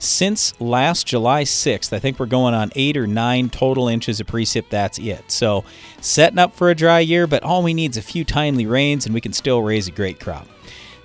Since 0.00 0.60
last 0.60 1.06
July 1.06 1.44
6th, 1.44 1.92
I 1.92 2.00
think 2.00 2.18
we're 2.18 2.26
going 2.26 2.54
on 2.54 2.72
eight 2.74 2.96
or 2.96 3.06
nine 3.06 3.48
total 3.48 3.86
inches 3.86 4.18
of 4.18 4.26
precip. 4.26 4.70
That's 4.70 4.98
it. 4.98 5.30
So, 5.30 5.64
setting 6.00 6.38
up 6.38 6.54
for 6.54 6.70
a 6.70 6.74
dry 6.74 7.00
year, 7.00 7.28
but 7.28 7.44
all 7.44 7.62
we 7.62 7.74
need 7.74 7.92
is 7.92 7.96
a 7.96 8.02
few 8.02 8.24
timely 8.24 8.66
rains 8.66 9.06
and 9.06 9.14
we 9.14 9.20
can 9.20 9.32
still 9.32 9.62
raise 9.62 9.86
a 9.86 9.92
great 9.92 10.18
crop. 10.18 10.48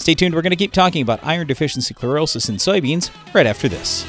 Stay 0.05 0.13
tuned. 0.13 0.35
We're 0.35 0.43
going 0.43 0.51
to 0.51 0.55
keep 0.55 0.71
talking 0.71 1.01
about 1.01 1.19
iron 1.23 1.47
deficiency 1.47 1.95
chlorosis 1.95 2.47
in 2.47 2.57
soybeans 2.57 3.09
right 3.33 3.47
after 3.47 3.67
this. 3.67 4.05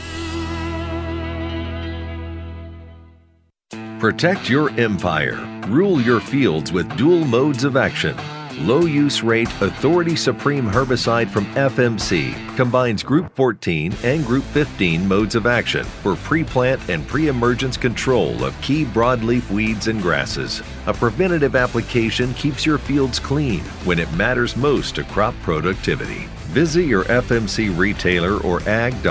Protect 3.99 4.51
your 4.51 4.69
empire. 4.79 5.43
Rule 5.69 5.99
your 6.03 6.21
fields 6.21 6.71
with 6.71 6.95
dual 6.99 7.25
modes 7.25 7.65
of 7.65 7.79
action. 7.79 8.15
Low 8.61 8.87
use 8.87 9.23
rate 9.23 9.51
Authority 9.61 10.17
Supreme 10.17 10.65
herbicide 10.65 11.29
from 11.29 11.45
FMC 11.57 12.57
combines 12.57 13.03
Group 13.03 13.35
14 13.37 13.95
and 14.03 14.25
Group 14.25 14.45
15 14.45 15.07
modes 15.07 15.35
of 15.35 15.45
action 15.45 15.85
for 15.85 16.17
pre 16.17 16.43
plant 16.43 16.81
and 16.89 17.07
pre 17.07 17.29
emergence 17.29 17.77
control 17.77 18.43
of 18.43 18.59
key 18.63 18.87
broadleaf 18.87 19.51
weeds 19.51 19.89
and 19.89 20.01
grasses. 20.01 20.63
A 20.87 20.95
preventative 20.95 21.55
application 21.55 22.33
keeps 22.33 22.65
your 22.65 22.79
fields 22.79 23.19
clean 23.19 23.61
when 23.85 23.99
it 23.99 24.11
matters 24.15 24.57
most 24.57 24.95
to 24.95 25.05
crop 25.05 25.35
productivity. 25.43 26.27
Visit 26.55 26.85
your 26.85 27.05
FMC 27.05 27.77
retailer 27.77 28.39
or 28.39 28.67
ag.fmc.com 28.67 29.07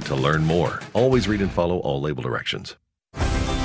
to 0.00 0.14
learn 0.14 0.44
more. 0.44 0.78
Always 0.92 1.26
read 1.26 1.40
and 1.40 1.50
follow 1.50 1.78
all 1.78 2.00
label 2.00 2.22
directions. 2.22 2.76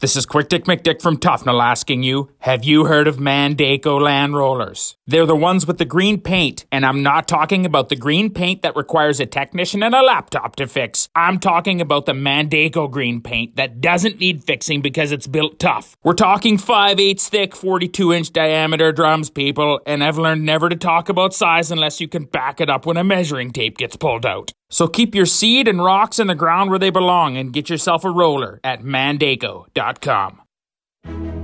This 0.00 0.16
is 0.16 0.26
Quick 0.26 0.48
Dick 0.48 0.64
McDick 0.64 1.00
from 1.00 1.18
Tuffnell 1.18 1.62
asking 1.62 2.02
you, 2.02 2.28
have 2.40 2.64
you 2.64 2.84
heard 2.84 3.06
of 3.06 3.16
Mandako 3.16 4.00
land 4.00 4.34
rollers? 4.34 4.96
They're 5.06 5.24
the 5.24 5.36
ones 5.36 5.68
with 5.68 5.78
the 5.78 5.84
green 5.84 6.20
paint, 6.20 6.66
and 6.72 6.84
I'm 6.84 7.02
not 7.04 7.28
talking 7.28 7.64
about 7.64 7.88
the 7.88 7.96
green 7.96 8.30
paint 8.30 8.62
that 8.62 8.74
requires 8.74 9.20
a 9.20 9.24
technician 9.24 9.84
and 9.84 9.94
a 9.94 10.02
laptop 10.02 10.56
to 10.56 10.66
fix. 10.66 11.08
I'm 11.14 11.38
talking 11.38 11.80
about 11.80 12.06
the 12.06 12.12
Mandako 12.12 12.90
green 12.90 13.20
paint 13.20 13.54
that 13.54 13.80
doesn't 13.80 14.18
need 14.18 14.42
fixing 14.42 14.82
because 14.82 15.12
it's 15.12 15.28
built 15.28 15.60
tough. 15.60 15.96
We're 16.02 16.14
talking 16.14 16.58
5 16.58 16.98
8 16.98 17.20
thick, 17.20 17.54
42 17.54 18.12
inch 18.12 18.32
diameter 18.32 18.90
drums, 18.90 19.30
people, 19.30 19.80
and 19.86 20.02
I've 20.02 20.18
learned 20.18 20.44
never 20.44 20.68
to 20.68 20.76
talk 20.76 21.08
about 21.08 21.34
size 21.34 21.70
unless 21.70 22.00
you 22.00 22.08
can 22.08 22.24
back 22.24 22.60
it 22.60 22.68
up 22.68 22.84
when 22.84 22.96
a 22.96 23.04
measuring 23.04 23.52
tape 23.52 23.78
gets 23.78 23.94
pulled 23.96 24.26
out. 24.26 24.52
So 24.70 24.88
keep 24.88 25.14
your 25.14 25.26
seed 25.26 25.68
and 25.68 25.82
rocks 25.82 26.18
in 26.18 26.26
the 26.26 26.34
ground 26.34 26.70
where 26.70 26.78
they 26.78 26.90
belong 26.90 27.36
and 27.36 27.52
get 27.52 27.70
yourself 27.70 28.04
a 28.04 28.10
roller 28.10 28.60
at 28.64 28.82
mandako.com. 28.82 30.40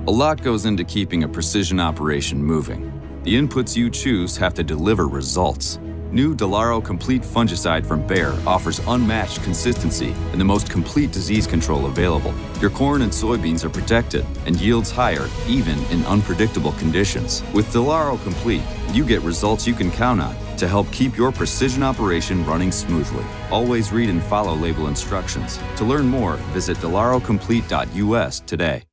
A 0.07 0.11
lot 0.11 0.41
goes 0.41 0.65
into 0.65 0.83
keeping 0.83 1.23
a 1.23 1.27
precision 1.27 1.79
operation 1.79 2.43
moving. 2.43 2.91
The 3.23 3.35
inputs 3.35 3.77
you 3.77 3.89
choose 3.89 4.35
have 4.37 4.55
to 4.55 4.63
deliver 4.63 5.07
results. 5.07 5.79
New 6.11 6.35
Delaro 6.35 6.83
Complete 6.83 7.21
Fungicide 7.21 7.85
from 7.85 8.05
Bayer 8.05 8.37
offers 8.45 8.79
unmatched 8.87 9.41
consistency 9.43 10.11
and 10.33 10.41
the 10.41 10.45
most 10.45 10.69
complete 10.69 11.13
disease 11.13 11.47
control 11.47 11.85
available. 11.85 12.33
Your 12.59 12.69
corn 12.69 13.01
and 13.01 13.11
soybeans 13.11 13.63
are 13.63 13.69
protected 13.69 14.25
and 14.45 14.59
yields 14.59 14.91
higher 14.91 15.29
even 15.47 15.79
in 15.85 16.05
unpredictable 16.05 16.73
conditions. 16.73 17.43
With 17.53 17.67
Delaro 17.67 18.21
Complete, 18.23 18.61
you 18.91 19.05
get 19.05 19.21
results 19.21 19.65
you 19.65 19.73
can 19.73 19.89
count 19.89 20.19
on 20.19 20.35
to 20.57 20.67
help 20.67 20.91
keep 20.91 21.15
your 21.15 21.31
precision 21.31 21.81
operation 21.81 22.45
running 22.45 22.73
smoothly. 22.73 23.23
Always 23.49 23.93
read 23.93 24.09
and 24.09 24.21
follow 24.21 24.53
label 24.53 24.87
instructions. 24.87 25.59
To 25.77 25.85
learn 25.85 26.07
more, 26.07 26.35
visit 26.53 26.75
delarocomplete.us 26.79 28.41
today. 28.41 28.83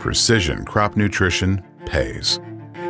Precision 0.00 0.64
crop 0.64 0.96
nutrition 0.96 1.62
pays. 1.84 2.40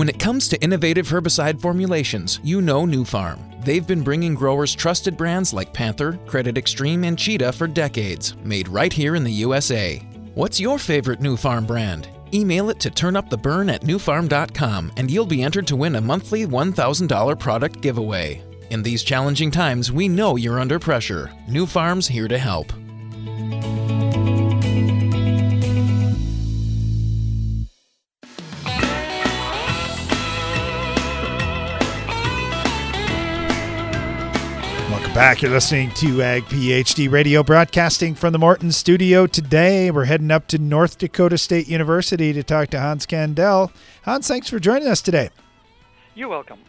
When 0.00 0.08
it 0.08 0.18
comes 0.18 0.48
to 0.48 0.62
innovative 0.62 1.08
herbicide 1.08 1.60
formulations, 1.60 2.40
you 2.42 2.62
know 2.62 2.86
Nufarm. 2.86 3.62
They've 3.66 3.86
been 3.86 4.00
bringing 4.00 4.34
growers 4.34 4.74
trusted 4.74 5.14
brands 5.14 5.52
like 5.52 5.74
Panther, 5.74 6.18
Credit 6.26 6.56
Extreme, 6.56 7.04
and 7.04 7.18
Cheetah 7.18 7.52
for 7.52 7.66
decades, 7.66 8.34
made 8.42 8.66
right 8.66 8.94
here 8.94 9.14
in 9.14 9.24
the 9.24 9.30
USA. 9.30 9.98
What's 10.32 10.58
your 10.58 10.78
favorite 10.78 11.20
Nufarm 11.20 11.66
brand? 11.66 12.08
Email 12.32 12.70
it 12.70 12.80
to 12.80 12.90
turnuptheburn 12.90 13.70
at 13.70 13.82
nufarm.com 13.82 14.90
and 14.96 15.10
you'll 15.10 15.26
be 15.26 15.42
entered 15.42 15.66
to 15.66 15.76
win 15.76 15.96
a 15.96 16.00
monthly 16.00 16.46
$1,000 16.46 17.38
product 17.38 17.82
giveaway. 17.82 18.42
In 18.70 18.82
these 18.82 19.02
challenging 19.02 19.50
times, 19.50 19.92
we 19.92 20.08
know 20.08 20.36
you're 20.36 20.60
under 20.60 20.78
pressure. 20.78 21.30
Nufarm's 21.46 22.08
here 22.08 22.26
to 22.26 22.38
help. 22.38 22.72
Back. 35.20 35.42
You're 35.42 35.50
listening 35.50 35.90
to 35.96 36.22
Ag 36.22 36.44
PhD 36.44 37.12
Radio, 37.12 37.42
broadcasting 37.42 38.14
from 38.14 38.32
the 38.32 38.38
Morton 38.38 38.72
studio 38.72 39.26
today. 39.26 39.90
We're 39.90 40.06
heading 40.06 40.30
up 40.30 40.46
to 40.46 40.56
North 40.56 40.96
Dakota 40.96 41.36
State 41.36 41.68
University 41.68 42.32
to 42.32 42.42
talk 42.42 42.70
to 42.70 42.80
Hans 42.80 43.04
Kandel. 43.04 43.70
Hans, 44.04 44.26
thanks 44.26 44.48
for 44.48 44.58
joining 44.58 44.88
us 44.88 45.02
today. 45.02 45.28
You're 46.14 46.30
welcome. 46.30 46.60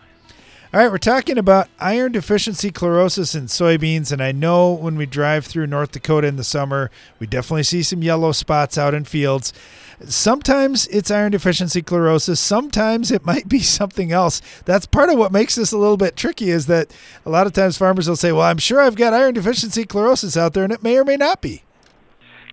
All 0.73 0.81
right, 0.81 0.91
we're 0.91 0.97
talking 0.97 1.37
about 1.37 1.69
iron 1.79 2.11
deficiency 2.11 2.71
chlorosis 2.71 3.37
in 3.37 3.45
soybeans, 3.45 4.11
and 4.11 4.21
I 4.21 4.33
know 4.33 4.73
when 4.73 4.97
we 4.97 5.05
drive 5.05 5.45
through 5.45 5.67
North 5.67 5.93
Dakota 5.93 6.27
in 6.27 6.35
the 6.35 6.43
summer, 6.43 6.91
we 7.19 7.27
definitely 7.27 7.63
see 7.63 7.83
some 7.83 8.03
yellow 8.03 8.33
spots 8.33 8.77
out 8.77 8.93
in 8.93 9.05
fields. 9.05 9.53
Sometimes 10.07 10.87
it's 10.87 11.11
iron 11.11 11.31
deficiency 11.31 11.81
chlorosis, 11.81 12.37
sometimes 12.37 13.11
it 13.11 13.25
might 13.25 13.47
be 13.47 13.59
something 13.79 14.11
else. 14.11 14.41
That's 14.65 14.85
part 14.85 15.09
of 15.09 15.17
what 15.17 15.31
makes 15.31 15.55
this 15.55 15.71
a 15.71 15.77
little 15.77 15.97
bit 15.97 16.15
tricky 16.15 16.49
is 16.49 16.67
that 16.67 16.93
a 17.25 17.29
lot 17.29 17.47
of 17.47 17.53
times 17.53 17.77
farmers 17.77 18.07
will 18.07 18.15
say, 18.15 18.31
"Well, 18.31 18.43
I'm 18.43 18.57
sure 18.57 18.81
I've 18.81 18.95
got 18.95 19.13
iron 19.13 19.33
deficiency 19.33 19.85
chlorosis 19.85 20.37
out 20.37 20.53
there," 20.53 20.63
and 20.63 20.73
it 20.73 20.83
may 20.83 20.97
or 20.97 21.03
may 21.03 21.17
not 21.17 21.41
be. 21.41 21.63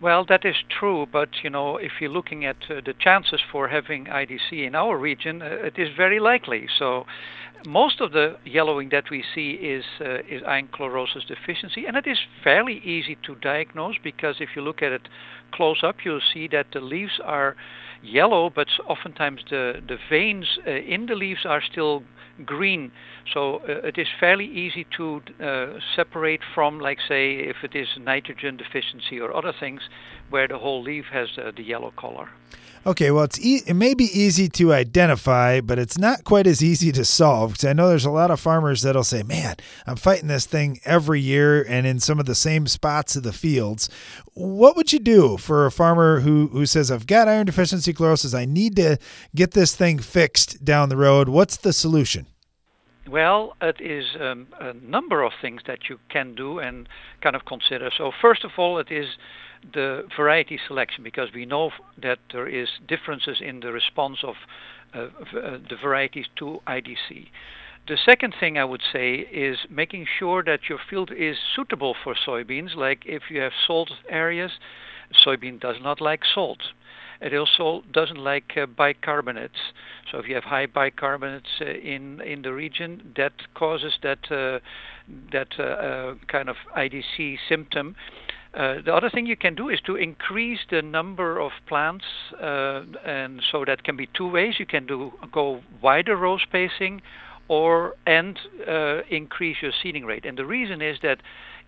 Well, 0.00 0.24
that 0.26 0.44
is 0.44 0.54
true, 0.68 1.06
but 1.10 1.42
you 1.42 1.50
know, 1.50 1.76
if 1.76 1.92
you're 2.00 2.10
looking 2.10 2.44
at 2.44 2.56
uh, 2.70 2.80
the 2.84 2.94
chances 2.94 3.40
for 3.50 3.66
having 3.66 4.04
IDC 4.04 4.52
in 4.52 4.76
our 4.76 4.96
region, 4.96 5.42
uh, 5.42 5.46
it 5.46 5.76
is 5.76 5.88
very 5.96 6.20
likely. 6.20 6.68
So, 6.78 7.04
most 7.66 8.00
of 8.00 8.12
the 8.12 8.36
yellowing 8.44 8.90
that 8.90 9.10
we 9.10 9.24
see 9.34 9.50
is 9.52 9.84
uh, 10.00 10.20
is 10.28 10.42
iron 10.46 10.68
chlorosis 10.68 11.26
deficiency, 11.26 11.84
and 11.86 11.96
it 11.96 12.06
is 12.06 12.18
fairly 12.44 12.78
easy 12.78 13.16
to 13.24 13.34
diagnose 13.34 13.96
because 14.02 14.36
if 14.38 14.50
you 14.54 14.62
look 14.62 14.82
at 14.82 14.92
it 14.92 15.08
close 15.52 15.82
up, 15.82 16.04
you'll 16.04 16.20
see 16.32 16.48
that 16.48 16.66
the 16.72 16.80
leaves 16.80 17.20
are 17.24 17.56
yellow, 18.02 18.50
but 18.50 18.68
oftentimes 18.86 19.42
the 19.50 19.82
the 19.86 19.98
veins 20.08 20.58
uh, 20.66 20.70
in 20.70 21.06
the 21.06 21.14
leaves 21.14 21.44
are 21.44 21.62
still 21.62 22.02
green. 22.44 22.92
So 23.32 23.56
uh, 23.68 23.86
it 23.86 23.98
is 23.98 24.06
fairly 24.20 24.46
easy 24.46 24.86
to 24.96 25.20
uh, 25.42 25.80
separate 25.96 26.40
from, 26.54 26.78
like 26.78 26.98
say, 27.08 27.34
if 27.34 27.56
it 27.62 27.74
is 27.74 27.88
nitrogen 27.98 28.56
deficiency 28.56 29.20
or 29.20 29.34
other 29.34 29.52
things, 29.52 29.82
where 30.30 30.48
the 30.48 30.58
whole 30.58 30.82
leaf 30.82 31.06
has 31.06 31.28
uh, 31.36 31.50
the 31.56 31.62
yellow 31.62 31.92
color. 31.96 32.28
Okay, 32.86 33.10
well, 33.10 33.24
it's 33.24 33.40
e- 33.40 33.62
it 33.66 33.74
may 33.74 33.94
be 33.94 34.04
easy 34.04 34.48
to 34.50 34.72
identify, 34.72 35.60
but 35.60 35.78
it's 35.78 35.98
not 35.98 36.24
quite 36.24 36.46
as 36.46 36.62
easy 36.62 36.92
to 36.92 37.04
solve. 37.04 37.52
Because 37.52 37.64
I 37.64 37.72
know 37.72 37.88
there's 37.88 38.04
a 38.04 38.10
lot 38.10 38.30
of 38.30 38.40
farmers 38.40 38.82
that'll 38.82 39.04
say, 39.04 39.22
"Man, 39.22 39.56
I'm 39.86 39.96
fighting 39.96 40.28
this 40.28 40.46
thing 40.46 40.80
every 40.84 41.20
year 41.20 41.64
and 41.68 41.86
in 41.86 41.98
some 42.00 42.18
of 42.18 42.26
the 42.26 42.34
same 42.34 42.66
spots 42.66 43.16
of 43.16 43.22
the 43.22 43.32
fields." 43.32 43.88
What 44.34 44.76
would 44.76 44.92
you 44.92 45.00
do 45.00 45.36
for 45.36 45.66
a 45.66 45.70
farmer 45.70 46.20
who 46.20 46.48
who 46.48 46.66
says, 46.66 46.90
"I've 46.90 47.06
got 47.06 47.28
iron 47.28 47.46
deficiency 47.46 47.92
chlorosis. 47.92 48.34
I 48.34 48.44
need 48.44 48.76
to 48.76 48.98
get 49.34 49.52
this 49.52 49.74
thing 49.74 49.98
fixed 49.98 50.64
down 50.64 50.88
the 50.88 50.96
road." 50.96 51.28
What's 51.28 51.56
the 51.56 51.72
solution? 51.72 52.26
Well, 53.08 53.56
it 53.62 53.80
is 53.80 54.04
um, 54.20 54.48
a 54.60 54.74
number 54.74 55.22
of 55.22 55.32
things 55.40 55.62
that 55.66 55.88
you 55.88 55.98
can 56.10 56.34
do 56.34 56.58
and 56.58 56.88
kind 57.22 57.34
of 57.34 57.46
consider. 57.46 57.90
So, 57.96 58.12
first 58.20 58.44
of 58.44 58.50
all, 58.58 58.78
it 58.78 58.90
is 58.90 59.06
the 59.72 60.04
variety 60.16 60.58
selection 60.66 61.04
because 61.04 61.28
we 61.34 61.44
know 61.44 61.70
that 62.00 62.18
there 62.32 62.48
is 62.48 62.68
differences 62.86 63.38
in 63.40 63.60
the 63.60 63.72
response 63.72 64.18
of 64.22 64.34
uh, 64.94 64.98
uh, 64.98 65.58
the 65.68 65.76
varieties 65.82 66.26
to 66.36 66.60
IDC. 66.66 67.28
The 67.88 67.98
second 68.04 68.34
thing 68.38 68.58
I 68.58 68.64
would 68.64 68.82
say 68.92 69.14
is 69.14 69.58
making 69.70 70.06
sure 70.18 70.42
that 70.44 70.68
your 70.68 70.78
field 70.90 71.10
is 71.10 71.36
suitable 71.56 71.94
for 72.02 72.14
soybeans. 72.14 72.74
Like 72.74 73.02
if 73.06 73.24
you 73.30 73.40
have 73.40 73.52
salt 73.66 73.90
areas, 74.08 74.52
soybean 75.24 75.58
does 75.58 75.76
not 75.80 76.00
like 76.00 76.20
salt. 76.24 76.60
It 77.20 77.34
also 77.34 77.82
doesn't 77.92 78.18
like 78.18 78.52
uh, 78.56 78.66
bicarbonates. 78.66 79.72
So 80.10 80.18
if 80.18 80.28
you 80.28 80.34
have 80.36 80.44
high 80.44 80.66
bicarbonates 80.66 81.60
uh, 81.60 81.64
in 81.64 82.20
in 82.20 82.42
the 82.42 82.52
region, 82.52 83.12
that 83.16 83.32
causes 83.54 83.94
that 84.02 84.30
uh, 84.30 84.60
that 85.32 85.48
uh, 85.58 85.62
uh, 85.62 86.14
kind 86.28 86.48
of 86.48 86.56
IDC 86.76 87.38
symptom. 87.48 87.96
Uh, 88.54 88.76
the 88.84 88.94
other 88.94 89.10
thing 89.10 89.26
you 89.26 89.36
can 89.36 89.54
do 89.54 89.68
is 89.68 89.78
to 89.84 89.96
increase 89.96 90.60
the 90.70 90.80
number 90.80 91.38
of 91.38 91.52
plants, 91.66 92.06
and 92.40 93.42
so 93.52 93.64
that 93.64 93.84
can 93.84 93.96
be 93.96 94.08
two 94.14 94.28
ways. 94.28 94.54
You 94.58 94.66
can 94.66 94.86
do 94.86 95.12
go 95.32 95.60
wider 95.82 96.16
row 96.16 96.38
spacing, 96.38 97.02
or 97.48 97.94
and 98.06 98.38
increase 99.10 99.56
your 99.60 99.72
seeding 99.82 100.06
rate. 100.06 100.24
And 100.24 100.38
the 100.38 100.46
reason 100.46 100.80
is 100.80 100.98
that 101.02 101.18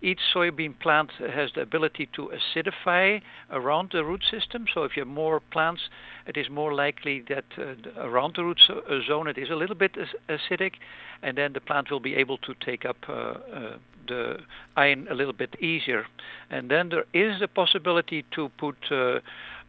each 0.01 0.19
soybean 0.33 0.77
plant 0.79 1.11
has 1.19 1.51
the 1.53 1.61
ability 1.61 2.09
to 2.15 2.31
acidify 2.31 3.21
around 3.51 3.91
the 3.91 4.03
root 4.03 4.23
system. 4.29 4.65
So 4.73 4.83
if 4.83 4.95
you 4.95 5.01
have 5.01 5.07
more 5.07 5.39
plants, 5.39 5.81
it 6.25 6.37
is 6.37 6.49
more 6.49 6.73
likely 6.73 7.23
that 7.29 7.45
uh, 7.57 7.73
around 7.99 8.35
the 8.35 8.43
root 8.43 8.59
uh, 8.69 8.75
zone 9.07 9.27
it 9.27 9.37
is 9.37 9.49
a 9.49 9.55
little 9.55 9.75
bit 9.75 9.95
acidic, 10.27 10.73
and 11.21 11.37
then 11.37 11.53
the 11.53 11.61
plant 11.61 11.91
will 11.91 11.99
be 11.99 12.15
able 12.15 12.37
to 12.39 12.53
take 12.65 12.85
up 12.85 12.97
uh, 13.07 13.13
uh, 13.13 13.77
the 14.07 14.37
iron 14.75 15.07
a 15.09 15.13
little 15.13 15.33
bit 15.33 15.55
easier. 15.61 16.05
And 16.49 16.69
then 16.69 16.89
there 16.89 17.05
is 17.13 17.41
a 17.41 17.47
possibility 17.47 18.25
to 18.35 18.49
put 18.57 18.77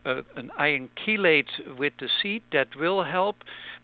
uh, 0.04 0.22
an 0.36 0.50
iron 0.58 0.88
chelate 1.06 1.76
with 1.78 1.92
the 2.00 2.08
seed 2.22 2.42
that 2.52 2.68
will 2.76 3.04
help, 3.04 3.36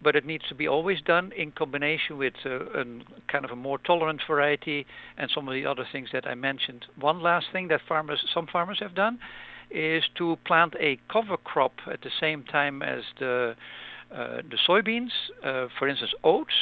but 0.03 0.17
it 0.17 0.25
needs 0.25 0.45
to 0.49 0.55
be 0.55 0.67
always 0.67 1.01
done 1.01 1.33
in 1.37 1.53
combination 1.53 2.19
with 2.19 2.35
uh, 2.45 2.65
a 2.81 2.85
kind 3.31 3.45
of 3.45 3.51
a 3.51 3.57
more 3.57 3.79
tolerant 3.79 4.21
variety 4.27 4.87
and 5.17 5.31
some 5.35 5.49
of 5.49 5.55
the 5.55 5.65
other 5.65 5.87
things 5.91 6.09
that 6.13 6.27
I 6.27 6.35
mentioned. 6.35 6.87
One 6.99 7.21
last 7.21 7.47
thing 7.53 7.69
that 7.69 7.81
farmers, 7.89 8.25
some 8.35 8.47
farmers 8.47 8.79
have 8.81 8.95
done, 8.95 9.19
is 9.71 10.05
to 10.17 10.37
plant 10.47 10.75
a 10.81 10.99
cover 11.13 11.37
crop 11.37 11.75
at 11.91 12.01
the 12.03 12.11
same 12.21 12.43
time 12.45 12.83
as 12.83 13.03
the 13.19 13.55
uh, 14.11 14.41
the 14.51 14.57
soybeans, 14.67 15.11
uh, 15.45 15.67
for 15.79 15.87
instance, 15.87 16.13
oats, 16.25 16.55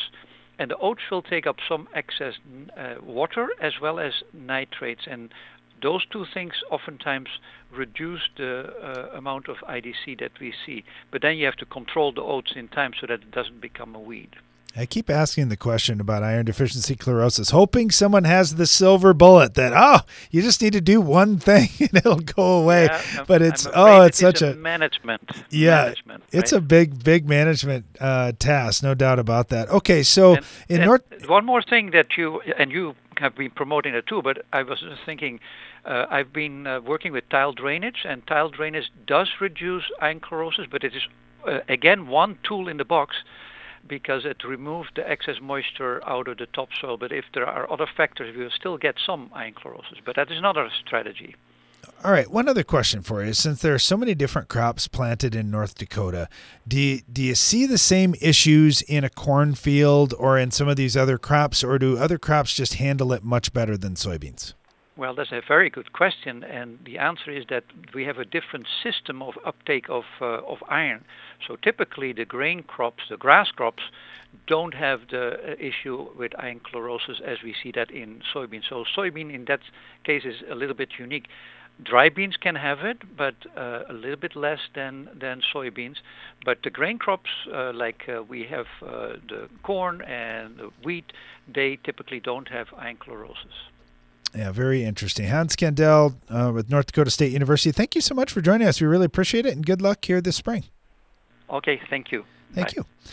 and 0.59 0.73
the 0.73 0.77
oats 0.79 1.03
will 1.13 1.23
take 1.23 1.47
up 1.47 1.57
some 1.69 1.87
excess 1.95 2.35
uh, 2.77 2.95
water 3.01 3.49
as 3.61 3.75
well 3.81 4.01
as 4.01 4.13
nitrates 4.33 5.03
and 5.09 5.31
those 5.83 6.07
two 6.07 6.25
things 6.33 6.55
oftentimes 6.71 7.29
reduce 7.73 8.23
the 8.37 8.73
uh, 8.83 9.17
amount 9.17 9.49
of 9.49 9.57
IDC 9.69 10.19
that 10.21 10.33
we 10.41 10.53
see. 10.65 10.85
But 11.11 11.23
then 11.23 11.37
you 11.37 11.45
have 11.47 11.57
to 11.57 11.67
control 11.67 12.13
the 12.13 12.23
oats 12.23 12.53
in 12.57 12.69
time 12.69 12.93
so 13.01 13.07
that 13.07 13.23
it 13.23 13.31
doesn't 13.31 13.61
become 13.61 13.95
a 13.95 14.01
weed. 14.01 14.37
I 14.79 14.85
keep 14.85 15.09
asking 15.09 15.49
the 15.49 15.57
question 15.57 16.03
about 16.03 16.23
iron 16.23 16.45
deficiency 16.45 16.97
chlorosis, 16.97 17.51
hoping 17.51 17.91
someone 17.91 18.25
has 18.25 18.57
the 18.57 18.67
silver 18.67 19.15
bullet 19.15 19.55
that 19.55 19.73
oh, 19.75 20.01
you 20.31 20.43
just 20.43 20.61
need 20.61 20.75
to 20.75 20.83
do 20.83 21.01
one 21.01 21.39
thing 21.39 21.71
and 21.81 21.95
it'll 21.95 22.17
go 22.17 22.61
away. 22.61 22.85
Yeah, 22.85 23.25
but 23.27 23.41
it's 23.41 23.67
oh, 23.73 24.03
it's 24.03 24.21
it 24.21 24.39
such 24.39 24.43
a, 24.43 24.55
management. 24.55 25.23
Yeah, 25.49 25.85
management, 25.85 26.25
it's 26.31 26.53
a 26.53 26.61
big, 26.61 27.03
big 27.03 27.27
management 27.27 27.87
uh, 28.01 28.33
task, 28.39 28.83
no 28.83 28.93
doubt 28.93 29.19
about 29.19 29.49
that. 29.49 29.71
Okay, 29.71 30.03
so 30.03 30.37
and, 30.37 30.47
in 30.69 30.77
and 30.83 30.87
North, 30.87 31.03
one 31.27 31.47
more 31.47 31.63
thing 31.63 31.93
that 31.93 32.19
you 32.19 32.43
and 32.59 32.71
you 32.71 32.95
have 33.19 33.37
been 33.37 33.51
promoting 33.51 33.95
it 33.95 34.07
too, 34.07 34.23
but 34.23 34.45
I 34.53 34.63
was 34.63 34.81
just 34.81 35.03
thinking. 35.05 35.41
Uh, 35.85 36.07
I've 36.11 36.33
been 36.33 36.67
uh, 36.67 36.81
working 36.81 37.13
with 37.13 37.29
tile 37.29 37.53
drainage, 37.53 38.05
and 38.05 38.27
tile 38.27 38.51
drainage 38.51 38.91
does 39.07 39.29
reduce 39.41 39.85
iron 40.01 40.21
chlorosis, 40.21 40.69
but 40.71 40.83
it 40.85 40.95
is 40.95 41.03
uh, 41.47 41.61
again 41.69 42.09
one 42.09 42.39
tool 42.43 42.69
in 42.69 42.77
the 42.77 42.85
box 42.85 43.17
because 43.89 44.25
it 44.25 44.43
removes 44.45 44.89
the 44.97 45.09
excess 45.09 45.37
moisture 45.41 46.07
out 46.09 46.29
of 46.29 46.39
the 46.39 46.47
topsoil. 46.47 46.97
But 46.97 47.13
if 47.13 47.25
there 47.35 47.47
are 47.47 47.71
other 47.71 47.87
factors, 47.97 48.35
we 48.37 48.43
will 48.43 48.51
still 48.51 48.79
get 48.79 48.97
some 49.05 49.31
iron 49.35 49.55
chlorosis. 49.55 50.01
But 50.05 50.17
that 50.17 50.31
is 50.31 50.39
another 50.39 50.69
strategy. 50.85 51.37
All 52.05 52.13
right, 52.13 52.31
one 52.31 52.49
other 52.49 52.63
question 52.63 53.03
for 53.03 53.25
you. 53.25 53.33
Since 53.33 53.63
there 53.63 53.75
are 53.75 53.81
so 53.81 53.97
many 53.97 54.15
different 54.15 54.49
crops 54.49 54.87
planted 54.87 55.35
in 55.35 55.51
North 55.51 55.75
Dakota, 55.75 56.29
do 56.69 56.79
you, 56.79 57.01
do 57.13 57.23
you 57.23 57.35
see 57.35 57.67
the 57.67 57.79
same 57.79 58.15
issues 58.21 58.83
in 58.83 59.03
a 59.03 59.11
cornfield 59.11 60.15
or 60.17 60.39
in 60.39 60.53
some 60.53 60.69
of 60.69 60.77
these 60.77 60.97
other 60.97 61.19
crops, 61.19 61.65
or 61.65 61.79
do 61.79 61.99
other 61.99 62.19
crops 62.19 62.55
just 62.55 62.75
handle 62.75 63.13
it 63.13 63.25
much 63.25 63.53
better 63.53 63.77
than 63.77 63.95
soybeans? 63.95 64.53
Well, 64.97 65.15
that's 65.15 65.33
a 65.33 65.43
very 65.47 65.69
good 65.69 65.93
question, 65.93 66.43
and 66.43 66.79
the 66.85 66.97
answer 66.97 67.31
is 67.31 67.45
that 67.51 67.65
we 67.93 68.05
have 68.05 68.19
a 68.19 68.25
different 68.25 68.67
system 68.83 69.21
of 69.21 69.35
uptake 69.45 69.91
of 69.91 70.05
uh, 70.23 70.41
of 70.47 70.59
iron. 70.69 71.05
So 71.47 71.57
typically, 71.57 72.15
the 72.15 72.25
grain 72.25 72.63
crops, 72.63 73.03
the 73.11 73.19
grass 73.19 73.51
crops, 73.51 73.83
don't 74.47 74.73
have 74.73 75.01
the 75.11 75.35
uh, 75.35 75.55
issue 75.59 76.09
with 76.17 76.33
iron 76.39 76.61
chlorosis 76.61 77.21
as 77.21 77.43
we 77.43 77.55
see 77.63 77.73
that 77.73 77.91
in 77.91 78.23
soybean. 78.33 78.63
So 78.67 78.85
soybean 78.97 79.35
in 79.35 79.45
that 79.47 79.61
case 80.05 80.25
is 80.25 80.37
a 80.51 80.55
little 80.55 80.75
bit 80.75 80.93
unique. 80.99 81.27
Dry 81.83 82.09
beans 82.09 82.37
can 82.37 82.55
have 82.55 82.81
it, 82.81 83.03
but 83.17 83.35
uh, 83.57 83.83
a 83.89 83.93
little 83.93 84.17
bit 84.17 84.35
less 84.35 84.61
than, 84.75 85.09
than 85.15 85.43
soybeans. 85.55 85.97
But 86.45 86.63
the 86.63 86.71
grain 86.71 86.99
crops, 86.99 87.31
uh, 87.53 87.73
like 87.75 88.09
uh, 88.09 88.23
we 88.23 88.45
have 88.45 88.67
uh, 88.83 89.17
the 89.29 89.49
corn 89.63 90.01
and 90.03 90.57
the 90.57 90.71
wheat, 90.83 91.13
they 91.47 91.79
typically 91.85 92.21
don't 92.21 92.49
have 92.49 92.69
chlorosis. 92.69 93.57
Yeah, 94.35 94.53
very 94.53 94.85
interesting. 94.85 95.29
Hans 95.29 95.57
Kandel 95.57 96.15
uh, 96.29 96.51
with 96.53 96.71
North 96.71 96.87
Dakota 96.87 97.11
State 97.11 97.33
University. 97.33 97.73
Thank 97.73 97.95
you 97.95 98.01
so 98.01 98.15
much 98.15 98.33
for 98.33 98.41
joining 98.41 98.67
us. 98.67 98.81
We 98.81 98.87
really 98.87 99.07
appreciate 99.07 99.47
it, 99.47 99.55
and 99.55 99.65
good 99.65 99.81
luck 99.81 100.05
here 100.05 100.21
this 100.21 100.37
spring. 100.37 100.65
Okay, 101.49 101.81
thank 101.89 102.11
you. 102.11 102.25
Thank 102.53 102.69
Bye. 102.69 102.73
you. 102.77 103.13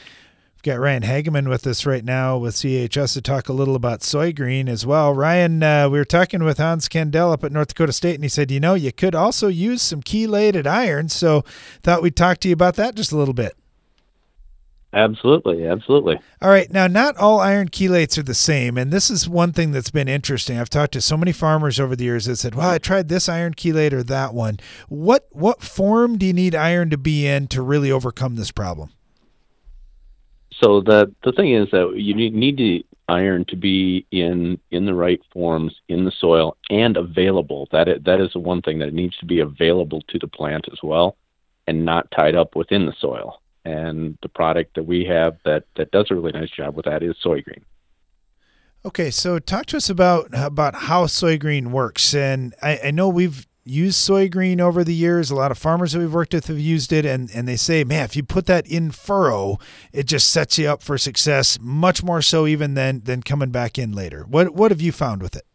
Got 0.63 0.80
Ryan 0.80 1.04
Hageman 1.04 1.49
with 1.49 1.67
us 1.67 1.86
right 1.86 2.06
now 2.06 2.38
with 2.38 2.56
CHS 2.56 3.15
to 3.15 3.21
talk 3.21 3.49
a 3.49 3.54
little 3.54 3.76
about 3.76 3.99
Soygreen 3.99 4.69
as 4.69 4.86
well. 4.86 5.13
Ryan, 5.13 5.62
uh, 5.62 5.89
we 5.89 5.99
were 5.99 6.06
talking 6.06 6.41
with 6.41 6.58
Hans 6.58 6.88
Kandel 6.88 7.34
up 7.34 7.43
at 7.43 7.52
North 7.52 7.67
Dakota 7.67 7.91
State, 7.91 8.15
and 8.15 8.23
he 8.23 8.30
said, 8.30 8.49
you 8.49 8.62
know, 8.62 8.73
you 8.73 8.93
could 8.93 9.13
also 9.13 9.49
use 9.49 9.82
some 9.82 10.02
chelated 10.02 10.65
iron. 10.65 11.10
So 11.10 11.41
thought 11.82 12.02
we'd 12.02 12.15
talk 12.15 12.38
to 12.38 12.47
you 12.47 12.54
about 12.54 12.76
that 12.76 12.95
just 12.95 13.12
a 13.12 13.17
little 13.17 13.34
bit. 13.34 13.58
Absolutely, 14.93 15.67
absolutely. 15.67 16.17
All 16.41 16.49
right, 16.49 16.71
now 16.71 16.88
not 16.88 17.17
all 17.17 17.41
iron 17.41 17.67
chelates 17.67 18.17
are 18.17 18.23
the 18.23 18.34
same, 18.34 18.78
and 18.78 18.89
this 18.89 19.10
is 19.10 19.28
one 19.28 19.52
thing 19.52 19.71
that's 19.71 19.91
been 19.91 20.08
interesting. 20.08 20.58
I've 20.58 20.69
talked 20.69 20.93
to 20.93 21.02
so 21.02 21.17
many 21.17 21.34
farmers 21.34 21.78
over 21.78 21.93
the 21.93 22.06
years 22.06 22.23
that 22.26 22.38
said, 22.38 22.56
"Well, 22.56 22.69
I 22.69 22.78
tried 22.78 23.10
this 23.10 23.28
iron 23.28 23.54
chelate 23.54 23.91
or 23.91 24.04
that 24.04 24.34
one." 24.34 24.60
What 24.88 25.28
what 25.32 25.62
form 25.62 26.17
do 26.17 26.26
you 26.26 26.32
need 26.32 26.56
iron 26.56 26.89
to 26.91 26.97
be 26.97 27.28
in 27.28 27.47
to 27.47 27.62
really 27.62 27.91
overcome 27.91 28.36
this 28.36 28.52
problem? 28.52 28.91
So 30.63 30.80
the 30.80 31.13
the 31.23 31.34
thing 31.34 31.54
is 31.54 31.69
that 31.71 31.93
you 31.97 32.13
need, 32.13 32.34
need 32.34 32.58
the 32.58 32.86
iron 33.10 33.43
to 33.49 33.58
be 33.58 34.06
in 34.12 34.58
in 34.71 34.86
the 34.86 34.93
right 34.93 35.19
forms 35.34 35.76
in 35.89 36.06
the 36.06 36.12
soil 36.12 36.56
and 36.69 36.95
available. 36.95 37.67
That 37.73 37.89
is, 37.89 38.02
that 38.06 38.21
is 38.21 38.32
the 38.32 38.39
one 38.39 38.62
thing 38.62 38.80
that 38.80 38.88
it 38.88 38.93
needs 38.93 39.17
to 39.17 39.26
be 39.26 39.41
available 39.41 40.02
to 40.08 40.17
the 40.17 40.28
plant 40.28 40.67
as 40.71 40.80
well, 40.82 41.17
and 41.67 41.84
not 41.84 42.10
tied 42.12 42.36
up 42.36 42.56
within 42.56 42.86
the 42.86 42.95
soil 42.97 43.41
and 43.65 44.17
the 44.21 44.30
product 44.30 44.76
that 44.76 44.84
we 44.84 45.04
have 45.06 45.38
that 45.43 45.65
that 45.76 45.91
does 45.91 46.08
a 46.10 46.15
really 46.15 46.32
nice 46.32 46.49
job 46.49 46.76
with 46.76 46.86
that 46.86 47.04
is 47.04 47.15
Soygreen. 47.23 47.63
Okay, 48.86 49.12
so 49.12 49.39
talk 49.39 49.65
to 49.67 49.78
us 49.78 49.89
about 49.89 50.30
about 50.34 50.76
how 50.76 51.08
Soygreen 51.08 51.71
works. 51.71 52.13
And 52.13 52.54
I, 52.62 52.80
I 52.86 52.91
know 52.91 53.10
we've 53.10 53.45
used 53.65 53.97
Soygreen 53.97 54.60
over 54.60 54.84
the 54.84 54.93
years. 54.93 55.32
A 55.32 55.36
lot 55.36 55.52
of 55.52 55.58
farmers 55.58 55.93
that 55.93 55.99
we've 55.99 56.13
worked 56.13 56.34
with 56.34 56.47
have 56.47 56.60
used 56.60 56.91
it, 56.91 57.06
and 57.06 57.30
and 57.34 57.47
they 57.47 57.56
say, 57.56 57.84
man, 57.84 58.06
if 58.06 58.15
you 58.15 58.23
put 58.23 58.45
that 58.47 58.67
in 58.67 58.91
furrow, 58.91 59.58
it 59.91 60.06
just 60.06 60.30
sets 60.30 60.58
you 60.58 60.67
up 60.67 60.82
for 60.82 60.97
success, 60.97 61.58
much 61.62 62.04
more 62.04 62.21
so 62.21 62.45
even 62.47 62.73
than 62.73 63.02
than 63.04 63.23
coming 63.23 63.52
back 63.52 63.78
in 63.78 63.91
later. 63.91 64.26
What 64.28 64.54
what 64.54 64.71
have 64.71 64.82
you 64.82 64.91
found 64.91 65.21
with 65.21 65.36
it? 65.36 65.45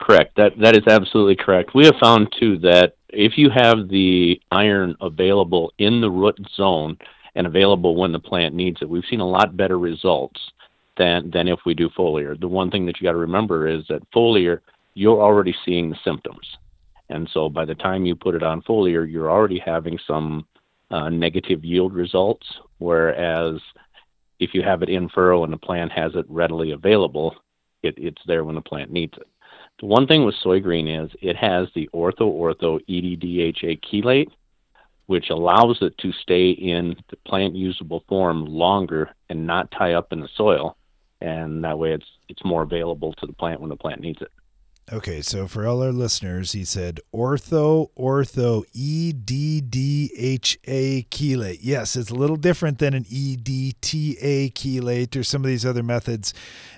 Correct. 0.00 0.36
That 0.36 0.58
that 0.60 0.76
is 0.76 0.86
absolutely 0.86 1.36
correct. 1.36 1.74
We 1.74 1.84
have 1.86 1.96
found 2.00 2.32
too 2.38 2.58
that 2.58 2.94
if 3.08 3.36
you 3.36 3.50
have 3.50 3.88
the 3.88 4.40
iron 4.50 4.94
available 5.00 5.72
in 5.78 6.00
the 6.00 6.10
root 6.10 6.38
zone 6.54 6.98
and 7.34 7.46
available 7.46 7.96
when 7.96 8.12
the 8.12 8.18
plant 8.20 8.54
needs 8.54 8.82
it, 8.82 8.88
we've 8.88 9.04
seen 9.08 9.20
a 9.20 9.28
lot 9.28 9.56
better 9.56 9.78
results 9.78 10.40
than 10.96 11.30
than 11.30 11.48
if 11.48 11.60
we 11.64 11.74
do 11.74 11.88
foliar. 11.90 12.38
The 12.38 12.48
one 12.48 12.70
thing 12.70 12.86
that 12.86 13.00
you 13.00 13.06
got 13.06 13.12
to 13.12 13.18
remember 13.18 13.68
is 13.68 13.84
that 13.88 14.08
foliar, 14.12 14.60
you're 14.94 15.20
already 15.20 15.54
seeing 15.64 15.90
the 15.90 15.96
symptoms, 16.04 16.58
and 17.10 17.28
so 17.32 17.48
by 17.48 17.64
the 17.64 17.74
time 17.74 18.04
you 18.04 18.14
put 18.14 18.34
it 18.34 18.42
on 18.42 18.62
foliar, 18.62 19.10
you're 19.10 19.30
already 19.30 19.58
having 19.58 19.98
some 20.06 20.46
uh, 20.90 21.08
negative 21.08 21.64
yield 21.64 21.94
results. 21.94 22.46
Whereas 22.78 23.60
if 24.40 24.54
you 24.54 24.62
have 24.62 24.82
it 24.82 24.88
in 24.88 25.08
furrow 25.08 25.44
and 25.44 25.52
the 25.52 25.58
plant 25.58 25.92
has 25.92 26.12
it 26.14 26.26
readily 26.28 26.72
available, 26.72 27.34
it, 27.82 27.94
it's 27.96 28.22
there 28.26 28.44
when 28.44 28.54
the 28.54 28.60
plant 28.60 28.90
needs 28.90 29.14
it. 29.16 29.26
The 29.80 29.86
one 29.86 30.06
thing 30.06 30.24
with 30.24 30.34
Soygreen 30.44 31.04
is 31.04 31.10
it 31.22 31.36
has 31.36 31.68
the 31.74 31.88
ortho-ortho 31.94 32.80
EDDHA 32.88 33.80
chelate, 33.84 34.30
which 35.06 35.30
allows 35.30 35.78
it 35.80 35.96
to 35.98 36.12
stay 36.12 36.50
in 36.50 36.96
the 37.10 37.16
plant 37.26 37.54
usable 37.54 38.02
form 38.08 38.44
longer 38.44 39.10
and 39.28 39.46
not 39.46 39.70
tie 39.70 39.94
up 39.94 40.12
in 40.12 40.20
the 40.20 40.28
soil, 40.36 40.76
and 41.20 41.64
that 41.64 41.78
way 41.78 41.92
it's 41.92 42.06
it's 42.28 42.44
more 42.44 42.62
available 42.62 43.14
to 43.14 43.26
the 43.26 43.32
plant 43.32 43.60
when 43.60 43.70
the 43.70 43.76
plant 43.76 44.00
needs 44.00 44.20
it. 44.20 44.30
Okay, 44.90 45.20
so 45.20 45.46
for 45.46 45.66
all 45.66 45.82
our 45.82 45.92
listeners, 45.92 46.52
he 46.52 46.64
said 46.64 47.00
ortho, 47.12 47.90
ortho, 47.94 48.64
E 48.72 49.12
D 49.12 49.60
D 49.60 50.10
H 50.16 50.58
A 50.66 51.02
chelate. 51.10 51.58
Yes, 51.60 51.94
it's 51.94 52.10
a 52.10 52.14
little 52.14 52.36
different 52.36 52.78
than 52.78 52.94
an 52.94 53.04
E 53.10 53.36
D 53.36 53.74
T 53.82 54.16
A 54.22 54.48
chelate 54.48 55.14
or 55.14 55.22
some 55.22 55.42
of 55.42 55.48
these 55.48 55.66
other 55.66 55.82
methods. 55.82 56.32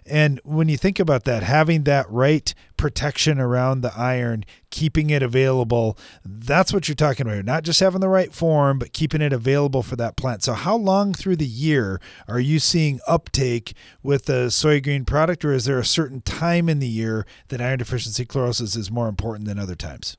And 0.04 0.40
when 0.42 0.68
you 0.68 0.76
think 0.76 0.98
about 0.98 1.22
that, 1.24 1.44
having 1.44 1.84
that 1.84 2.10
right 2.10 2.52
protection 2.80 3.38
around 3.38 3.82
the 3.82 3.92
iron, 3.94 4.42
keeping 4.70 5.10
it 5.10 5.22
available, 5.22 5.98
that's 6.24 6.72
what 6.72 6.88
you're 6.88 6.94
talking 6.94 7.26
about. 7.26 7.44
Not 7.44 7.62
just 7.62 7.78
having 7.80 8.00
the 8.00 8.08
right 8.08 8.32
form, 8.32 8.78
but 8.78 8.94
keeping 8.94 9.20
it 9.20 9.34
available 9.34 9.82
for 9.82 9.96
that 9.96 10.16
plant. 10.16 10.42
So, 10.42 10.54
how 10.54 10.76
long 10.76 11.12
through 11.12 11.36
the 11.36 11.46
year 11.46 12.00
are 12.26 12.40
you 12.40 12.58
seeing 12.58 12.98
uptake 13.06 13.74
with 14.02 14.24
the 14.24 14.46
Soygreen 14.46 15.06
product, 15.06 15.44
or 15.44 15.52
is 15.52 15.66
there 15.66 15.78
a 15.78 15.84
certain 15.84 16.22
time 16.22 16.70
in 16.70 16.78
the 16.78 16.88
year 16.88 17.26
that 17.48 17.60
iron 17.60 17.78
deficiency 17.78 18.24
chlorosis 18.24 18.74
is 18.76 18.90
more 18.90 19.08
important 19.08 19.46
than 19.46 19.58
other 19.58 19.74
times? 19.74 20.16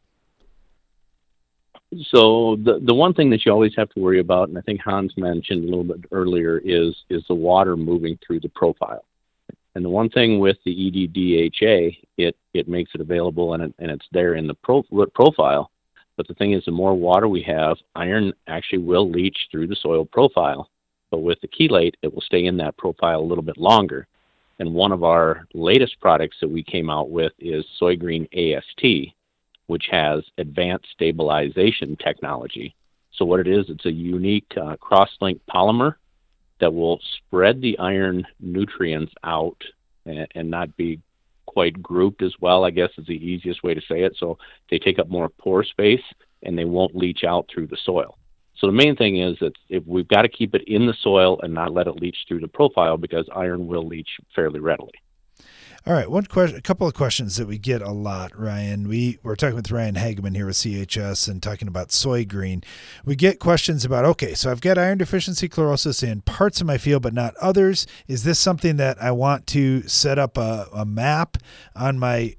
So 2.09 2.57
the 2.63 2.79
the 2.79 2.93
one 2.93 3.15
thing 3.15 3.31
that 3.31 3.43
you 3.43 3.51
always 3.51 3.73
have 3.75 3.89
to 3.89 3.99
worry 3.99 4.19
about, 4.19 4.49
and 4.49 4.57
I 4.57 4.61
think 4.61 4.81
Hans 4.81 5.13
mentioned 5.17 5.63
a 5.63 5.67
little 5.67 5.83
bit 5.83 6.05
earlier, 6.11 6.61
is 6.63 6.95
is 7.09 7.23
the 7.27 7.33
water 7.33 7.75
moving 7.75 8.19
through 8.25 8.41
the 8.41 8.49
profile. 8.49 9.03
And 9.75 9.85
the 9.85 9.89
one 9.89 10.09
thing 10.09 10.39
with 10.39 10.57
the 10.65 10.75
EDDHA, 10.75 11.97
it 12.17 12.35
it 12.53 12.67
makes 12.67 12.91
it 12.93 13.01
available 13.01 13.53
and 13.53 13.63
it, 13.63 13.73
and 13.79 13.89
it's 13.89 14.07
there 14.11 14.35
in 14.35 14.47
the 14.47 14.53
pro, 14.55 14.83
profile. 15.13 15.71
But 16.17 16.27
the 16.27 16.33
thing 16.33 16.53
is, 16.53 16.65
the 16.65 16.71
more 16.71 16.93
water 16.93 17.27
we 17.27 17.41
have, 17.43 17.77
iron 17.95 18.33
actually 18.47 18.79
will 18.79 19.09
leach 19.09 19.47
through 19.49 19.67
the 19.67 19.75
soil 19.75 20.05
profile. 20.05 20.69
But 21.09 21.19
with 21.19 21.39
the 21.41 21.47
chelate, 21.47 21.95
it 22.01 22.13
will 22.13 22.21
stay 22.21 22.45
in 22.45 22.57
that 22.57 22.77
profile 22.77 23.21
a 23.21 23.29
little 23.29 23.43
bit 23.43 23.57
longer. 23.57 24.07
And 24.59 24.73
one 24.73 24.91
of 24.91 25.03
our 25.03 25.47
latest 25.53 25.99
products 25.99 26.37
that 26.41 26.49
we 26.49 26.63
came 26.63 26.89
out 26.89 27.09
with 27.09 27.31
is 27.39 27.65
Soygreen 27.81 28.27
AST, 28.33 29.13
which 29.67 29.87
has 29.89 30.23
advanced 30.37 30.87
stabilization 30.91 31.95
technology. 31.95 32.75
So 33.13 33.25
what 33.25 33.39
it 33.39 33.47
is, 33.47 33.65
it's 33.69 33.85
a 33.85 33.91
unique 33.91 34.51
uh, 34.61 34.75
cross-linked 34.77 35.45
polymer 35.47 35.95
that 36.61 36.73
will 36.73 36.99
spread 37.17 37.61
the 37.61 37.77
iron 37.79 38.25
nutrients 38.39 39.13
out 39.23 39.57
and, 40.05 40.27
and 40.33 40.49
not 40.49 40.75
be 40.77 40.99
quite 41.45 41.81
grouped 41.81 42.21
as 42.21 42.33
well, 42.39 42.63
I 42.63 42.69
guess 42.69 42.91
is 42.97 43.07
the 43.07 43.13
easiest 43.13 43.61
way 43.61 43.73
to 43.73 43.81
say 43.81 44.03
it. 44.03 44.15
So 44.17 44.37
they 44.69 44.79
take 44.79 44.99
up 44.99 45.09
more 45.09 45.27
pore 45.27 45.65
space 45.65 46.03
and 46.43 46.57
they 46.57 46.65
won't 46.65 46.95
leach 46.95 47.23
out 47.25 47.49
through 47.53 47.67
the 47.67 47.77
soil. 47.83 48.17
So 48.57 48.67
the 48.67 48.73
main 48.73 48.95
thing 48.95 49.17
is 49.17 49.37
that 49.41 49.53
if 49.69 49.85
we've 49.85 50.07
got 50.07 50.21
to 50.21 50.29
keep 50.29 50.55
it 50.55 50.63
in 50.67 50.85
the 50.85 50.93
soil 51.01 51.39
and 51.41 51.53
not 51.53 51.73
let 51.73 51.87
it 51.87 51.95
leach 51.95 52.17
through 52.27 52.41
the 52.41 52.47
profile 52.47 52.95
because 52.95 53.27
iron 53.35 53.67
will 53.67 53.85
leach 53.85 54.09
fairly 54.35 54.59
readily. 54.59 54.93
All 55.83 55.93
right, 55.93 56.11
one 56.11 56.25
question, 56.25 56.59
a 56.59 56.61
couple 56.61 56.87
of 56.87 56.93
questions 56.93 57.37
that 57.37 57.47
we 57.47 57.57
get 57.57 57.81
a 57.81 57.89
lot, 57.89 58.37
Ryan. 58.37 58.87
We 58.87 59.17
we're 59.23 59.35
talking 59.35 59.55
with 59.55 59.71
Ryan 59.71 59.95
Hageman 59.95 60.35
here 60.35 60.45
with 60.45 60.57
CHS 60.57 61.27
and 61.27 61.41
talking 61.41 61.67
about 61.67 61.89
Soygreen. 61.89 62.63
We 63.03 63.15
get 63.15 63.39
questions 63.39 63.83
about 63.83 64.05
okay, 64.05 64.35
so 64.35 64.51
I've 64.51 64.61
got 64.61 64.77
iron 64.77 64.99
deficiency 64.99 65.49
chlorosis 65.49 66.07
in 66.07 66.21
parts 66.21 66.61
of 66.61 66.67
my 66.67 66.77
field, 66.77 67.01
but 67.01 67.15
not 67.15 67.33
others. 67.37 67.87
Is 68.07 68.23
this 68.23 68.37
something 68.37 68.77
that 68.77 69.01
I 69.01 69.09
want 69.09 69.47
to 69.47 69.81
set 69.87 70.19
up 70.19 70.37
a, 70.37 70.67
a 70.71 70.85
map 70.85 71.37
on 71.75 71.97
my 71.97 72.35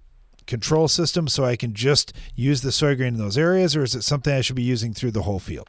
control 0.46 0.86
system 0.86 1.26
so 1.26 1.44
I 1.44 1.56
can 1.56 1.74
just 1.74 2.12
use 2.36 2.62
the 2.62 2.70
Soygreen 2.70 3.08
in 3.08 3.18
those 3.18 3.36
areas, 3.36 3.74
or 3.74 3.82
is 3.82 3.96
it 3.96 4.02
something 4.02 4.32
I 4.32 4.42
should 4.42 4.54
be 4.54 4.62
using 4.62 4.94
through 4.94 5.10
the 5.10 5.22
whole 5.22 5.40
field? 5.40 5.68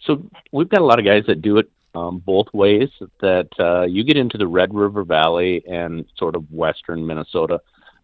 So 0.00 0.30
we've 0.50 0.70
got 0.70 0.80
a 0.80 0.84
lot 0.86 0.98
of 0.98 1.04
guys 1.04 1.24
that 1.26 1.42
do 1.42 1.58
it 1.58 1.70
um, 1.96 2.18
both 2.18 2.46
ways. 2.52 2.90
That 3.20 3.48
uh, 3.58 3.82
you 3.82 4.04
get 4.04 4.16
into 4.16 4.38
the 4.38 4.46
Red 4.46 4.74
River 4.74 5.02
Valley 5.02 5.64
and 5.66 6.04
sort 6.16 6.36
of 6.36 6.50
western 6.52 7.06
Minnesota, 7.06 7.60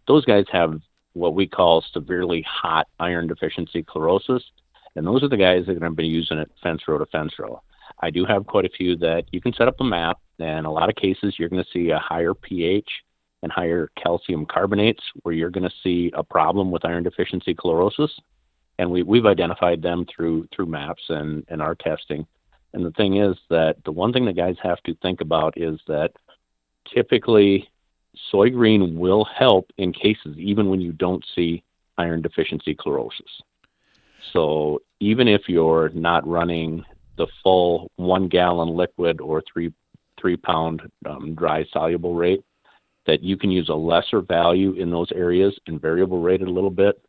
those 0.07 0.25
guys 0.25 0.45
have 0.51 0.79
what 1.13 1.35
we 1.35 1.47
call 1.47 1.85
severely 1.93 2.43
hot 2.49 2.87
iron 2.99 3.27
deficiency 3.27 3.83
chlorosis, 3.83 4.41
and 4.95 5.05
those 5.05 5.23
are 5.23 5.29
the 5.29 5.37
guys 5.37 5.65
that 5.65 5.75
are 5.75 5.79
going 5.79 5.91
to 5.91 5.95
be 5.95 6.07
using 6.07 6.39
it 6.39 6.51
fence 6.61 6.81
row 6.87 6.97
to 6.97 7.05
fence 7.07 7.33
row. 7.37 7.61
I 8.01 8.09
do 8.09 8.25
have 8.25 8.47
quite 8.47 8.65
a 8.65 8.69
few 8.69 8.97
that 8.97 9.25
you 9.31 9.39
can 9.39 9.53
set 9.53 9.67
up 9.67 9.79
a 9.79 9.83
map, 9.83 10.19
and 10.39 10.65
a 10.65 10.71
lot 10.71 10.89
of 10.89 10.95
cases 10.95 11.35
you're 11.37 11.49
going 11.49 11.63
to 11.63 11.69
see 11.71 11.91
a 11.91 11.99
higher 11.99 12.33
pH 12.33 12.89
and 13.43 13.51
higher 13.51 13.91
calcium 14.01 14.45
carbonates 14.45 15.03
where 15.21 15.35
you're 15.35 15.51
going 15.51 15.69
to 15.69 15.75
see 15.83 16.11
a 16.15 16.23
problem 16.23 16.71
with 16.71 16.85
iron 16.85 17.03
deficiency 17.03 17.53
chlorosis. 17.53 18.09
And 18.79 18.89
we, 18.89 19.03
we've 19.03 19.27
identified 19.27 19.83
them 19.83 20.05
through 20.13 20.47
through 20.53 20.65
maps 20.65 21.03
and, 21.09 21.45
and 21.49 21.61
our 21.61 21.75
testing. 21.75 22.25
And 22.73 22.85
the 22.85 22.91
thing 22.91 23.17
is 23.17 23.35
that 23.49 23.77
the 23.85 23.91
one 23.91 24.11
thing 24.11 24.25
that 24.25 24.35
guys 24.35 24.55
have 24.63 24.81
to 24.83 24.95
think 24.95 25.21
about 25.21 25.53
is 25.57 25.79
that 25.87 26.11
typically 26.91 27.69
Soygreen 28.31 28.97
will 28.97 29.25
help 29.25 29.71
in 29.77 29.93
cases 29.93 30.37
even 30.37 30.69
when 30.69 30.81
you 30.81 30.91
don't 30.91 31.23
see 31.35 31.63
iron 31.97 32.21
deficiency 32.21 32.75
chlorosis. 32.75 33.41
So 34.31 34.81
even 34.99 35.27
if 35.27 35.41
you're 35.47 35.89
not 35.89 36.27
running 36.27 36.83
the 37.17 37.27
full 37.43 37.91
one 37.97 38.27
gallon 38.27 38.69
liquid 38.69 39.21
or 39.21 39.43
three 39.51 39.71
three 40.19 40.37
pound 40.37 40.81
um, 41.05 41.35
dry 41.35 41.65
soluble 41.71 42.15
rate, 42.15 42.43
that 43.05 43.21
you 43.21 43.37
can 43.37 43.51
use 43.51 43.69
a 43.69 43.73
lesser 43.73 44.21
value 44.21 44.73
in 44.73 44.89
those 44.89 45.11
areas 45.11 45.57
and 45.67 45.81
variable 45.81 46.21
rate 46.21 46.41
it 46.41 46.47
a 46.47 46.51
little 46.51 46.69
bit 46.69 47.03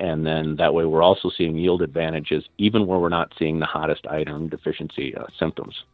and 0.00 0.26
then 0.26 0.56
that 0.56 0.74
way 0.74 0.84
we're 0.84 1.02
also 1.02 1.30
seeing 1.36 1.56
yield 1.56 1.82
advantages 1.82 2.44
even 2.58 2.86
where 2.86 2.98
we're 2.98 3.08
not 3.08 3.32
seeing 3.38 3.58
the 3.58 3.66
hottest 3.66 4.06
iron 4.08 4.48
deficiency 4.48 5.14
uh, 5.14 5.26
symptoms. 5.38 5.84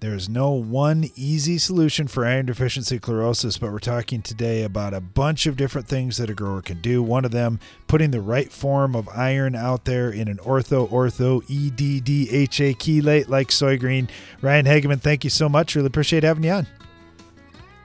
There's 0.00 0.28
no 0.28 0.50
one 0.50 1.08
easy 1.16 1.56
solution 1.56 2.06
for 2.06 2.26
iron 2.26 2.44
deficiency 2.44 2.98
chlorosis, 2.98 3.58
but 3.58 3.72
we're 3.72 3.78
talking 3.78 4.20
today 4.20 4.62
about 4.62 4.92
a 4.92 5.00
bunch 5.00 5.46
of 5.46 5.56
different 5.56 5.88
things 5.88 6.18
that 6.18 6.28
a 6.28 6.34
grower 6.34 6.60
can 6.60 6.82
do. 6.82 7.02
One 7.02 7.24
of 7.24 7.30
them, 7.30 7.60
putting 7.86 8.10
the 8.10 8.20
right 8.20 8.52
form 8.52 8.94
of 8.94 9.08
iron 9.08 9.54
out 9.54 9.86
there 9.86 10.10
in 10.10 10.28
an 10.28 10.36
ortho, 10.36 10.86
ortho, 10.90 11.42
EDDHA 11.46 12.76
chelate 12.76 13.28
like 13.30 13.48
Soygreen. 13.48 14.10
Ryan 14.42 14.66
Hageman, 14.66 15.00
thank 15.00 15.24
you 15.24 15.30
so 15.30 15.48
much. 15.48 15.74
Really 15.74 15.86
appreciate 15.86 16.24
having 16.24 16.44
you 16.44 16.50
on. 16.50 16.66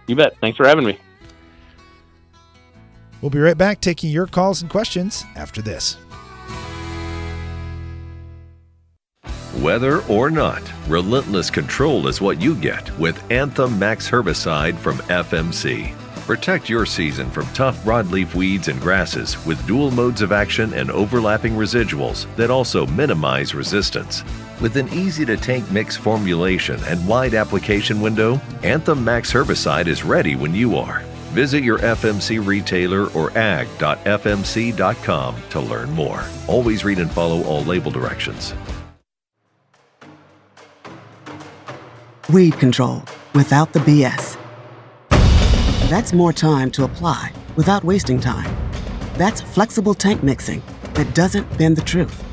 You 0.07 0.17
bet. 0.17 0.35
Thanks 0.41 0.57
for 0.57 0.67
having 0.67 0.83
me. 0.83 0.99
We'll 3.21 3.29
be 3.29 3.39
right 3.39 3.57
back 3.57 3.81
taking 3.81 4.09
your 4.09 4.27
calls 4.27 4.61
and 4.61 4.71
questions 4.71 5.25
after 5.35 5.61
this. 5.61 5.97
Whether 9.61 10.01
or 10.03 10.31
not, 10.31 10.63
relentless 10.87 11.51
control 11.51 12.07
is 12.07 12.19
what 12.19 12.41
you 12.41 12.55
get 12.55 12.97
with 12.97 13.21
Anthem 13.31 13.77
Max 13.77 14.09
Herbicide 14.09 14.75
from 14.75 14.97
FMC. 14.97 15.95
Protect 16.25 16.69
your 16.69 16.85
season 16.85 17.29
from 17.29 17.45
tough 17.47 17.83
broadleaf 17.83 18.33
weeds 18.33 18.69
and 18.69 18.79
grasses 18.79 19.43
with 19.45 19.65
dual 19.67 19.91
modes 19.91 20.21
of 20.21 20.31
action 20.31 20.73
and 20.73 20.89
overlapping 20.89 21.53
residuals 21.53 22.33
that 22.37 22.49
also 22.49 22.87
minimize 22.87 23.53
resistance. 23.53 24.23
With 24.61 24.77
an 24.77 24.87
easy 24.89 25.25
to 25.25 25.37
take 25.37 25.69
mix 25.71 25.97
formulation 25.97 26.79
and 26.85 27.07
wide 27.07 27.33
application 27.33 28.01
window, 28.01 28.41
Anthem 28.63 29.03
Max 29.03 29.31
Herbicide 29.31 29.87
is 29.87 30.03
ready 30.03 30.35
when 30.35 30.55
you 30.55 30.77
are. 30.77 31.03
Visit 31.31 31.63
your 31.63 31.79
FMC 31.79 32.45
retailer 32.45 33.09
or 33.11 33.35
ag.fmc.com 33.37 35.35
to 35.49 35.59
learn 35.61 35.89
more. 35.91 36.25
Always 36.47 36.83
read 36.83 36.99
and 36.99 37.09
follow 37.09 37.41
all 37.43 37.63
label 37.63 37.89
directions. 37.89 38.53
Weed 42.33 42.59
control 42.59 43.03
without 43.33 43.71
the 43.71 43.79
BS. 43.79 44.37
That's 45.89 46.11
more 46.11 46.33
time 46.33 46.69
to 46.71 46.83
apply 46.83 47.31
without 47.55 47.85
wasting 47.85 48.19
time. 48.19 48.53
That's 49.13 49.39
flexible 49.39 49.93
tank 49.93 50.23
mixing 50.23 50.61
that 50.95 51.15
doesn't 51.15 51.57
bend 51.57 51.77
the 51.77 51.81
truth. 51.81 52.23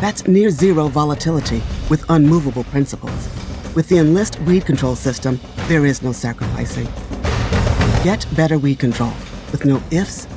That's 0.00 0.28
near 0.28 0.50
zero 0.50 0.86
volatility 0.86 1.62
with 1.90 2.04
unmovable 2.10 2.64
principles. 2.64 3.28
With 3.74 3.88
the 3.88 3.98
Enlist 3.98 4.38
weed 4.40 4.64
control 4.66 4.94
system, 4.94 5.40
there 5.66 5.84
is 5.84 6.00
no 6.00 6.12
sacrificing. 6.12 6.88
Get 8.06 8.24
better 8.36 8.56
weed 8.56 8.78
control 8.78 9.12
with 9.50 9.64
no 9.64 9.82
ifs, 9.90 10.28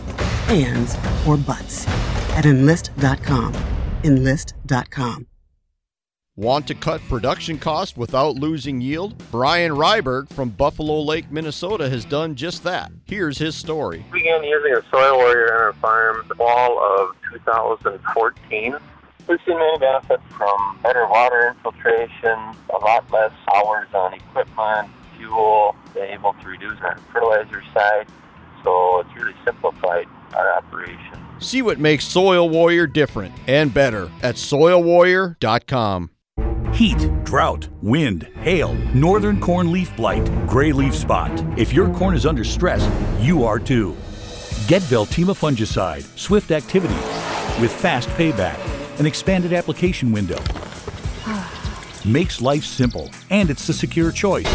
ands, 0.49 0.97
or 1.27 1.37
buts 1.37 1.87
at 2.33 2.47
enlist.com. 2.47 3.53
Enlist.com. 4.03 5.27
Want 6.35 6.65
to 6.65 6.73
cut 6.73 6.99
production 7.01 7.59
costs 7.59 7.95
without 7.95 8.37
losing 8.37 8.81
yield? 8.81 9.21
Brian 9.29 9.73
Ryberg 9.73 10.29
from 10.33 10.49
Buffalo 10.49 10.99
Lake, 10.99 11.31
Minnesota 11.31 11.87
has 11.91 12.05
done 12.05 12.33
just 12.33 12.63
that. 12.63 12.91
Here's 13.05 13.37
his 13.37 13.55
story. 13.55 14.03
We 14.11 14.21
began 14.21 14.43
using 14.43 14.73
a 14.73 14.81
soil 14.89 15.17
warrior 15.17 15.53
on 15.53 15.61
our 15.61 15.73
farm 15.73 16.25
the 16.27 16.33
fall 16.33 16.79
of 16.79 17.15
2014. 17.31 18.75
We've 19.27 19.39
seen 19.45 19.59
many 19.59 19.77
benefits 19.77 20.23
from 20.35 20.79
better 20.81 21.05
water 21.07 21.49
infiltration, 21.49 22.39
a 22.73 22.77
lot 22.81 23.11
less 23.11 23.31
hours 23.53 23.89
on 23.93 24.15
equipment, 24.15 24.89
fuel, 25.19 25.75
been 25.93 26.09
able 26.09 26.33
to 26.33 26.47
reduce 26.47 26.79
our 26.81 26.97
fertilizer 27.13 27.61
side. 27.73 28.07
So 28.63 28.99
it's 28.99 29.15
really 29.15 29.35
simplified 29.45 30.07
our 30.33 30.57
operation. 30.57 31.25
See 31.39 31.61
what 31.61 31.79
makes 31.79 32.05
Soil 32.05 32.49
Warrior 32.49 32.87
different 32.87 33.33
and 33.47 33.73
better 33.73 34.11
at 34.21 34.35
soilwarrior.com. 34.35 36.11
Heat, 36.73 37.23
drought, 37.23 37.67
wind, 37.81 38.23
hail, 38.41 38.73
northern 38.93 39.39
corn 39.39 39.71
leaf 39.71 39.95
blight, 39.95 40.25
gray 40.47 40.71
leaf 40.71 40.95
spot. 40.95 41.31
If 41.57 41.73
your 41.73 41.93
corn 41.93 42.15
is 42.15 42.25
under 42.25 42.43
stress, 42.43 42.87
you 43.21 43.43
are 43.43 43.59
too. 43.59 43.95
Get 44.67 44.81
Veltima 44.83 45.35
fungicide, 45.35 46.03
swift 46.17 46.51
activity, 46.51 46.93
with 47.61 47.71
fast 47.71 48.07
payback, 48.09 48.59
an 48.99 49.05
expanded 49.05 49.51
application 49.51 50.11
window. 50.11 50.37
Makes 52.05 52.41
life 52.41 52.63
simple, 52.63 53.09
and 53.29 53.49
it's 53.49 53.65
the 53.65 53.73
secure 53.73 54.11
choice 54.11 54.47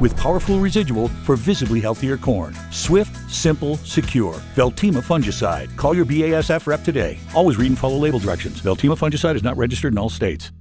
with 0.00 0.16
powerful 0.16 0.58
residual 0.58 1.08
for 1.24 1.36
visibly 1.36 1.80
healthier 1.80 2.16
corn. 2.16 2.54
Swift, 2.70 3.30
simple, 3.30 3.76
secure. 3.78 4.34
Veltima 4.54 5.02
fungicide. 5.02 5.74
Call 5.76 5.94
your 5.94 6.06
BASF 6.06 6.66
rep 6.66 6.84
today. 6.84 7.18
Always 7.34 7.56
read 7.56 7.68
and 7.68 7.78
follow 7.78 7.96
label 7.96 8.18
directions. 8.18 8.60
Veltima 8.60 8.96
fungicide 8.96 9.34
is 9.34 9.42
not 9.42 9.56
registered 9.56 9.92
in 9.92 9.98
all 9.98 10.08
states. 10.10 10.52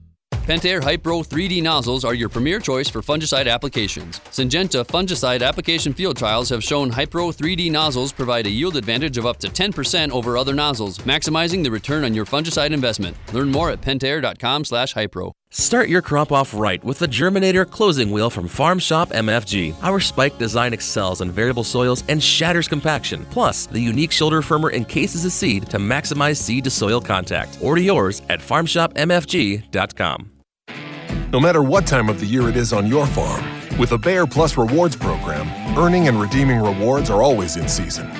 Pentair 0.45 0.79
Hypro 0.79 1.27
3D 1.27 1.63
nozzles 1.63 2.05
are 2.05 2.13
your 2.13 2.29
premier 2.29 2.59
choice 2.59 2.87
for 2.87 3.01
fungicide 3.01 3.51
applications. 3.51 4.19
Syngenta 4.29 4.85
fungicide 4.85 5.41
application 5.41 5.91
field 5.91 6.17
trials 6.17 6.49
have 6.49 6.63
shown 6.63 6.91
Hypro 6.91 7.35
3D 7.35 7.71
nozzles 7.71 8.13
provide 8.13 8.45
a 8.45 8.49
yield 8.51 8.75
advantage 8.75 9.17
of 9.17 9.25
up 9.25 9.39
to 9.39 9.47
10% 9.47 10.11
over 10.11 10.37
other 10.37 10.53
nozzles, 10.53 10.99
maximizing 10.99 11.63
the 11.63 11.71
return 11.71 12.03
on 12.03 12.13
your 12.13 12.27
fungicide 12.27 12.71
investment. 12.71 13.17
Learn 13.33 13.49
more 13.49 13.71
at 13.71 13.81
pentair.com/hypro. 13.81 15.31
Start 15.57 15.87
your 15.87 16.01
crop 16.01 16.33
off 16.33 16.53
right 16.53 16.83
with 16.83 16.99
the 16.99 17.07
Germinator 17.07 17.65
closing 17.69 18.11
wheel 18.11 18.29
from 18.29 18.45
Farm 18.45 18.77
Shop 18.77 19.07
MFG. 19.11 19.73
Our 19.83 20.01
spike 20.01 20.37
design 20.37 20.73
excels 20.73 21.21
in 21.21 21.31
variable 21.31 21.63
soils 21.63 22.03
and 22.09 22.21
shatters 22.21 22.67
compaction. 22.67 23.25
Plus, 23.31 23.65
the 23.65 23.79
unique 23.79 24.11
shoulder 24.11 24.41
firmer 24.41 24.73
encases 24.73 25.23
a 25.23 25.31
seed 25.31 25.69
to 25.69 25.77
maximize 25.77 26.35
seed 26.35 26.65
to 26.65 26.69
soil 26.69 26.99
contact. 26.99 27.57
Order 27.61 27.79
yours 27.79 28.21
at 28.27 28.41
farmshopmfg.com. 28.41 30.31
No 31.31 31.39
matter 31.39 31.63
what 31.63 31.87
time 31.87 32.09
of 32.09 32.19
the 32.19 32.25
year 32.25 32.49
it 32.49 32.57
is 32.57 32.73
on 32.73 32.85
your 32.85 33.07
farm, 33.07 33.45
with 33.79 33.93
a 33.93 33.97
Bayer 33.97 34.27
Plus 34.27 34.57
Rewards 34.57 34.97
program, 34.97 35.47
earning 35.77 36.09
and 36.09 36.19
redeeming 36.19 36.59
rewards 36.59 37.09
are 37.09 37.23
always 37.23 37.55
in 37.55 37.69
season. 37.69 38.11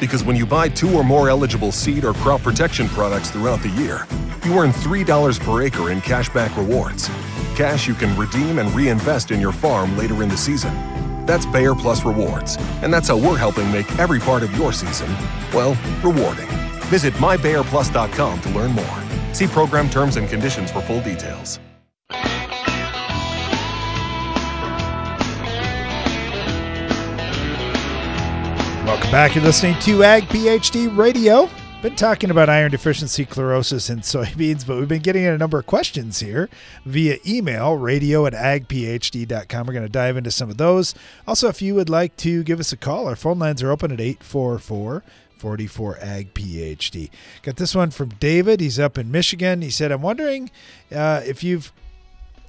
Because 0.00 0.24
when 0.24 0.34
you 0.34 0.46
buy 0.46 0.68
two 0.68 0.92
or 0.92 1.04
more 1.04 1.28
eligible 1.28 1.70
seed 1.70 2.04
or 2.04 2.12
crop 2.12 2.42
protection 2.42 2.88
products 2.88 3.30
throughout 3.30 3.62
the 3.62 3.68
year, 3.68 4.04
you 4.44 4.58
earn 4.58 4.70
$3 4.70 5.40
per 5.40 5.62
acre 5.62 5.90
in 5.90 6.00
cashback 6.00 6.56
rewards. 6.56 7.08
Cash 7.54 7.86
you 7.86 7.94
can 7.94 8.16
redeem 8.18 8.58
and 8.58 8.74
reinvest 8.74 9.30
in 9.30 9.40
your 9.40 9.52
farm 9.52 9.96
later 9.96 10.22
in 10.22 10.28
the 10.28 10.36
season. 10.36 10.74
That's 11.26 11.46
Bayer 11.46 11.74
Plus 11.74 12.04
Rewards, 12.04 12.56
and 12.82 12.92
that's 12.92 13.08
how 13.08 13.16
we're 13.16 13.36
helping 13.36 13.70
make 13.70 13.90
every 13.98 14.18
part 14.18 14.42
of 14.42 14.56
your 14.56 14.72
season, 14.72 15.08
well, 15.52 15.76
rewarding. 16.02 16.48
Visit 16.90 17.14
mybayerplus.com 17.14 18.40
to 18.40 18.48
learn 18.50 18.72
more. 18.72 18.98
See 19.32 19.46
program 19.46 19.88
terms 19.88 20.16
and 20.16 20.28
conditions 20.28 20.70
for 20.70 20.82
full 20.82 21.00
details. 21.00 21.60
Welcome 28.84 29.10
back. 29.10 29.34
You're 29.34 29.44
listening 29.44 29.78
to 29.80 30.02
Ag 30.02 30.24
PhD 30.24 30.94
Radio. 30.94 31.48
Been 31.82 31.96
talking 31.96 32.30
about 32.30 32.48
iron 32.48 32.70
deficiency 32.70 33.26
chlorosis 33.26 33.90
in 33.90 34.02
soybeans, 34.02 34.64
but 34.64 34.78
we've 34.78 34.86
been 34.86 35.02
getting 35.02 35.26
a 35.26 35.36
number 35.36 35.58
of 35.58 35.66
questions 35.66 36.20
here 36.20 36.48
via 36.86 37.18
email, 37.26 37.74
radio 37.74 38.24
at 38.24 38.34
agphd.com. 38.34 39.66
We're 39.66 39.72
going 39.72 39.84
to 39.84 39.88
dive 39.88 40.16
into 40.16 40.30
some 40.30 40.48
of 40.48 40.58
those. 40.58 40.94
Also, 41.26 41.48
if 41.48 41.60
you 41.60 41.74
would 41.74 41.90
like 41.90 42.16
to 42.18 42.44
give 42.44 42.60
us 42.60 42.72
a 42.72 42.76
call, 42.76 43.08
our 43.08 43.16
phone 43.16 43.40
lines 43.40 43.64
are 43.64 43.72
open 43.72 43.90
at 43.90 44.00
844 44.00 45.02
44 45.38 45.98
Ag 46.00 46.34
PhD. 46.34 47.10
Got 47.42 47.56
this 47.56 47.74
one 47.74 47.90
from 47.90 48.10
David. 48.10 48.60
He's 48.60 48.78
up 48.78 48.96
in 48.96 49.10
Michigan. 49.10 49.60
He 49.60 49.70
said, 49.70 49.90
I'm 49.90 50.02
wondering 50.02 50.52
uh, 50.94 51.22
if 51.26 51.42
you've 51.42 51.72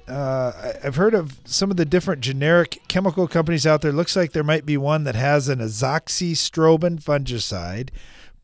uh, 0.06 0.74
I've 0.84 0.94
heard 0.94 1.14
of 1.14 1.40
some 1.44 1.72
of 1.72 1.76
the 1.76 1.84
different 1.84 2.20
generic 2.20 2.82
chemical 2.86 3.26
companies 3.26 3.66
out 3.66 3.82
there. 3.82 3.90
Looks 3.90 4.14
like 4.14 4.30
there 4.30 4.44
might 4.44 4.64
be 4.64 4.76
one 4.76 5.02
that 5.04 5.16
has 5.16 5.48
an 5.48 5.58
azoxystrobin 5.58 7.02
fungicide 7.02 7.88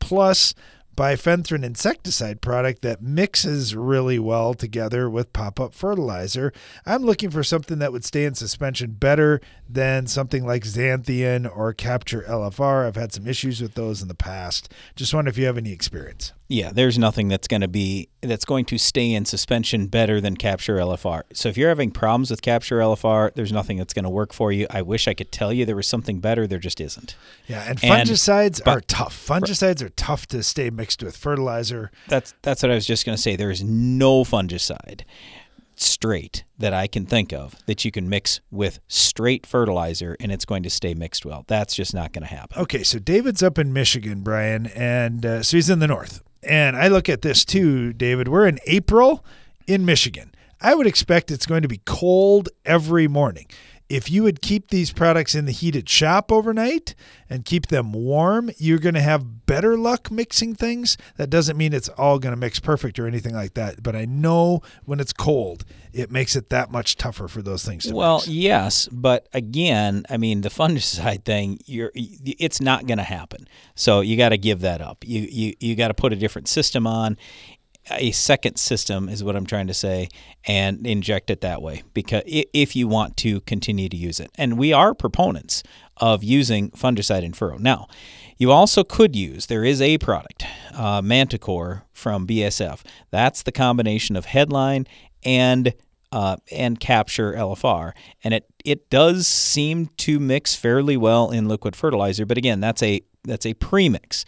plus 0.01 0.53
bifenthrin 1.01 1.63
insecticide 1.65 2.41
product 2.41 2.83
that 2.83 3.01
mixes 3.01 3.75
really 3.75 4.19
well 4.19 4.53
together 4.53 5.09
with 5.09 5.33
pop-up 5.33 5.73
fertilizer. 5.73 6.53
I'm 6.85 7.01
looking 7.01 7.31
for 7.31 7.41
something 7.43 7.79
that 7.79 7.91
would 7.91 8.05
stay 8.05 8.23
in 8.23 8.35
suspension 8.35 8.91
better 8.91 9.41
than 9.67 10.05
something 10.05 10.45
like 10.45 10.63
Xanthion 10.63 11.51
or 11.51 11.73
Capture 11.73 12.21
LFR. 12.29 12.85
I've 12.85 12.97
had 12.97 13.13
some 13.13 13.25
issues 13.25 13.63
with 13.63 13.73
those 13.73 14.03
in 14.03 14.09
the 14.09 14.13
past. 14.13 14.71
Just 14.95 15.11
wonder 15.11 15.29
if 15.29 15.39
you 15.39 15.47
have 15.47 15.57
any 15.57 15.71
experience. 15.71 16.33
Yeah, 16.51 16.71
there's 16.73 16.99
nothing 16.99 17.29
that's 17.29 17.47
going 17.47 17.61
to 17.61 17.69
be 17.69 18.09
that's 18.19 18.43
going 18.43 18.65
to 18.65 18.77
stay 18.77 19.13
in 19.13 19.23
suspension 19.23 19.87
better 19.87 20.19
than 20.19 20.35
Capture 20.35 20.75
LFR. 20.75 21.23
So 21.31 21.47
if 21.47 21.55
you're 21.55 21.69
having 21.69 21.91
problems 21.91 22.29
with 22.29 22.41
Capture 22.41 22.79
LFR, 22.79 23.33
there's 23.33 23.53
nothing 23.53 23.77
that's 23.77 23.93
going 23.93 24.03
to 24.03 24.09
work 24.09 24.33
for 24.33 24.51
you. 24.51 24.67
I 24.69 24.81
wish 24.81 25.07
I 25.07 25.13
could 25.13 25.31
tell 25.31 25.53
you 25.53 25.65
there 25.65 25.77
was 25.77 25.87
something 25.87 26.19
better. 26.19 26.45
There 26.45 26.59
just 26.59 26.81
isn't. 26.81 27.15
Yeah, 27.47 27.63
and 27.65 27.79
fungicides 27.79 28.59
and, 28.59 28.67
are 28.67 28.81
tough. 28.81 29.15
Fungicides 29.25 29.81
are 29.81 29.89
tough 29.89 30.27
to 30.27 30.43
stay 30.43 30.69
mixed 30.69 31.01
with 31.01 31.15
fertilizer. 31.15 31.89
That's 32.09 32.33
that's 32.41 32.63
what 32.63 32.71
I 32.71 32.75
was 32.75 32.85
just 32.85 33.05
going 33.05 33.15
to 33.15 33.21
say. 33.21 33.37
There 33.37 33.51
is 33.51 33.63
no 33.63 34.25
fungicide 34.25 35.03
straight 35.77 36.43
that 36.59 36.73
I 36.73 36.85
can 36.85 37.05
think 37.05 37.31
of 37.31 37.55
that 37.65 37.85
you 37.85 37.91
can 37.91 38.09
mix 38.09 38.41
with 38.51 38.79
straight 38.89 39.45
fertilizer 39.45 40.17
and 40.19 40.33
it's 40.33 40.45
going 40.45 40.63
to 40.63 40.69
stay 40.69 40.93
mixed 40.93 41.25
well. 41.25 41.45
That's 41.47 41.73
just 41.73 41.93
not 41.93 42.11
going 42.11 42.23
to 42.23 42.27
happen. 42.27 42.61
Okay, 42.61 42.83
so 42.83 42.99
David's 42.99 43.41
up 43.41 43.57
in 43.57 43.71
Michigan, 43.71 44.21
Brian, 44.21 44.67
and 44.67 45.25
uh, 45.25 45.43
so 45.43 45.55
he's 45.55 45.69
in 45.69 45.79
the 45.79 45.87
north. 45.87 46.21
And 46.43 46.75
I 46.75 46.87
look 46.87 47.09
at 47.09 47.21
this 47.21 47.45
too, 47.45 47.93
David. 47.93 48.27
We're 48.27 48.47
in 48.47 48.59
April 48.65 49.23
in 49.67 49.85
Michigan. 49.85 50.33
I 50.59 50.75
would 50.75 50.87
expect 50.87 51.31
it's 51.31 51.45
going 51.45 51.63
to 51.63 51.67
be 51.67 51.81
cold 51.85 52.49
every 52.65 53.07
morning 53.07 53.47
if 53.91 54.09
you 54.09 54.23
would 54.23 54.41
keep 54.41 54.69
these 54.69 54.93
products 54.93 55.35
in 55.35 55.43
the 55.43 55.51
heated 55.51 55.89
shop 55.89 56.31
overnight 56.31 56.95
and 57.29 57.43
keep 57.43 57.67
them 57.67 57.91
warm, 57.91 58.49
you're 58.57 58.79
going 58.79 58.95
to 58.95 59.01
have 59.01 59.45
better 59.45 59.77
luck 59.77 60.09
mixing 60.09 60.55
things. 60.55 60.97
That 61.17 61.29
doesn't 61.29 61.57
mean 61.57 61.73
it's 61.73 61.89
all 61.89 62.17
going 62.17 62.31
to 62.31 62.39
mix 62.39 62.61
perfect 62.61 62.97
or 62.99 63.05
anything 63.05 63.35
like 63.35 63.53
that, 63.55 63.83
but 63.83 63.93
I 63.93 64.05
know 64.05 64.61
when 64.85 65.01
it's 65.01 65.11
cold, 65.11 65.65
it 65.91 66.09
makes 66.09 66.37
it 66.37 66.49
that 66.51 66.71
much 66.71 66.95
tougher 66.95 67.27
for 67.27 67.41
those 67.41 67.65
things 67.65 67.83
to 67.83 67.89
mix. 67.89 67.97
well, 67.97 68.17
mix. 68.19 68.27
yes, 68.29 68.87
but 68.93 69.27
again, 69.33 70.05
I 70.09 70.15
mean 70.15 70.39
the 70.39 70.49
fungicide 70.49 71.25
thing, 71.25 71.59
you're 71.65 71.91
it's 71.93 72.61
not 72.61 72.87
going 72.87 72.97
to 72.97 73.03
happen. 73.03 73.45
So 73.75 73.99
you 73.99 74.15
got 74.15 74.29
to 74.29 74.37
give 74.37 74.61
that 74.61 74.79
up. 74.79 75.03
You 75.05 75.27
you 75.29 75.53
you 75.59 75.75
got 75.75 75.89
to 75.89 75.93
put 75.93 76.13
a 76.13 76.15
different 76.15 76.47
system 76.47 76.87
on 76.87 77.17
a 77.89 78.11
second 78.11 78.57
system 78.57 79.09
is 79.09 79.23
what 79.23 79.35
I'm 79.35 79.45
trying 79.45 79.67
to 79.67 79.73
say 79.73 80.09
and 80.45 80.85
inject 80.85 81.29
it 81.29 81.41
that 81.41 81.61
way 81.61 81.83
because 81.93 82.23
if 82.25 82.75
you 82.75 82.87
want 82.87 83.17
to 83.17 83.41
continue 83.41 83.89
to 83.89 83.97
use 83.97 84.19
it. 84.19 84.29
And 84.35 84.57
we 84.57 84.71
are 84.71 84.93
proponents 84.93 85.63
of 85.97 86.23
using 86.23 86.71
fungicide 86.71 87.23
in 87.23 87.33
furrow. 87.33 87.57
Now 87.57 87.87
you 88.37 88.51
also 88.51 88.83
could 88.83 89.15
use 89.15 89.47
there 89.47 89.63
is 89.63 89.81
a 89.81 89.97
product 89.99 90.45
uh, 90.73 91.01
manticore 91.01 91.85
from 91.93 92.25
BSF 92.25 92.81
that's 93.09 93.43
the 93.43 93.51
combination 93.51 94.15
of 94.15 94.25
headline 94.25 94.87
and 95.23 95.73
uh, 96.11 96.35
and 96.51 96.79
capture 96.79 97.33
LFR 97.33 97.93
and 98.23 98.33
it 98.33 98.45
it 98.65 98.89
does 98.89 99.27
seem 99.27 99.87
to 99.97 100.19
mix 100.19 100.55
fairly 100.55 100.97
well 100.97 101.29
in 101.29 101.47
liquid 101.47 101.75
fertilizer 101.75 102.25
but 102.25 102.37
again 102.37 102.59
that's 102.59 102.83
a 102.83 103.01
that's 103.23 103.45
a 103.45 103.53
premix 103.53 104.25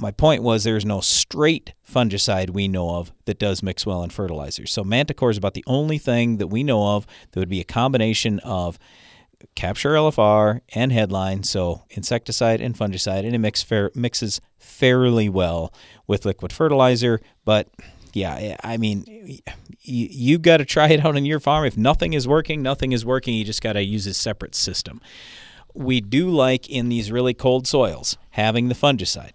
my 0.00 0.10
point 0.10 0.42
was 0.42 0.64
there's 0.64 0.84
no 0.84 1.00
straight 1.00 1.74
fungicide 1.88 2.50
we 2.50 2.68
know 2.68 2.96
of 2.96 3.12
that 3.26 3.38
does 3.38 3.62
mix 3.62 3.84
well 3.84 4.02
in 4.02 4.10
fertilizers. 4.10 4.72
So 4.72 4.82
Manticore 4.82 5.30
is 5.30 5.36
about 5.36 5.54
the 5.54 5.64
only 5.66 5.98
thing 5.98 6.38
that 6.38 6.46
we 6.46 6.62
know 6.62 6.96
of 6.96 7.06
that 7.30 7.40
would 7.40 7.48
be 7.48 7.60
a 7.60 7.64
combination 7.64 8.38
of 8.40 8.78
capture 9.54 9.90
LFR 9.90 10.60
and 10.74 10.92
headline, 10.92 11.42
so 11.42 11.84
insecticide 11.90 12.60
and 12.60 12.76
fungicide, 12.76 13.24
and 13.24 13.34
it 13.34 13.38
mix 13.38 13.62
fair, 13.62 13.90
mixes 13.94 14.40
fairly 14.58 15.28
well 15.28 15.72
with 16.06 16.24
liquid 16.24 16.52
fertilizer. 16.52 17.20
But 17.44 17.68
yeah, 18.12 18.56
I 18.62 18.76
mean, 18.76 19.04
you, 19.06 19.40
you 20.10 20.38
got 20.38 20.58
to 20.58 20.64
try 20.64 20.88
it 20.88 21.04
out 21.04 21.16
on 21.16 21.24
your 21.24 21.40
farm. 21.40 21.64
If 21.64 21.76
nothing 21.76 22.12
is 22.12 22.26
working, 22.26 22.62
nothing 22.62 22.92
is 22.92 23.04
working. 23.04 23.34
You 23.34 23.44
just 23.44 23.62
got 23.62 23.74
to 23.74 23.82
use 23.82 24.06
a 24.06 24.14
separate 24.14 24.54
system. 24.54 25.00
We 25.74 26.00
do 26.00 26.28
like 26.28 26.68
in 26.68 26.88
these 26.88 27.12
really 27.12 27.34
cold 27.34 27.66
soils 27.66 28.18
having 28.30 28.68
the 28.68 28.74
fungicide 28.74 29.34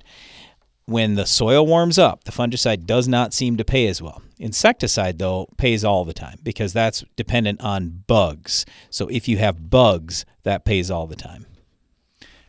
when 0.86 1.16
the 1.16 1.26
soil 1.26 1.66
warms 1.66 1.98
up, 1.98 2.24
the 2.26 2.32
fungicide 2.32 2.86
does 2.86 3.08
not 3.08 3.34
seem 3.34 3.58
to 3.58 3.66
pay 3.66 3.88
as 3.88 4.02
well. 4.02 4.22
Insecticide, 4.38 5.18
though, 5.18 5.48
pays 5.58 5.84
all 5.84 6.06
the 6.06 6.14
time 6.14 6.40
because 6.44 6.74
that's 6.74 7.04
dependent 7.16 7.62
on 7.62 8.04
bugs. 8.08 8.66
So 8.90 9.08
if 9.08 9.28
you 9.28 9.38
have 9.38 9.70
bugs, 9.70 10.26
that 10.44 10.66
pays 10.66 10.92
all 10.92 11.08
the 11.08 11.16
time. 11.16 11.48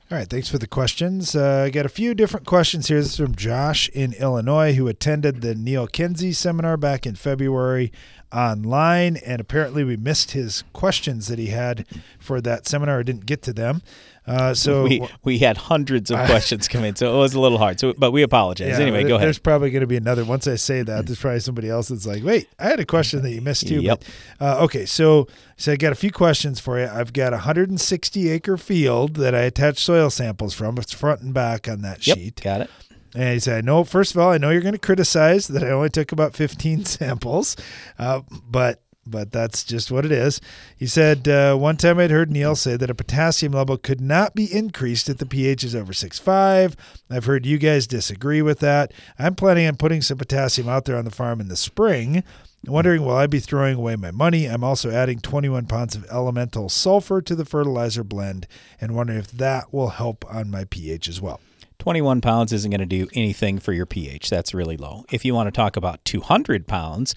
All 0.08 0.16
right, 0.16 0.28
thanks 0.28 0.48
for 0.48 0.58
the 0.58 0.68
questions. 0.68 1.34
Uh, 1.34 1.64
I 1.66 1.70
got 1.70 1.84
a 1.84 1.88
few 1.88 2.14
different 2.14 2.46
questions 2.46 2.86
here. 2.86 2.98
This 2.98 3.10
is 3.10 3.16
from 3.16 3.34
Josh 3.34 3.88
in 3.88 4.12
Illinois, 4.12 4.74
who 4.74 4.86
attended 4.86 5.40
the 5.40 5.56
Neal 5.56 5.88
Kinsey 5.88 6.32
seminar 6.32 6.76
back 6.76 7.06
in 7.06 7.16
February 7.16 7.90
online, 8.32 9.16
and 9.16 9.40
apparently 9.40 9.82
we 9.82 9.96
missed 9.96 10.30
his 10.30 10.62
questions 10.72 11.26
that 11.26 11.40
he 11.40 11.48
had 11.48 11.86
for 12.20 12.40
that 12.40 12.68
seminar. 12.68 13.00
I 13.00 13.02
didn't 13.02 13.26
get 13.26 13.42
to 13.42 13.52
them. 13.52 13.82
Uh, 14.26 14.52
so 14.54 14.82
we 14.82 15.06
we 15.22 15.38
had 15.38 15.56
hundreds 15.56 16.10
of 16.10 16.18
questions 16.26 16.66
come 16.66 16.84
in, 16.84 16.96
so 16.96 17.14
it 17.14 17.18
was 17.18 17.34
a 17.34 17.40
little 17.40 17.58
hard. 17.58 17.78
So, 17.78 17.94
but 17.96 18.10
we 18.10 18.22
apologize. 18.22 18.70
Yeah, 18.70 18.80
anyway, 18.80 19.04
go 19.04 19.14
ahead. 19.14 19.26
There's 19.26 19.38
probably 19.38 19.70
going 19.70 19.82
to 19.82 19.86
be 19.86 19.96
another. 19.96 20.24
Once 20.24 20.48
I 20.48 20.56
say 20.56 20.82
that, 20.82 21.06
there's 21.06 21.20
probably 21.20 21.40
somebody 21.40 21.70
else 21.70 21.88
that's 21.88 22.06
like, 22.06 22.24
"Wait, 22.24 22.48
I 22.58 22.64
had 22.64 22.80
a 22.80 22.84
question 22.84 23.22
that 23.22 23.30
you 23.30 23.40
missed 23.40 23.68
too." 23.68 23.80
Yep. 23.80 24.02
But, 24.38 24.44
uh, 24.44 24.64
okay, 24.64 24.84
so 24.84 25.28
so 25.56 25.72
I 25.72 25.76
got 25.76 25.92
a 25.92 25.96
few 25.96 26.10
questions 26.10 26.58
for 26.58 26.80
you. 26.80 26.86
I've 26.86 27.12
got 27.12 27.32
a 27.32 27.36
160 27.36 28.28
acre 28.28 28.56
field 28.56 29.14
that 29.14 29.34
I 29.34 29.42
attached 29.42 29.78
soil 29.78 30.10
samples 30.10 30.54
from. 30.54 30.76
It's 30.78 30.92
front 30.92 31.20
and 31.20 31.32
back 31.32 31.68
on 31.68 31.82
that 31.82 32.04
yep, 32.04 32.18
sheet. 32.18 32.40
Got 32.42 32.62
it. 32.62 32.70
And 33.14 33.32
he 33.34 33.38
said, 33.38 33.58
"I 33.58 33.60
know. 33.60 33.84
First 33.84 34.14
of 34.14 34.20
all, 34.20 34.30
I 34.30 34.38
know 34.38 34.50
you're 34.50 34.60
going 34.60 34.72
to 34.72 34.78
criticize 34.78 35.46
that 35.48 35.62
I 35.62 35.70
only 35.70 35.88
took 35.88 36.10
about 36.10 36.34
15 36.34 36.84
samples, 36.86 37.56
uh, 37.98 38.22
but 38.44 38.82
but 39.06 39.32
that's 39.32 39.64
just 39.64 39.90
what 39.90 40.04
it 40.04 40.12
is. 40.12 40.40
He 40.76 40.86
said, 40.86 41.28
uh, 41.28 41.56
one 41.56 41.76
time 41.76 41.98
I'd 41.98 42.10
heard 42.10 42.30
Neal 42.30 42.56
say 42.56 42.76
that 42.76 42.90
a 42.90 42.94
potassium 42.94 43.52
level 43.52 43.76
could 43.76 44.00
not 44.00 44.34
be 44.34 44.52
increased 44.52 45.08
if 45.08 45.18
the 45.18 45.26
pH 45.26 45.64
is 45.64 45.74
over 45.74 45.92
6.5. 45.92 46.74
I've 47.10 47.24
heard 47.24 47.46
you 47.46 47.58
guys 47.58 47.86
disagree 47.86 48.42
with 48.42 48.58
that. 48.60 48.92
I'm 49.18 49.34
planning 49.34 49.66
on 49.66 49.76
putting 49.76 50.02
some 50.02 50.18
potassium 50.18 50.68
out 50.68 50.84
there 50.84 50.96
on 50.96 51.04
the 51.04 51.10
farm 51.10 51.40
in 51.40 51.48
the 51.48 51.56
spring. 51.56 52.22
Wondering, 52.66 53.02
will 53.04 53.14
I 53.14 53.28
be 53.28 53.38
throwing 53.38 53.76
away 53.76 53.94
my 53.94 54.10
money? 54.10 54.46
I'm 54.46 54.64
also 54.64 54.90
adding 54.90 55.20
21 55.20 55.66
pounds 55.66 55.94
of 55.94 56.04
elemental 56.10 56.68
sulfur 56.68 57.22
to 57.22 57.36
the 57.36 57.44
fertilizer 57.44 58.02
blend 58.02 58.48
and 58.80 58.96
wondering 58.96 59.20
if 59.20 59.30
that 59.32 59.72
will 59.72 59.90
help 59.90 60.24
on 60.32 60.50
my 60.50 60.64
pH 60.64 61.08
as 61.08 61.20
well. 61.20 61.40
21 61.78 62.20
pounds 62.20 62.52
isn't 62.52 62.70
going 62.70 62.80
to 62.80 62.86
do 62.86 63.06
anything 63.14 63.60
for 63.60 63.72
your 63.72 63.86
pH. 63.86 64.30
That's 64.30 64.52
really 64.52 64.76
low. 64.76 65.04
If 65.12 65.24
you 65.24 65.34
want 65.34 65.46
to 65.46 65.52
talk 65.52 65.76
about 65.76 66.04
200 66.04 66.66
pounds, 66.66 67.14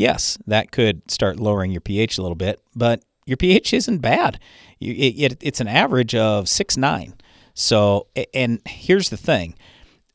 yes, 0.00 0.38
that 0.46 0.72
could 0.72 1.08
start 1.10 1.38
lowering 1.38 1.70
your 1.70 1.82
pH 1.82 2.16
a 2.18 2.22
little 2.22 2.34
bit, 2.34 2.58
but 2.74 3.02
your 3.26 3.36
pH 3.36 3.74
isn't 3.74 3.98
bad. 3.98 4.40
You, 4.78 4.92
it, 4.94 5.32
it, 5.32 5.38
it's 5.42 5.60
an 5.60 5.68
average 5.68 6.14
of 6.14 6.48
six 6.48 6.76
nine. 6.76 7.14
So, 7.54 8.06
and 8.32 8.60
here's 8.66 9.10
the 9.10 9.16
thing 9.18 9.54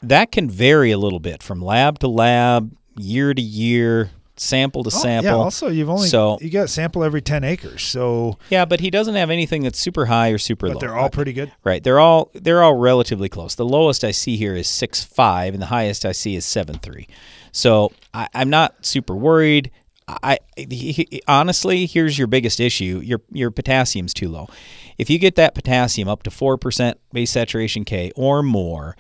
that 0.02 0.32
can 0.32 0.50
vary 0.50 0.92
a 0.92 0.98
little 0.98 1.20
bit 1.20 1.44
from 1.44 1.62
lab 1.62 2.00
to 2.00 2.08
lab, 2.08 2.76
year 2.98 3.34
to 3.34 3.42
year, 3.42 4.10
sample 4.38 4.84
to 4.84 4.90
Oh, 4.94 5.00
sample. 5.04 5.32
yeah. 5.32 5.38
Also, 5.38 5.68
you've 5.70 5.90
only 5.90 6.08
so 6.08 6.38
you 6.42 6.50
got 6.50 6.70
sample 6.70 7.04
every 7.04 7.22
ten 7.22 7.44
acres, 7.44 7.84
so 7.84 8.38
yeah, 8.50 8.66
but 8.66 8.80
he 8.80 8.90
doesn't 8.90 9.16
have 9.16 9.30
anything 9.30 9.62
that's 9.64 9.80
super 9.80 10.08
high 10.08 10.30
or 10.30 10.38
super 10.40 10.68
but 10.68 10.76
low. 10.76 10.80
they're 10.80 10.96
all 10.96 11.10
pretty 11.10 11.32
good. 11.34 11.52
Right. 11.64 11.84
They're 11.84 12.00
all 12.00 12.32
they're 12.34 12.64
all 12.64 12.76
relatively 12.76 13.30
close. 13.30 13.54
The 13.56 13.66
lowest 13.66 14.04
I 14.04 14.12
see 14.12 14.36
here 14.38 14.56
is 14.56 14.68
six 14.68 15.04
five, 15.04 15.54
and 15.54 15.62
the 15.62 15.68
highest 15.68 16.06
I 16.06 16.12
see 16.14 16.36
is 16.36 16.46
seven 16.46 16.80
three. 16.80 17.08
So 17.56 17.94
I, 18.14 18.28
I'm 18.34 18.50
not 18.50 18.86
super 18.86 19.16
worried. 19.16 19.72
I 20.08 20.40
he- 20.58 20.92
he- 20.92 21.22
honestly, 21.28 21.86
here's 21.86 22.18
your 22.18 22.28
biggest 22.28 22.60
issue: 22.60 23.02
your 23.04 23.22
your 23.32 23.50
potassium's 23.50 24.14
too 24.14 24.30
low. 24.30 24.48
If 24.98 25.10
you 25.10 25.18
get 25.18 25.36
that 25.36 25.56
potassium 25.56 26.08
up 26.10 26.24
to 26.24 26.32
four 26.32 26.58
percent 26.58 27.00
base 27.14 27.32
saturation 27.32 27.86
K 27.86 28.12
or 28.16 28.44
more, 28.44 28.98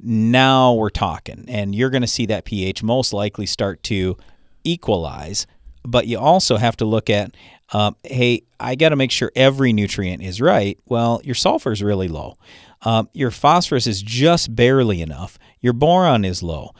now 0.00 0.72
we're 0.72 0.88
talking, 0.90 1.44
and 1.48 1.74
you're 1.74 1.90
going 1.90 2.02
to 2.02 2.08
see 2.08 2.26
that 2.26 2.44
pH 2.44 2.82
most 2.82 3.12
likely 3.12 3.46
start 3.46 3.82
to 3.84 4.16
equalize. 4.64 5.46
But 5.84 6.06
you 6.06 6.18
also 6.18 6.56
have 6.56 6.76
to 6.78 6.84
look 6.84 7.08
at, 7.08 7.34
um, 7.72 7.94
hey, 8.02 8.42
I 8.58 8.74
got 8.74 8.88
to 8.88 8.96
make 8.96 9.10
sure 9.10 9.30
every 9.36 9.72
nutrient 9.72 10.22
is 10.22 10.40
right. 10.40 10.78
Well, 10.86 11.20
your 11.24 11.34
sulfur 11.36 11.72
is 11.72 11.82
really 11.82 12.08
low. 12.08 12.36
Um, 12.82 13.08
your 13.12 13.30
phosphorus 13.30 13.86
is 13.86 14.02
just 14.02 14.54
barely 14.54 15.00
enough. 15.02 15.38
Your 15.60 15.72
boron 15.72 16.24
is 16.24 16.42
low. 16.42 16.72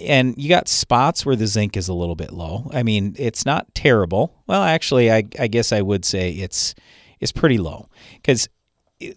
And 0.00 0.34
you 0.36 0.48
got 0.48 0.68
spots 0.68 1.24
where 1.24 1.36
the 1.36 1.46
zinc 1.46 1.76
is 1.76 1.88
a 1.88 1.94
little 1.94 2.14
bit 2.14 2.32
low. 2.32 2.70
I 2.74 2.82
mean, 2.82 3.14
it's 3.18 3.46
not 3.46 3.74
terrible. 3.74 4.42
Well, 4.46 4.62
actually, 4.62 5.10
I, 5.10 5.24
I 5.38 5.46
guess 5.46 5.72
I 5.72 5.80
would 5.80 6.04
say 6.04 6.32
it's 6.32 6.74
it's 7.20 7.32
pretty 7.32 7.58
low 7.58 7.88
because 8.14 8.48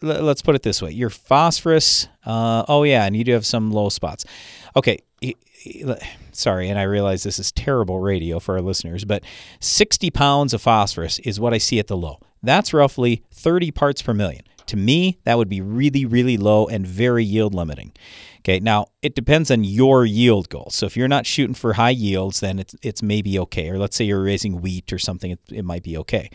let's 0.01 0.41
put 0.41 0.55
it 0.55 0.61
this 0.61 0.81
way: 0.81 0.91
your 0.91 1.09
phosphorus. 1.09 2.07
Uh, 2.25 2.63
oh 2.67 2.83
yeah, 2.83 3.05
and 3.05 3.15
you 3.15 3.23
do 3.23 3.33
have 3.33 3.45
some 3.45 3.71
low 3.71 3.89
spots. 3.89 4.25
Okay, 4.75 4.99
sorry, 6.31 6.69
and 6.69 6.79
I 6.79 6.83
realize 6.83 7.23
this 7.23 7.39
is 7.39 7.51
terrible 7.51 7.99
radio 7.99 8.39
for 8.39 8.55
our 8.55 8.61
listeners, 8.61 9.05
but 9.05 9.23
60 9.59 10.09
pounds 10.11 10.53
of 10.53 10.61
phosphorus 10.61 11.19
is 11.19 11.39
what 11.39 11.53
I 11.53 11.57
see 11.57 11.79
at 11.79 11.87
the 11.87 11.97
low. 11.97 12.19
That's 12.43 12.73
roughly 12.73 13.23
30 13.31 13.71
parts 13.71 14.01
per 14.01 14.13
million. 14.13 14.43
To 14.67 14.77
me, 14.77 15.19
that 15.23 15.37
would 15.37 15.49
be 15.49 15.61
really, 15.61 16.05
really 16.05 16.37
low 16.37 16.67
and 16.67 16.85
very 16.85 17.23
yield 17.23 17.53
limiting. 17.53 17.91
Okay, 18.45 18.59
now 18.59 18.85
it 19.01 19.15
depends 19.15 19.49
on 19.49 19.63
your 19.63 20.05
yield 20.05 20.49
goal. 20.49 20.67
So 20.69 20.85
if 20.85 20.95
you're 20.95 21.07
not 21.07 21.25
shooting 21.25 21.55
for 21.55 21.73
high 21.73 21.89
yields, 21.89 22.41
then 22.41 22.59
it's 22.59 22.75
it's 22.83 23.01
maybe 23.01 23.39
okay. 23.39 23.69
Or 23.69 23.79
let's 23.79 23.95
say 23.95 24.05
you're 24.05 24.21
raising 24.21 24.61
wheat 24.61 24.93
or 24.93 24.99
something, 24.99 25.31
it, 25.31 25.39
it 25.51 25.65
might 25.65 25.81
be 25.81 25.97
okay. 25.97 26.29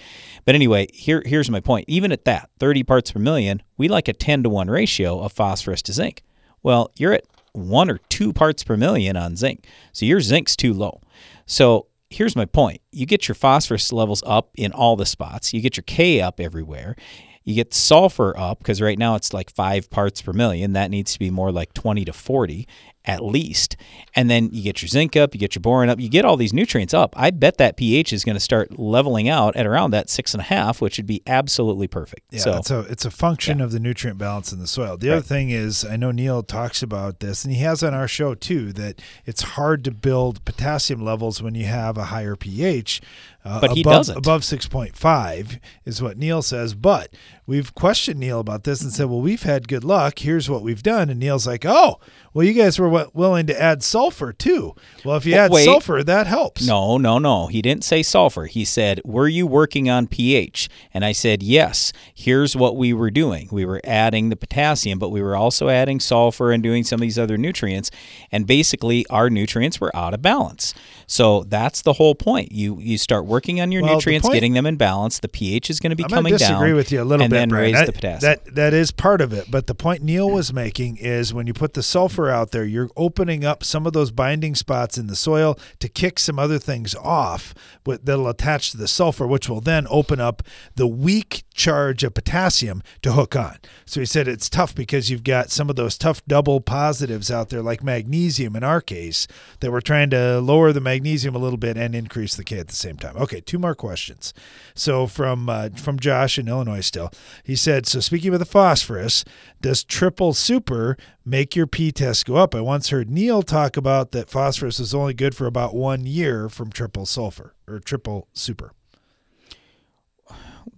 But 0.45 0.57
anyway, 0.57 0.89
here 0.93 1.23
here's 1.25 1.49
my 1.49 1.61
point. 1.61 1.85
Even 1.89 2.11
at 2.11 2.25
that, 2.25 2.51
30 2.59 2.83
parts 2.83 3.13
per 3.13 3.21
million, 3.21 3.63
we 3.77 3.87
like 3.87 4.09
a 4.09 4.13
10 4.13 4.43
to 4.43 4.49
1 4.49 4.69
ratio 4.69 5.21
of 5.21 5.31
phosphorus 5.31 5.83
to 5.83 5.93
zinc. 5.93 6.25
Well, 6.65 6.91
you're 6.97 7.13
at 7.13 7.27
one 7.53 7.89
or 7.89 7.99
two 8.09 8.33
parts 8.33 8.65
per 8.65 8.77
million 8.77 9.17
on 9.17 9.37
zinc. 9.37 9.65
So 9.93 10.05
your 10.05 10.21
zinc's 10.21 10.57
too 10.57 10.75
low. 10.75 11.01
So 11.47 11.87
here's 12.11 12.35
my 12.35 12.45
point. 12.45 12.81
You 12.91 13.07
get 13.07 13.29
your 13.29 13.37
phosphorus 13.37 13.93
levels 13.93 14.25
up 14.27 14.51
in 14.57 14.73
all 14.73 14.97
the 14.97 15.07
spots. 15.07 15.55
You 15.55 15.61
get 15.61 15.77
your 15.77 15.85
K 15.85 16.21
up 16.21 16.41
everywhere. 16.41 16.97
You 17.45 17.55
get 17.55 17.73
sulfur 17.73 18.37
up 18.37 18.59
because 18.59 18.81
right 18.83 18.99
now 18.99 19.15
it's 19.15 19.33
like 19.33 19.51
five 19.51 19.91
parts 19.91 20.21
per 20.23 20.33
million. 20.33 20.75
That 20.75 20.91
needs 20.91 21.13
to 21.15 21.19
be 21.19 21.31
more 21.31 21.51
like 21.51 21.73
20 21.75 22.05
to 22.05 22.13
40 22.13 22.67
at 23.05 23.25
least. 23.25 23.77
And 24.15 24.31
then 24.31 24.51
you 24.53 24.63
get 24.63 24.83
your 24.83 24.89
zinc 24.89 25.17
up, 25.17 25.35
you 25.35 25.41
get 25.41 25.55
your 25.55 25.61
boron 25.61 25.89
up, 25.89 25.99
you 25.99 26.09
get 26.09 26.25
all 26.25 26.37
these 26.37 26.53
nutrients 26.53 26.93
up. 26.93 27.15
I 27.17 27.31
bet 27.31 27.57
that 27.57 27.77
pH 27.77 28.13
is 28.13 28.25
going 28.25 28.37
to 28.37 28.41
start 28.41 28.79
leveling 28.79 29.29
out 29.29 29.57
at 29.57 29.67
around 29.67 29.93
that 29.93 30.11
six 30.11 30.35
and 30.35 30.41
a 30.41 30.45
half, 30.45 30.81
which 30.81 30.99
would 30.99 31.07
be 31.07 31.23
absolutely 31.27 31.89
perfect. 31.89 32.27
Yeah, 32.31 32.41
so 32.41 32.57
it's 32.59 32.71
a 32.71 32.81
it's 32.81 33.05
a 33.05 33.11
function 33.11 33.61
of 33.61 33.73
the 33.73 33.81
nutrient 33.81 34.19
balance 34.19 34.53
in 34.53 34.59
the 34.59 34.67
soil. 34.67 34.97
The 34.97 35.11
other 35.11 35.23
thing 35.23 35.51
is, 35.51 35.85
I 35.85 35.97
know 35.97 36.11
Neal 36.11 36.43
talks 36.43 36.83
about 36.83 37.21
this, 37.21 37.45
and 37.45 37.55
he 37.55 37.61
has 37.63 37.83
on 37.83 37.95
our 37.95 38.09
show 38.09 38.35
too, 38.35 38.73
that 38.75 39.01
it's 39.25 39.43
hard 39.43 39.83
to 39.85 39.91
build 39.91 40.45
potassium 40.45 41.03
levels 41.03 41.43
when 41.43 41.55
you 41.55 41.65
have 41.67 41.97
a 41.97 42.05
higher 42.05 42.37
pH. 42.37 43.01
Uh, 43.45 43.61
But 43.61 43.73
he 43.73 43.81
above, 43.81 43.93
doesn't. 43.93 44.17
above 44.19 44.45
six 44.45 44.69
point 44.69 44.95
five 44.97 45.59
is 45.87 46.03
what 46.03 46.19
Neal 46.19 46.43
says. 46.43 46.75
But 46.75 47.15
we've 47.47 47.75
questioned 47.75 48.21
Neal 48.21 48.39
about 48.41 48.65
this 48.65 48.83
and 48.83 48.93
said, 48.93 49.07
well, 49.07 49.21
we've 49.23 49.43
had 49.45 49.67
good 49.67 49.83
luck. 49.83 50.19
Here's 50.19 50.51
what 50.51 50.63
we've 50.63 50.83
done, 50.83 51.09
and 51.09 51.19
Neal's 51.19 51.47
like, 51.47 51.65
oh, 51.65 51.99
well, 52.33 52.47
you 52.47 52.53
guys 52.53 52.79
were 52.79 52.87
w- 52.89 53.11
willing 53.15 53.47
to 53.47 53.61
add 53.61 53.83
sulfur 53.83 54.33
too. 54.33 54.75
Well, 55.05 55.17
if 55.17 55.25
you 55.27 55.33
Well, 55.35 55.45
add 55.47 55.51
wait. 55.51 55.65
sulfur, 55.65 56.05
that 56.05 56.27
helps. 56.29 56.65
No, 56.67 56.97
no, 56.99 57.19
no. 57.19 57.47
He 57.49 57.61
didn't 57.63 57.83
say 57.85 58.03
sulfur. 58.03 58.45
He 58.47 58.65
said, 58.65 59.01
Were 59.05 59.27
you 59.27 59.47
working 59.47 59.89
on 59.91 60.07
pH? 60.07 60.69
And 60.95 61.05
I 61.05 61.11
said, 61.13 61.43
Yes. 61.43 61.93
Here's 62.15 62.55
what 62.55 62.77
we 62.77 62.93
were 62.93 63.11
doing. 63.11 63.49
We 63.51 63.65
were 63.65 63.81
adding 63.85 64.29
the 64.29 64.37
potassium, 64.37 64.99
but 65.01 65.09
we 65.09 65.23
were 65.23 65.35
also 65.35 65.69
adding 65.71 65.99
sulfur 65.99 66.53
and 66.53 66.63
doing 66.63 66.85
some 66.85 66.99
of 66.99 67.03
these 67.03 67.19
other 67.19 67.37
nutrients. 67.39 67.91
And 68.31 68.47
basically, 68.47 69.07
our 69.09 69.29
nutrients 69.31 69.81
were 69.81 69.95
out 69.97 70.15
of 70.15 70.23
balance. 70.23 70.73
So 71.09 71.43
that's 71.45 71.83
the 71.83 71.95
whole 71.95 72.15
point. 72.15 72.53
You 72.53 72.79
you 72.79 72.97
start 72.99 73.25
working 73.31 73.61
on 73.61 73.73
your 73.73 73.83
Well, 73.83 73.93
the 73.93 73.95
nutrients, 73.97 74.27
point- 74.27 74.35
getting 74.35 74.53
them 74.55 74.67
in 74.67 74.77
balance. 74.77 75.21
The 75.21 75.29
pH 75.29 75.71
is 75.71 75.81
going 75.81 75.91
to 75.91 75.97
be 75.97 76.05
I'm 76.05 76.11
coming 76.11 76.33
gonna 76.33 76.39
disagree 76.39 76.73
with 76.73 76.91
you 76.93 77.01
a 77.03 77.05
little 77.05 77.25
and 77.25 77.31
bit, 77.31 77.37
then 77.37 77.49
Brian. 77.49 77.65
raise 77.65 77.75
That- 77.75 77.87
the 77.87 77.93
potassium. 77.93 78.21
That 78.45 78.55
that 78.57 78.75
is 78.75 78.91
part 78.91 79.21
of 79.21 79.33
it, 79.33 79.51
but 79.51 79.67
the 79.67 79.75
point 79.75 80.03
Neal 80.03 80.29
was 80.31 80.53
making 80.53 80.97
is 80.99 81.33
when 81.33 81.47
you 81.47 81.55
put 81.55 81.75
the 81.75 81.83
sulfur 81.83 82.29
out 82.29 82.51
there, 82.51 82.65
you're 82.65 82.91
opening 82.97 83.45
up 83.45 83.63
some 83.65 83.87
of 83.87 83.93
those 83.93 84.11
binding 84.11 84.55
spots 84.55 84.99
in 84.99 85.07
the 85.07 85.17
soil 85.17 85.59
to 85.79 85.89
kick 85.89 86.19
some 86.19 86.39
other 86.39 86.59
things 86.59 86.95
off, 86.97 87.55
that'll 87.85 88.29
attach 88.29 88.71
to 88.73 88.77
the 88.77 88.89
sulfur, 88.89 89.27
which 89.27 89.49
will 89.49 89.61
then 89.61 89.87
open 89.91 90.21
up 90.21 90.43
the 90.77 90.87
weak 90.87 91.45
charge 91.55 92.03
of 92.05 92.15
potassium 92.15 92.83
to 93.03 93.13
hook 93.13 93.37
on. 93.37 93.57
So 93.85 94.01
he 94.01 94.07
said 94.07 94.29
it's 94.29 94.49
tough 94.49 94.75
because 94.75 95.11
you've 95.11 95.25
got 95.25 95.51
some 95.51 95.69
of 95.71 95.77
those 95.77 95.99
tough 95.99 96.25
double 96.27 96.61
positives 96.61 97.31
out 97.31 97.51
there, 97.51 97.63
like 97.63 97.83
magnesium 97.83 98.57
in 98.57 98.65
our 98.65 98.81
case, 98.81 99.27
that 99.61 99.71
we're 99.71 99.81
trying 99.81 100.11
to 100.11 100.41
lower 100.41 100.73
the 100.73 100.81
magnesium 100.81 101.35
a 101.35 101.39
little 101.39 101.59
bit 101.59 101.77
and 101.77 101.95
increase 101.95 102.35
the 102.35 102.45
K 102.45 102.59
at 102.59 102.69
the 102.69 102.75
same 102.77 102.97
time. 102.97 103.15
Okay, 103.21 103.43
two 103.43 103.59
more 103.59 103.75
questions. 103.75 104.33
So 104.75 105.07
from 105.07 105.49
uh, 105.51 105.69
from 105.77 105.99
Josh 105.99 106.39
in 106.39 106.49
Illinois, 106.49 106.81
still, 106.81 107.11
he 107.45 107.55
said. 107.55 107.87
So 107.87 108.01
speaking 108.01 108.33
of 108.33 108.39
the 108.39 108.47
phosphorus, 108.47 109.25
does 109.61 109.85
triple 109.85 110.33
super 110.33 110.97
make 111.25 111.55
your 111.55 111.67
P 111.67 111.93
test 111.93 112.25
go 112.25 112.37
up? 112.37 112.55
I 112.55 112.63
once 112.63 112.89
heard 112.89 113.11
Neal 113.11 113.43
talk 113.43 113.77
about 113.77 114.13
that 114.13 114.31
phosphorus 114.31 114.81
is 114.81 114.95
only 114.95 115.13
good 115.13 115.35
for 115.37 115.47
about 115.47 115.75
one 115.75 116.07
year 116.07 116.49
from 116.49 116.71
triple 116.71 117.05
sulfur 117.05 117.55
or 117.69 117.79
triple 117.79 118.27
super. 118.33 118.73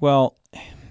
Well, 0.00 0.36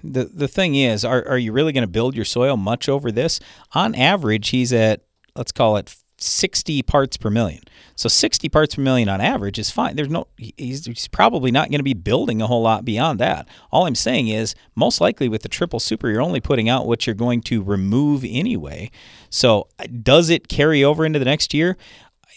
the 0.02 0.24
the 0.24 0.48
thing 0.48 0.74
is, 0.74 1.04
are 1.04 1.26
are 1.28 1.38
you 1.38 1.52
really 1.52 1.72
going 1.74 1.82
to 1.82 1.88
build 1.88 2.16
your 2.16 2.24
soil 2.24 2.56
much 2.56 2.88
over 2.88 3.12
this? 3.12 3.40
On 3.72 3.94
average, 3.94 4.48
he's 4.48 4.72
at 4.72 5.02
let's 5.36 5.52
call 5.52 5.76
it 5.76 5.94
60 6.16 6.82
parts 6.82 7.16
per 7.16 7.30
million. 7.30 7.62
So 8.02 8.08
60 8.08 8.48
parts 8.48 8.74
per 8.74 8.82
million 8.82 9.08
on 9.08 9.20
average 9.20 9.60
is 9.60 9.70
fine. 9.70 9.94
There's 9.94 10.08
no 10.08 10.26
he's, 10.36 10.86
he's 10.86 11.06
probably 11.06 11.52
not 11.52 11.70
going 11.70 11.78
to 11.78 11.84
be 11.84 11.94
building 11.94 12.42
a 12.42 12.48
whole 12.48 12.62
lot 12.62 12.84
beyond 12.84 13.20
that. 13.20 13.46
All 13.70 13.86
I'm 13.86 13.94
saying 13.94 14.26
is 14.26 14.56
most 14.74 15.00
likely 15.00 15.28
with 15.28 15.42
the 15.42 15.48
triple 15.48 15.78
super 15.78 16.10
you're 16.10 16.20
only 16.20 16.40
putting 16.40 16.68
out 16.68 16.88
what 16.88 17.06
you're 17.06 17.14
going 17.14 17.42
to 17.42 17.62
remove 17.62 18.24
anyway. 18.28 18.90
So 19.30 19.68
uh, 19.78 19.86
does 20.02 20.30
it 20.30 20.48
carry 20.48 20.82
over 20.82 21.06
into 21.06 21.20
the 21.20 21.24
next 21.24 21.54
year? 21.54 21.76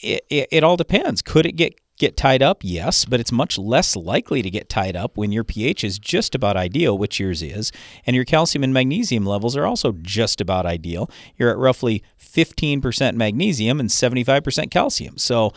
It, 0.04 0.24
it, 0.30 0.50
it 0.52 0.64
all 0.64 0.78
depends. 0.78 1.24
Could 1.24 1.48
it 1.48 1.54
get 1.54 1.80
get 1.98 2.18
tied 2.18 2.44
up? 2.44 2.60
Yes, 2.62 3.06
but 3.06 3.20
it's 3.20 3.32
much 3.32 3.58
less 3.58 3.96
likely 3.96 4.42
to 4.42 4.50
get 4.50 4.70
tied 4.70 4.96
up 4.96 5.18
when 5.18 5.32
your 5.32 5.44
pH 5.44 5.84
is 5.84 5.98
just 5.98 6.36
about 6.36 6.58
ideal, 6.58 6.98
which 6.98 7.20
yours 7.20 7.42
is, 7.42 7.72
and 8.06 8.16
your 8.16 8.26
calcium 8.26 8.64
and 8.64 8.74
magnesium 8.74 9.26
levels 9.26 9.56
are 9.56 9.66
also 9.66 9.94
just 9.94 10.42
about 10.42 10.66
ideal. 10.66 11.10
You're 11.38 11.50
at 11.50 11.58
roughly 11.58 12.04
15% 12.36 13.16
magnesium 13.16 13.80
and 13.80 13.90
75% 13.90 14.70
calcium. 14.70 15.18
So, 15.18 15.54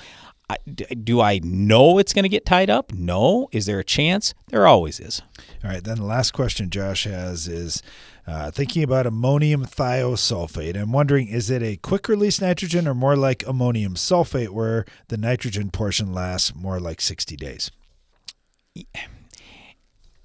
I, 0.51 0.57
do 0.67 1.21
I 1.21 1.41
know 1.43 1.99
it's 1.99 2.15
going 2.15 2.23
to 2.23 2.29
get 2.31 2.47
tied 2.47 2.71
up? 2.71 2.93
No. 2.93 3.49
Is 3.53 3.67
there 3.67 3.79
a 3.79 3.85
chance? 3.85 4.33
There 4.49 4.67
always 4.67 4.99
is. 4.99 5.21
All 5.63 5.71
right, 5.71 5.85
then 5.85 5.99
the 5.99 6.05
last 6.05 6.31
question 6.31 6.71
Josh 6.71 7.05
has 7.05 7.47
is 7.47 7.83
uh, 8.27 8.51
thinking 8.51 8.83
about 8.83 9.07
ammonium 9.07 9.67
thiosulfate. 9.67 10.75
I'm 10.75 10.93
wondering, 10.93 11.29
is 11.29 11.51
it 11.51 11.63
a 11.63 11.77
quick 11.77 12.09
release 12.09 12.41
nitrogen 12.41 12.89
or 12.89 12.95
more 12.95 13.15
like 13.17 13.47
ammonium 13.47 13.95
sulfate, 13.95 14.49
where 14.49 14.87
the 15.09 15.19
nitrogen 15.19 15.71
portion 15.71 16.15
lasts 16.15 16.55
more 16.55 16.81
like 16.81 17.03
60 17.03 17.37
days? 17.37 17.71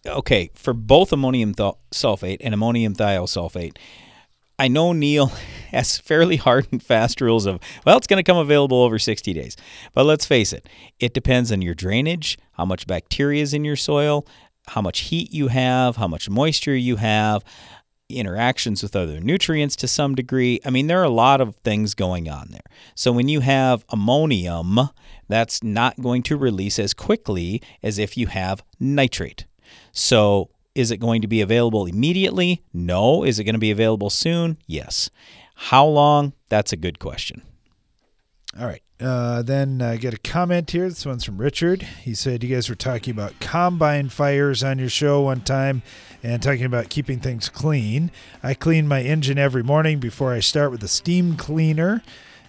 okay, 0.05 0.51
for 0.53 0.73
both 0.73 1.11
ammonium 1.11 1.53
th- 1.53 1.75
sulfate 1.91 2.37
and 2.41 2.53
ammonium 2.53 2.95
thiosulfate, 2.95 3.77
I 4.59 4.67
know 4.67 4.93
Neal 4.93 5.27
has 5.71 5.97
fairly 5.97 6.37
hard 6.37 6.67
and 6.71 6.81
fast 6.81 7.21
rules 7.21 7.45
of, 7.45 7.59
well, 7.85 7.97
it's 7.97 8.07
going 8.07 8.23
to 8.23 8.23
come 8.23 8.37
available 8.37 8.81
over 8.81 8.99
60 8.99 9.33
days. 9.33 9.57
But 9.93 10.05
let's 10.05 10.25
face 10.25 10.53
it, 10.53 10.67
it 10.99 11.13
depends 11.13 11.51
on 11.51 11.61
your 11.61 11.73
drainage, 11.73 12.37
how 12.53 12.65
much 12.65 12.87
bacteria 12.87 13.41
is 13.41 13.53
in 13.53 13.65
your 13.65 13.75
soil, 13.75 14.27
how 14.67 14.81
much 14.81 15.01
heat 15.01 15.31
you 15.33 15.47
have, 15.47 15.97
how 15.97 16.07
much 16.07 16.29
moisture 16.29 16.75
you 16.75 16.97
have, 16.97 17.43
interactions 18.09 18.83
with 18.83 18.95
other 18.95 19.19
nutrients 19.19 19.75
to 19.77 19.87
some 19.87 20.15
degree. 20.15 20.59
I 20.63 20.69
mean, 20.69 20.87
there 20.87 20.99
are 20.99 21.05
a 21.05 21.09
lot 21.09 21.41
of 21.41 21.55
things 21.57 21.93
going 21.93 22.29
on 22.29 22.49
there. 22.51 22.61
So 22.95 23.11
when 23.11 23.27
you 23.27 23.39
have 23.39 23.85
ammonium, 23.89 24.79
that's 25.27 25.63
not 25.63 25.99
going 26.01 26.23
to 26.23 26.37
release 26.37 26.77
as 26.79 26.93
quickly 26.93 27.61
as 27.81 27.97
if 27.97 28.17
you 28.17 28.27
have 28.27 28.63
nitrate. 28.79 29.45
So, 29.91 30.49
is 30.75 30.91
it 30.91 30.97
going 30.97 31.21
to 31.21 31.27
be 31.27 31.41
available 31.41 31.85
immediately? 31.85 32.63
No. 32.73 33.23
Is 33.23 33.39
it 33.39 33.43
going 33.43 33.55
to 33.55 33.59
be 33.59 33.71
available 33.71 34.09
soon? 34.09 34.57
Yes. 34.67 35.09
How 35.55 35.85
long? 35.85 36.33
That's 36.49 36.73
a 36.73 36.77
good 36.77 36.99
question. 36.99 37.43
All 38.59 38.65
right. 38.65 38.81
Uh, 38.99 39.41
then 39.41 39.81
I 39.81 39.95
uh, 39.95 39.97
get 39.97 40.13
a 40.13 40.17
comment 40.17 40.71
here. 40.71 40.87
This 40.87 41.05
one's 41.05 41.25
from 41.25 41.37
Richard. 41.37 41.81
He 41.81 42.13
said, 42.13 42.43
You 42.43 42.55
guys 42.55 42.69
were 42.69 42.75
talking 42.75 43.11
about 43.11 43.39
combine 43.39 44.09
fires 44.09 44.63
on 44.63 44.79
your 44.79 44.89
show 44.89 45.21
one 45.21 45.41
time 45.41 45.81
and 46.21 46.41
talking 46.41 46.63
about 46.63 46.89
keeping 46.89 47.19
things 47.19 47.49
clean. 47.49 48.11
I 48.41 48.53
clean 48.53 48.87
my 48.87 49.01
engine 49.01 49.37
every 49.37 49.63
morning 49.63 49.99
before 49.99 50.33
I 50.33 50.39
start 50.39 50.71
with 50.71 50.83
a 50.83 50.87
steam 50.87 51.35
cleaner 51.35 52.01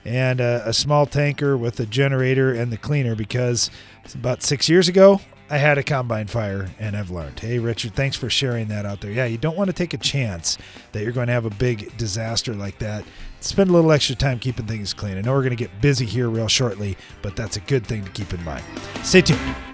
and 0.05 0.41
a, 0.41 0.63
a 0.69 0.73
small 0.73 1.07
tanker 1.07 1.57
with 1.57 1.81
a 1.81 1.87
generator 1.87 2.53
and 2.53 2.71
the 2.71 2.77
cleaner 2.77 3.17
because 3.17 3.71
it's 4.05 4.15
about 4.15 4.43
six 4.43 4.69
years 4.69 4.87
ago, 4.87 5.21
I 5.51 5.59
had 5.59 5.77
a 5.77 5.83
combine 5.83 6.27
fire 6.27 6.71
and 6.79 6.97
I've 6.97 7.11
learned. 7.11 7.39
Hey, 7.39 7.59
Richard, 7.59 7.95
thanks 7.95 8.17
for 8.17 8.31
sharing 8.31 8.69
that 8.69 8.87
out 8.87 9.03
there. 9.03 9.11
Yeah, 9.11 9.27
you 9.27 9.37
don't 9.37 9.57
want 9.57 9.69
to 9.69 9.75
take 9.75 9.93
a 9.93 9.99
chance 9.99 10.57
that 10.93 11.03
you're 11.03 11.13
going 11.13 11.27
to 11.27 11.35
have 11.35 11.45
a 11.45 11.51
big 11.51 11.95
disaster 11.99 12.55
like 12.55 12.79
that. 12.79 13.05
Spend 13.41 13.69
a 13.69 13.73
little 13.73 13.93
extra 13.93 14.17
time 14.17 14.39
keeping 14.39 14.67
things 14.67 14.95
clean. 14.95 15.19
I 15.19 15.21
know 15.21 15.33
we're 15.33 15.41
going 15.41 15.51
to 15.51 15.57
get 15.57 15.83
busy 15.83 16.07
here 16.07 16.31
real 16.31 16.49
shortly, 16.49 16.97
but 17.21 17.37
that's 17.37 17.59
a 17.59 17.61
good 17.61 17.87
thing 17.87 18.05
to 18.05 18.11
keep 18.13 18.33
in 18.33 18.43
mind. 18.43 18.65
Stay 19.03 19.21
tuned. 19.21 19.74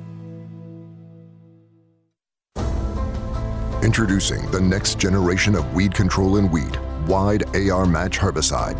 Introducing 3.83 4.45
the 4.51 4.61
next 4.61 4.99
generation 4.99 5.55
of 5.55 5.73
weed 5.73 5.95
control 5.95 6.37
in 6.37 6.51
wheat, 6.51 6.79
Wide 7.07 7.43
AR 7.55 7.87
Match 7.87 8.19
Herbicide. 8.19 8.77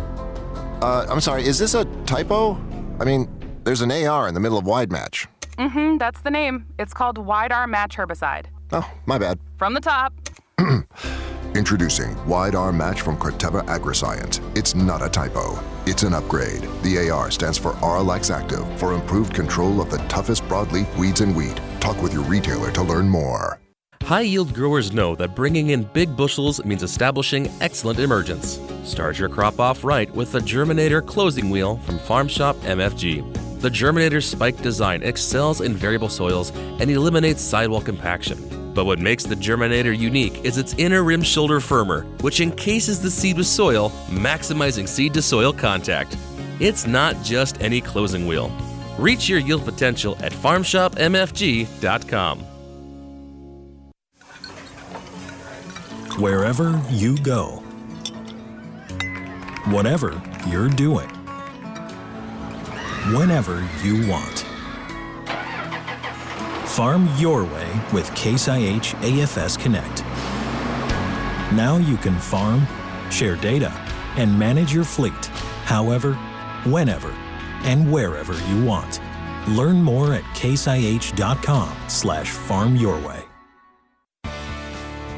Uh, 0.80 1.06
I'm 1.08 1.20
sorry, 1.20 1.44
is 1.44 1.58
this 1.58 1.74
a 1.74 1.84
typo? 2.06 2.54
I 3.00 3.04
mean, 3.04 3.28
there's 3.64 3.80
an 3.80 3.90
AR 3.90 4.28
in 4.28 4.34
the 4.34 4.38
middle 4.38 4.58
of 4.58 4.64
Wide 4.64 4.92
Match. 4.92 5.26
Mm-hmm, 5.58 5.98
that's 5.98 6.20
the 6.20 6.30
name. 6.30 6.66
It's 6.78 6.94
called 6.94 7.18
Wide 7.18 7.50
R 7.50 7.66
Match 7.66 7.96
Herbicide. 7.96 8.46
Oh, 8.70 8.88
my 9.06 9.18
bad. 9.18 9.40
From 9.58 9.74
the 9.74 9.80
top. 9.80 10.14
Introducing 11.56 12.14
Wide 12.28 12.54
R 12.54 12.72
Match 12.72 13.00
from 13.00 13.16
Corteva 13.16 13.66
Agriscience. 13.66 14.40
It's 14.56 14.76
not 14.76 15.02
a 15.02 15.08
typo. 15.08 15.58
It's 15.84 16.04
an 16.04 16.14
upgrade. 16.14 16.62
The 16.84 17.10
AR 17.10 17.32
stands 17.32 17.58
for 17.58 17.72
Arylex 17.72 18.32
Active 18.32 18.64
for 18.78 18.94
improved 18.94 19.34
control 19.34 19.80
of 19.80 19.90
the 19.90 19.98
toughest 20.08 20.44
broadleaf 20.44 20.96
weeds 20.96 21.20
in 21.20 21.34
wheat. 21.34 21.60
Talk 21.80 22.00
with 22.00 22.14
your 22.14 22.22
retailer 22.22 22.70
to 22.70 22.82
learn 22.82 23.08
more. 23.08 23.58
High 24.04 24.22
yield 24.22 24.52
growers 24.52 24.92
know 24.92 25.14
that 25.14 25.36
bringing 25.36 25.70
in 25.70 25.84
big 25.84 26.16
bushels 26.16 26.64
means 26.64 26.82
establishing 26.82 27.48
excellent 27.60 28.00
emergence. 28.00 28.58
Start 28.82 29.16
your 29.16 29.28
crop 29.28 29.60
off 29.60 29.84
right 29.84 30.12
with 30.12 30.32
the 30.32 30.40
Germinator 30.40 31.06
closing 31.06 31.50
wheel 31.50 31.76
from 31.78 32.00
Farm 32.00 32.26
Shop 32.26 32.56
MFG. 32.56 33.60
The 33.60 33.70
Germinator's 33.70 34.28
spike 34.28 34.60
design 34.60 35.04
excels 35.04 35.60
in 35.60 35.74
variable 35.74 36.08
soils 36.08 36.50
and 36.50 36.90
eliminates 36.90 37.40
sidewall 37.40 37.80
compaction. 37.80 38.72
But 38.74 38.86
what 38.86 38.98
makes 38.98 39.22
the 39.22 39.36
Germinator 39.36 39.96
unique 39.96 40.44
is 40.44 40.58
its 40.58 40.74
inner 40.78 41.04
rim 41.04 41.22
shoulder 41.22 41.60
firmer, 41.60 42.02
which 42.22 42.40
encases 42.40 43.00
the 43.00 43.10
seed 43.10 43.36
with 43.36 43.46
soil, 43.46 43.90
maximizing 44.08 44.88
seed 44.88 45.14
to 45.14 45.22
soil 45.22 45.52
contact. 45.52 46.16
It's 46.58 46.88
not 46.88 47.22
just 47.22 47.60
any 47.60 47.80
closing 47.80 48.26
wheel. 48.26 48.50
Reach 48.98 49.28
your 49.28 49.38
yield 49.38 49.64
potential 49.64 50.16
at 50.20 50.32
farmshopmfg.com. 50.32 52.46
wherever 56.18 56.80
you 56.90 57.16
go, 57.18 57.62
whatever 59.66 60.20
you're 60.46 60.68
doing, 60.68 61.08
whenever 63.14 63.66
you 63.82 64.08
want. 64.08 64.44
Farm 66.68 67.08
your 67.16 67.44
way 67.44 67.80
with 67.92 68.14
Case 68.14 68.48
IH 68.48 68.94
AFS 69.02 69.58
Connect. 69.58 70.02
Now 71.52 71.76
you 71.76 71.96
can 71.96 72.18
farm, 72.18 72.66
share 73.10 73.36
data, 73.36 73.70
and 74.16 74.38
manage 74.38 74.72
your 74.72 74.84
fleet 74.84 75.30
however, 75.64 76.14
whenever, 76.64 77.10
and 77.64 77.90
wherever 77.90 78.34
you 78.50 78.64
want. 78.64 79.00
Learn 79.48 79.82
more 79.82 80.14
at 80.14 80.24
caseih.com 80.34 81.76
slash 81.88 82.28
farm 82.28 82.76
your 82.76 82.98
way. 82.98 83.31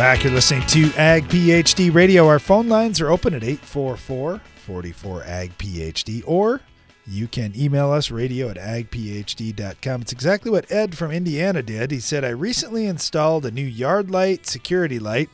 back. 0.00 0.24
You're 0.24 0.32
listening 0.32 0.66
to 0.68 0.90
Ag 0.96 1.28
PhD 1.28 1.92
Radio. 1.92 2.26
Our 2.26 2.38
phone 2.38 2.70
lines 2.70 3.02
are 3.02 3.10
open 3.10 3.34
at 3.34 3.44
844 3.44 4.40
44 4.64 5.24
Ag 5.24 5.58
PhD, 5.58 6.22
or 6.26 6.62
you 7.06 7.28
can 7.28 7.52
email 7.54 7.92
us 7.92 8.10
radio 8.10 8.48
at 8.48 8.56
agphd.com. 8.56 10.00
It's 10.00 10.12
exactly 10.12 10.50
what 10.50 10.72
Ed 10.72 10.96
from 10.96 11.10
Indiana 11.10 11.62
did. 11.62 11.90
He 11.90 12.00
said, 12.00 12.24
I 12.24 12.30
recently 12.30 12.86
installed 12.86 13.44
a 13.44 13.50
new 13.50 13.60
yard 13.60 14.10
light 14.10 14.46
security 14.46 14.98
light. 14.98 15.28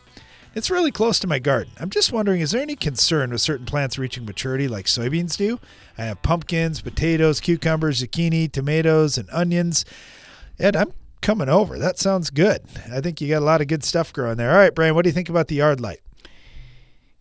It's 0.53 0.69
really 0.69 0.91
close 0.91 1.21
to 1.21 1.29
my 1.29 1.39
garden. 1.39 1.73
I'm 1.79 1.91
just 1.91 2.12
wondering, 2.12 2.41
is 2.41 2.51
there 2.51 2.61
any 2.61 2.75
concern 2.75 3.31
with 3.31 3.43
certain 3.43 3.67
plants 3.67 3.99
reaching 3.99 4.25
maturity 4.25 4.67
like 4.67 4.87
soybeans 4.87 5.37
do? 5.37 5.61
I 5.97 6.07
have 6.07 6.23
pumpkins, 6.23 6.81
potatoes, 6.81 7.39
cucumbers, 7.39 8.03
zucchini, 8.03 8.51
tomatoes, 8.51 9.17
and 9.17 9.31
onions. 9.31 9.85
Ed, 10.59 10.75
I'm 10.75 10.93
coming 11.27 11.49
over. 11.49 11.77
That 11.77 11.99
sounds 11.99 12.31
good. 12.31 12.61
I 12.93 13.01
think 13.01 13.20
you 13.20 13.29
got 13.29 13.43
a 13.43 13.45
lot 13.45 13.61
of 13.61 13.66
good 13.66 13.83
stuff 13.83 14.12
growing 14.12 14.37
there. 14.37 14.53
All 14.53 14.59
right, 14.59 14.72
Brian, 14.72 14.95
what 14.95 15.03
do 15.03 15.09
you 15.09 15.12
think 15.12 15.29
about 15.29 15.49
the 15.49 15.57
yard 15.57 15.81
light? 15.81 15.99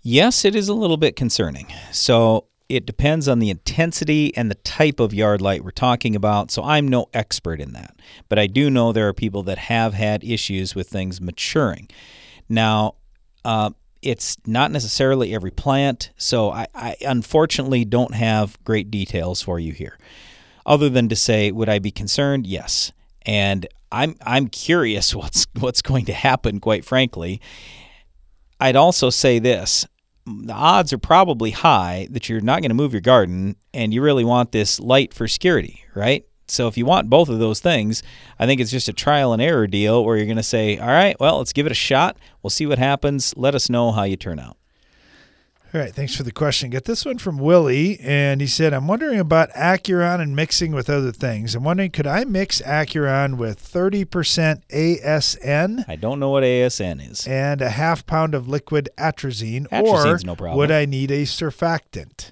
Yes, 0.04 0.46
it 0.46 0.56
is 0.56 0.70
a 0.70 0.76
little 0.76 0.98
bit 0.98 1.16
concerning. 1.16 1.74
So 1.92 2.46
it 2.70 2.86
depends 2.86 3.28
on 3.28 3.40
the 3.40 3.50
intensity 3.50 4.32
and 4.38 4.52
the 4.52 4.56
type 4.56 5.00
of 5.00 5.12
yard 5.12 5.42
light 5.42 5.64
we're 5.64 5.72
talking 5.72 6.16
about. 6.16 6.52
So 6.52 6.64
I'm 6.64 6.88
no 6.88 7.08
expert 7.16 7.60
in 7.60 7.74
that. 7.74 7.96
But 8.30 8.38
I 8.38 8.46
do 8.46 8.70
know 8.70 8.92
there 8.92 9.08
are 9.08 9.14
people 9.14 9.42
that 9.42 9.58
have 9.58 9.96
had 9.96 10.24
issues 10.24 10.76
with 10.76 10.88
things 10.88 11.20
maturing. 11.20 11.90
Now, 12.48 12.98
uh, 13.44 13.72
it's 14.04 14.38
not 14.46 14.70
necessarily 14.70 15.34
every 15.34 15.50
plant. 15.50 16.12
So 16.16 16.52
I, 16.52 16.68
I 16.76 16.96
unfortunately 17.02 17.86
don't 17.86 18.14
have 18.14 18.64
great 18.64 18.92
details 18.92 19.42
for 19.42 19.60
you 19.60 19.74
here. 19.74 19.98
Other 20.64 20.90
than 20.90 21.10
to 21.10 21.16
say, 21.16 21.52
would 21.52 21.70
I 21.70 21.80
be 21.80 21.90
concerned? 21.90 22.46
Yes. 22.46 22.92
And 23.26 23.68
I'm 23.92 24.16
I'm 24.22 24.48
curious 24.48 25.16
what's 25.16 25.48
what's 25.60 25.82
going 25.82 26.06
to 26.06 26.14
happen. 26.14 26.60
Quite 26.60 26.86
frankly, 26.86 27.42
I'd 28.60 28.76
also 28.76 29.10
say 29.10 29.40
this: 29.40 29.86
the 30.26 30.54
odds 30.54 30.92
are 30.94 30.98
probably 30.98 31.52
high 31.52 32.08
that 32.12 32.30
you're 32.30 32.42
not 32.42 32.62
going 32.62 32.70
to 32.70 32.76
move 32.76 32.94
your 32.94 33.02
garden 33.02 33.56
and 33.74 33.94
you 33.94 34.02
really 34.02 34.26
want 34.26 34.52
this 34.52 34.80
light 34.80 35.14
for 35.14 35.28
security, 35.28 35.84
right? 35.94 36.26
So 36.48 36.68
if 36.68 36.78
you 36.78 36.86
want 36.86 37.10
both 37.10 37.30
of 37.30 37.40
those 37.40 37.60
things, 37.60 38.04
I 38.38 38.46
think 38.46 38.62
it's 38.62 38.70
just 38.70 38.88
a 38.88 38.94
trial 38.94 39.34
and 39.34 39.42
error 39.42 39.66
deal 39.66 40.06
where 40.06 40.16
you're 40.16 40.28
going 40.28 40.38
to 40.38 40.44
say, 40.44 40.78
"All 40.78 40.88
right, 40.88 41.20
well, 41.20 41.40
let's 41.40 41.54
give 41.54 41.66
it 41.66 41.72
a 41.72 41.76
shot. 41.76 42.18
We'll 42.44 42.52
see 42.52 42.66
what 42.66 42.80
happens. 42.80 43.34
Let 43.36 43.56
us 43.56 43.70
know 43.70 43.92
how 43.92 44.04
you 44.04 44.16
turn 44.16 44.40
out." 44.40 44.58
All 45.76 45.82
right, 45.82 45.94
thanks 45.94 46.16
for 46.16 46.24
the 46.24 46.32
question. 46.32 46.70
Got 46.70 46.86
this 46.86 47.04
one 47.04 47.18
from 47.18 47.38
Willie, 47.38 48.00
and 48.00 48.40
he 48.40 48.48
said, 48.48 48.74
I'm 48.74 48.88
wondering 48.88 49.20
about 49.20 49.52
Acuron 49.52 50.22
and 50.22 50.34
mixing 50.34 50.72
with 50.72 50.90
other 50.90 51.12
things. 51.12 51.54
I'm 51.54 51.66
wondering, 51.66 51.92
could 51.92 52.08
I 52.08 52.24
mix 52.24 52.62
Acuron 52.62 53.36
with 53.36 53.62
30% 53.62 54.06
ASN? 54.70 55.84
I 55.86 55.98
don't 55.98 56.22
know 56.22 56.30
what 56.30 56.44
ASN 56.44 57.12
is. 57.12 57.28
And 57.28 57.62
a 57.62 57.72
half 57.72 58.06
pound 58.06 58.34
of 58.34 58.48
liquid 58.48 58.88
atrazine, 58.98 59.68
Atrazine's 59.68 60.24
or 60.24 60.28
no 60.28 60.36
problem. 60.38 60.58
would 60.58 60.72
I 60.72 60.86
need 60.86 61.12
a 61.12 61.24
surfactant? 61.24 62.32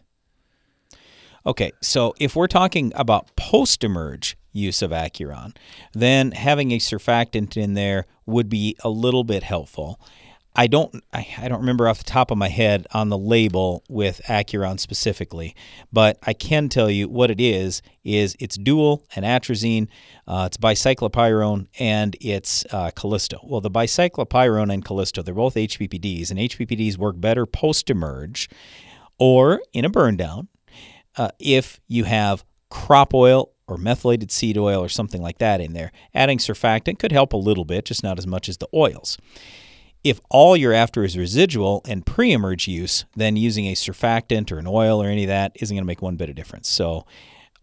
Okay, 1.45 1.73
so 1.81 2.15
if 2.21 2.37
we're 2.37 2.47
talking 2.47 2.93
about 2.95 3.35
post 3.35 3.83
emerge 3.83 4.37
use 4.53 4.81
of 4.81 4.91
Acuron, 4.91 5.53
then 5.91 6.31
having 6.31 6.71
a 6.71 6.77
surfactant 6.77 7.57
in 7.57 7.73
there 7.73 8.05
would 8.25 8.47
be 8.47 8.77
a 8.85 8.89
little 8.89 9.25
bit 9.25 9.43
helpful. 9.43 9.99
I 10.55 10.67
don't 10.67 11.03
I, 11.11 11.27
I 11.39 11.47
don't 11.47 11.59
remember 11.59 11.87
off 11.87 11.97
the 11.97 12.03
top 12.03 12.29
of 12.29 12.37
my 12.37 12.49
head 12.49 12.85
on 12.93 13.09
the 13.09 13.17
label 13.17 13.83
with 13.89 14.21
Acuron 14.27 14.79
specifically, 14.79 15.55
but 15.91 16.17
I 16.23 16.33
can 16.33 16.69
tell 16.69 16.89
you 16.89 17.09
what 17.09 17.31
it 17.31 17.41
is 17.41 17.81
is 18.03 18.35
it's 18.39 18.55
dual 18.55 19.05
and 19.15 19.25
atrazine, 19.25 19.87
uh, 20.27 20.43
it's 20.47 20.57
bicyclopyrone 20.57 21.67
and 21.79 22.15
it's 22.21 22.65
uh, 22.71 22.91
Callisto. 22.91 23.39
Well, 23.43 23.61
the 23.61 23.71
bicyclopyrone 23.71 24.71
and 24.71 24.85
Callisto, 24.85 25.23
they're 25.23 25.33
both 25.33 25.55
HPPDs, 25.55 26.29
and 26.29 26.39
HPPDs 26.39 26.97
work 26.97 27.19
better 27.19 27.45
post 27.45 27.89
emerge 27.89 28.49
or 29.17 29.61
in 29.73 29.85
a 29.85 29.89
burn 29.89 30.17
down 30.17 30.49
uh, 31.17 31.29
if 31.39 31.79
you 31.87 32.03
have 32.03 32.43
crop 32.69 33.13
oil 33.13 33.51
or 33.67 33.77
methylated 33.77 34.31
seed 34.31 34.57
oil 34.57 34.83
or 34.83 34.89
something 34.89 35.21
like 35.21 35.37
that 35.37 35.61
in 35.61 35.73
there. 35.73 35.91
Adding 36.13 36.37
surfactant 36.37 36.99
could 36.99 37.11
help 37.11 37.33
a 37.33 37.37
little 37.37 37.65
bit, 37.65 37.85
just 37.85 38.03
not 38.03 38.17
as 38.17 38.27
much 38.27 38.49
as 38.49 38.57
the 38.57 38.67
oils. 38.73 39.17
If 40.03 40.19
all 40.29 40.57
you're 40.57 40.73
after 40.73 41.03
is 41.03 41.17
residual 41.17 41.81
and 41.87 42.05
pre 42.05 42.33
emerge 42.33 42.67
use, 42.67 43.05
then 43.15 43.37
using 43.37 43.67
a 43.67 43.73
surfactant 43.73 44.51
or 44.51 44.57
an 44.57 44.67
oil 44.67 45.01
or 45.01 45.07
any 45.07 45.23
of 45.23 45.29
that 45.29 45.53
isn't 45.55 45.73
going 45.73 45.83
to 45.83 45.87
make 45.87 46.01
one 46.01 46.17
bit 46.17 46.29
of 46.29 46.35
difference. 46.35 46.67
So, 46.69 47.05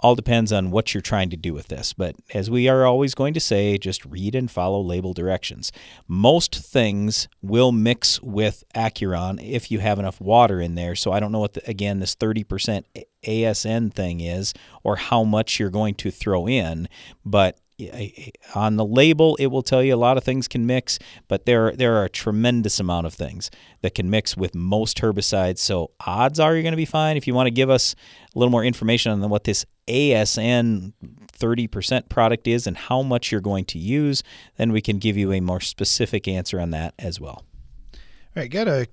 all 0.02 0.14
depends 0.14 0.52
on 0.52 0.70
what 0.70 0.94
you're 0.94 1.02
trying 1.02 1.30
to 1.30 1.36
do 1.36 1.52
with 1.52 1.68
this. 1.68 1.92
But 1.92 2.16
as 2.32 2.50
we 2.50 2.68
are 2.68 2.86
always 2.86 3.14
going 3.14 3.34
to 3.34 3.40
say, 3.40 3.76
just 3.78 4.04
read 4.06 4.34
and 4.34 4.50
follow 4.50 4.80
label 4.80 5.12
directions. 5.12 5.72
Most 6.08 6.56
things 6.56 7.28
will 7.42 7.70
mix 7.70 8.20
with 8.22 8.64
Acuron 8.74 9.38
if 9.42 9.70
you 9.70 9.80
have 9.80 9.98
enough 9.98 10.20
water 10.20 10.60
in 10.60 10.74
there. 10.74 10.94
So 10.94 11.12
I 11.12 11.20
don't 11.20 11.32
know 11.32 11.40
what, 11.40 11.54
the, 11.54 11.68
again, 11.68 12.00
this 12.00 12.16
30% 12.16 12.84
ASN 13.24 13.92
thing 13.92 14.20
is 14.20 14.54
or 14.82 14.96
how 14.96 15.22
much 15.24 15.60
you're 15.60 15.70
going 15.70 15.94
to 15.96 16.10
throw 16.10 16.48
in, 16.48 16.88
but 17.24 17.58
on 18.54 18.76
the 18.76 18.84
label 18.84 19.36
it 19.36 19.46
will 19.46 19.62
tell 19.62 19.82
you 19.82 19.94
a 19.94 19.96
lot 19.96 20.16
of 20.16 20.24
things 20.24 20.48
can 20.48 20.66
mix 20.66 20.98
but 21.28 21.46
there 21.46 21.72
there 21.72 21.96
are 21.96 22.04
a 22.04 22.10
tremendous 22.10 22.80
amount 22.80 23.06
of 23.06 23.14
things 23.14 23.50
that 23.82 23.94
can 23.94 24.10
mix 24.10 24.36
with 24.36 24.54
most 24.54 24.98
herbicides. 24.98 25.58
So 25.58 25.90
odds 26.06 26.38
are 26.38 26.54
you're 26.54 26.62
going 26.62 26.72
to 26.72 26.76
be 26.76 26.84
fine. 26.84 27.16
If 27.16 27.26
you 27.26 27.34
want 27.34 27.46
to 27.46 27.50
give 27.50 27.70
us 27.70 27.94
a 28.34 28.38
little 28.38 28.50
more 28.50 28.64
information 28.64 29.12
on 29.12 29.28
what 29.30 29.44
this 29.44 29.64
ASN 29.88 30.92
30% 31.32 32.08
product 32.08 32.46
is 32.46 32.66
and 32.66 32.76
how 32.76 33.02
much 33.02 33.32
you're 33.32 33.40
going 33.40 33.64
to 33.64 33.78
use 33.78 34.22
then 34.56 34.72
we 34.72 34.80
can 34.80 34.98
give 34.98 35.16
you 35.16 35.32
a 35.32 35.40
more 35.40 35.60
specific 35.60 36.28
answer 36.28 36.60
on 36.60 36.70
that 36.70 36.94
as 36.98 37.20
well. 37.20 37.44
All 37.94 38.42
right 38.42 38.50
got 38.50 38.68
a 38.68 38.86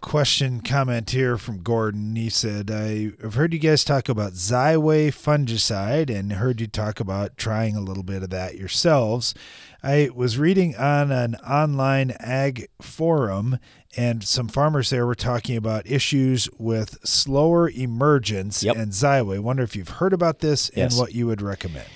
question 0.00 0.60
comment 0.60 1.10
here 1.10 1.36
from 1.36 1.62
Gordon. 1.62 2.16
He 2.16 2.28
said, 2.30 2.70
I've 2.70 3.34
heard 3.34 3.52
you 3.52 3.58
guys 3.58 3.84
talk 3.84 4.08
about 4.08 4.32
Xyway 4.32 5.08
fungicide 5.08 6.10
and 6.10 6.32
heard 6.34 6.60
you 6.60 6.66
talk 6.66 7.00
about 7.00 7.36
trying 7.36 7.76
a 7.76 7.80
little 7.80 8.02
bit 8.02 8.22
of 8.22 8.30
that 8.30 8.56
yourselves. 8.56 9.34
I 9.82 10.10
was 10.14 10.38
reading 10.38 10.74
on 10.76 11.12
an 11.12 11.36
online 11.36 12.12
ag 12.18 12.66
forum, 12.82 13.58
and 13.96 14.24
some 14.24 14.48
farmers 14.48 14.90
there 14.90 15.06
were 15.06 15.14
talking 15.14 15.56
about 15.56 15.86
issues 15.86 16.48
with 16.58 16.98
slower 17.06 17.68
emergence 17.70 18.62
Yep. 18.62 18.76
and 18.76 18.92
Xyway. 18.92 19.38
Wonder 19.40 19.62
if 19.62 19.76
you've 19.76 19.88
heard 19.88 20.12
about 20.12 20.40
this 20.40 20.70
Yes. 20.74 20.92
and 20.92 21.00
what 21.00 21.14
you 21.14 21.26
would 21.26 21.42
recommend. 21.42 21.86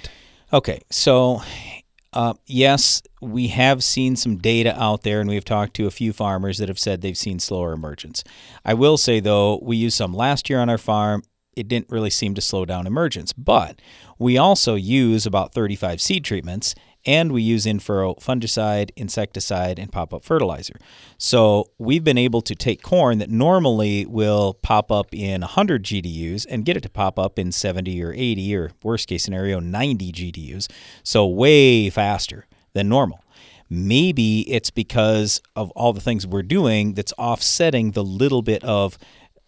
Okay, 0.52 0.80
so 0.90 1.42
uh, 2.12 2.34
yes, 2.46 3.02
we 3.20 3.48
have 3.48 3.82
seen 3.82 4.16
some 4.16 4.36
data 4.36 4.78
out 4.80 5.02
there, 5.02 5.20
and 5.20 5.28
we've 5.28 5.44
talked 5.44 5.74
to 5.74 5.86
a 5.86 5.90
few 5.90 6.12
farmers 6.12 6.58
that 6.58 6.68
have 6.68 6.78
said 6.78 7.00
they've 7.00 7.16
seen 7.16 7.38
slower 7.38 7.72
emergence. 7.72 8.22
I 8.64 8.74
will 8.74 8.98
say, 8.98 9.20
though, 9.20 9.58
we 9.62 9.76
used 9.76 9.96
some 9.96 10.12
last 10.12 10.50
year 10.50 10.60
on 10.60 10.68
our 10.68 10.78
farm. 10.78 11.22
It 11.56 11.68
didn't 11.68 11.90
really 11.90 12.10
seem 12.10 12.34
to 12.34 12.40
slow 12.40 12.64
down 12.64 12.86
emergence, 12.86 13.32
but 13.32 13.80
we 14.18 14.38
also 14.38 14.74
use 14.74 15.26
about 15.26 15.52
35 15.52 16.00
seed 16.00 16.24
treatments, 16.24 16.74
and 17.04 17.32
we 17.32 17.42
use 17.42 17.64
infurrow 17.64 18.18
fungicide, 18.20 18.90
insecticide, 18.96 19.78
and 19.78 19.90
pop 19.90 20.14
up 20.14 20.24
fertilizer. 20.24 20.74
So 21.18 21.70
we've 21.78 22.04
been 22.04 22.18
able 22.18 22.42
to 22.42 22.54
take 22.54 22.82
corn 22.82 23.18
that 23.18 23.30
normally 23.30 24.06
will 24.06 24.54
pop 24.54 24.92
up 24.92 25.12
in 25.12 25.40
100 25.40 25.84
GDUs 25.84 26.46
and 26.48 26.64
get 26.64 26.76
it 26.76 26.82
to 26.82 26.90
pop 26.90 27.18
up 27.18 27.38
in 27.38 27.52
70 27.52 28.02
or 28.02 28.12
80 28.12 28.56
or 28.56 28.72
worst 28.82 29.08
case 29.08 29.24
scenario 29.24 29.58
90 29.60 30.12
GDUs. 30.12 30.70
So 31.02 31.26
way 31.26 31.90
faster 31.90 32.46
than 32.72 32.88
normal. 32.88 33.22
Maybe 33.68 34.40
it's 34.52 34.70
because 34.70 35.40
of 35.56 35.70
all 35.70 35.92
the 35.92 36.00
things 36.00 36.26
we're 36.26 36.42
doing 36.42 36.92
that's 36.92 37.14
offsetting 37.16 37.92
the 37.92 38.04
little 38.04 38.42
bit 38.42 38.62
of 38.64 38.98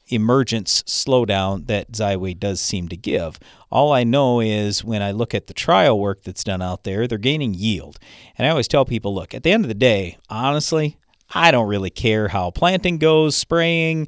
emergence 0.09 0.83
slowdown 0.85 1.67
that 1.67 1.93
Xyway 1.93 2.39
does 2.39 2.61
seem 2.61 2.89
to 2.89 2.97
give. 2.97 3.39
All 3.75 3.93
I 3.93 4.05
know 4.05 4.39
is 4.41 4.85
when 4.85 5.03
I 5.03 5.11
look 5.11 5.35
at 5.35 5.49
the 5.49 5.53
trial 5.53 5.99
work 5.99 6.23
that's 6.23 6.45
done 6.45 6.63
out 6.63 6.85
there, 6.85 7.09
they're 7.09 7.19
gaining 7.19 7.55
yield. 7.55 7.99
And 8.39 8.47
I 8.47 8.51
always 8.51 8.69
tell 8.69 8.85
people, 8.85 9.13
look, 9.13 9.35
at 9.35 9.43
the 9.43 9.51
end 9.51 9.65
of 9.65 9.69
the 9.69 9.75
day, 9.75 10.17
honestly, 10.31 10.97
I 11.35 11.51
don't 11.51 11.67
really 11.67 11.91
care 11.91 12.29
how 12.29 12.53
planting 12.53 12.99
goes, 12.99 13.37
spraying, 13.37 14.07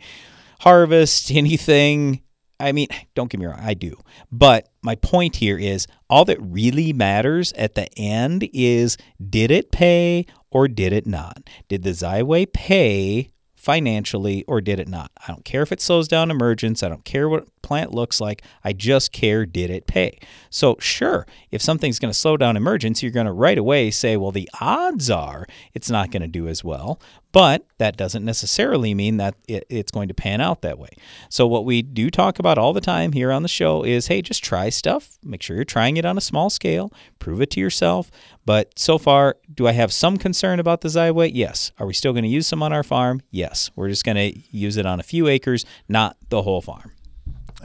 harvest, 0.60 1.30
anything. 1.34 2.22
I 2.60 2.70
mean, 2.70 2.86
don't 3.16 3.28
get 3.28 3.40
me 3.40 3.46
wrong, 3.46 3.58
I 3.60 3.74
do. 3.74 3.98
But 4.30 4.68
my 4.82 4.94
point 4.94 5.34
here 5.34 5.58
is 5.58 5.88
all 6.08 6.24
that 6.26 6.40
really 6.40 6.92
matters 6.92 7.52
at 7.54 7.74
the 7.74 7.88
end 7.98 8.48
is 8.54 8.96
did 9.28 9.50
it 9.50 9.72
pay 9.72 10.26
or 10.52 10.68
did 10.68 10.92
it 10.92 11.08
not? 11.08 11.42
Did 11.66 11.82
the 11.82 11.90
Xyway 11.90 12.50
pay 12.52 13.32
financially 13.56 14.44
or 14.46 14.60
did 14.60 14.78
it 14.78 14.86
not? 14.86 15.10
I 15.26 15.32
don't 15.32 15.44
care 15.44 15.62
if 15.62 15.72
it 15.72 15.80
slows 15.80 16.06
down 16.06 16.30
emergence. 16.30 16.84
I 16.84 16.88
don't 16.88 17.04
care 17.04 17.28
what 17.28 17.48
plant 17.66 17.92
looks 17.92 18.20
like. 18.20 18.42
I 18.64 18.72
just 18.72 19.12
care 19.12 19.44
did 19.44 19.70
it 19.70 19.86
pay? 19.86 20.18
So, 20.50 20.76
sure, 20.78 21.26
if 21.50 21.60
something's 21.60 21.98
going 21.98 22.12
to 22.12 22.18
slow 22.18 22.36
down 22.36 22.56
emergence, 22.56 23.02
you're 23.02 23.12
going 23.12 23.26
to 23.26 23.32
right 23.32 23.58
away 23.58 23.90
say, 23.90 24.16
well, 24.16 24.32
the 24.32 24.48
odds 24.60 25.10
are 25.10 25.46
it's 25.74 25.90
not 25.90 26.10
going 26.10 26.22
to 26.22 26.28
do 26.28 26.48
as 26.48 26.62
well. 26.62 27.00
But 27.32 27.66
that 27.76 27.98
doesn't 27.98 28.24
necessarily 28.24 28.94
mean 28.94 29.18
that 29.18 29.34
it's 29.46 29.90
going 29.90 30.08
to 30.08 30.14
pan 30.14 30.40
out 30.40 30.62
that 30.62 30.78
way. 30.78 30.88
So, 31.28 31.46
what 31.46 31.66
we 31.66 31.82
do 31.82 32.08
talk 32.08 32.38
about 32.38 32.56
all 32.56 32.72
the 32.72 32.80
time 32.80 33.12
here 33.12 33.30
on 33.30 33.42
the 33.42 33.48
show 33.48 33.82
is 33.82 34.06
hey, 34.06 34.22
just 34.22 34.42
try 34.42 34.70
stuff. 34.70 35.18
Make 35.22 35.42
sure 35.42 35.56
you're 35.56 35.66
trying 35.66 35.98
it 35.98 36.06
on 36.06 36.16
a 36.16 36.22
small 36.22 36.48
scale, 36.48 36.90
prove 37.18 37.42
it 37.42 37.50
to 37.50 37.60
yourself. 37.60 38.10
But 38.46 38.78
so 38.78 38.96
far, 38.96 39.36
do 39.52 39.66
I 39.66 39.72
have 39.72 39.92
some 39.92 40.16
concern 40.16 40.60
about 40.60 40.80
the 40.80 40.88
Xyway? 40.88 41.30
Yes. 41.34 41.72
Are 41.78 41.86
we 41.86 41.92
still 41.92 42.12
going 42.12 42.22
to 42.22 42.30
use 42.30 42.46
some 42.46 42.62
on 42.62 42.72
our 42.72 42.84
farm? 42.84 43.20
Yes. 43.30 43.70
We're 43.76 43.90
just 43.90 44.04
going 44.04 44.16
to 44.16 44.40
use 44.50 44.78
it 44.78 44.86
on 44.86 44.98
a 44.98 45.02
few 45.02 45.26
acres, 45.26 45.66
not 45.88 46.16
the 46.30 46.40
whole 46.40 46.62
farm. 46.62 46.92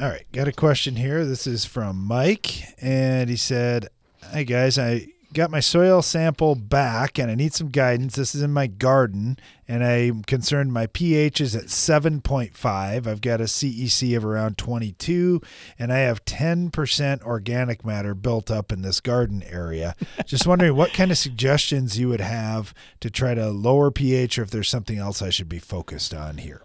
All 0.01 0.07
right, 0.09 0.25
got 0.31 0.47
a 0.47 0.51
question 0.51 0.95
here. 0.95 1.23
This 1.25 1.45
is 1.45 1.63
from 1.63 2.07
Mike, 2.07 2.63
and 2.81 3.29
he 3.29 3.35
said, 3.35 3.87
"Hey 4.31 4.45
guys, 4.45 4.79
I 4.79 5.09
got 5.31 5.51
my 5.51 5.59
soil 5.59 6.01
sample 6.01 6.55
back, 6.55 7.19
and 7.19 7.29
I 7.29 7.35
need 7.35 7.53
some 7.53 7.69
guidance. 7.69 8.15
This 8.15 8.33
is 8.33 8.41
in 8.41 8.51
my 8.51 8.65
garden, 8.65 9.37
and 9.67 9.83
I'm 9.83 10.23
concerned 10.23 10.73
my 10.73 10.87
pH 10.87 11.39
is 11.39 11.55
at 11.55 11.69
7.5. 11.69 13.05
I've 13.05 13.21
got 13.21 13.41
a 13.41 13.47
CEC 13.47 14.17
of 14.17 14.25
around 14.25 14.57
22, 14.57 15.39
and 15.77 15.93
I 15.93 15.99
have 15.99 16.25
10% 16.25 17.21
organic 17.21 17.85
matter 17.85 18.15
built 18.15 18.49
up 18.49 18.71
in 18.71 18.81
this 18.81 19.01
garden 19.01 19.43
area. 19.43 19.95
Just 20.25 20.47
wondering 20.47 20.75
what 20.75 20.93
kind 20.93 21.11
of 21.11 21.19
suggestions 21.19 21.99
you 21.99 22.09
would 22.09 22.21
have 22.21 22.73
to 23.01 23.11
try 23.11 23.35
to 23.35 23.51
lower 23.51 23.91
pH, 23.91 24.39
or 24.39 24.41
if 24.41 24.49
there's 24.49 24.67
something 24.67 24.97
else 24.97 25.21
I 25.21 25.29
should 25.29 25.49
be 25.49 25.59
focused 25.59 26.11
on 26.11 26.39
here." 26.39 26.63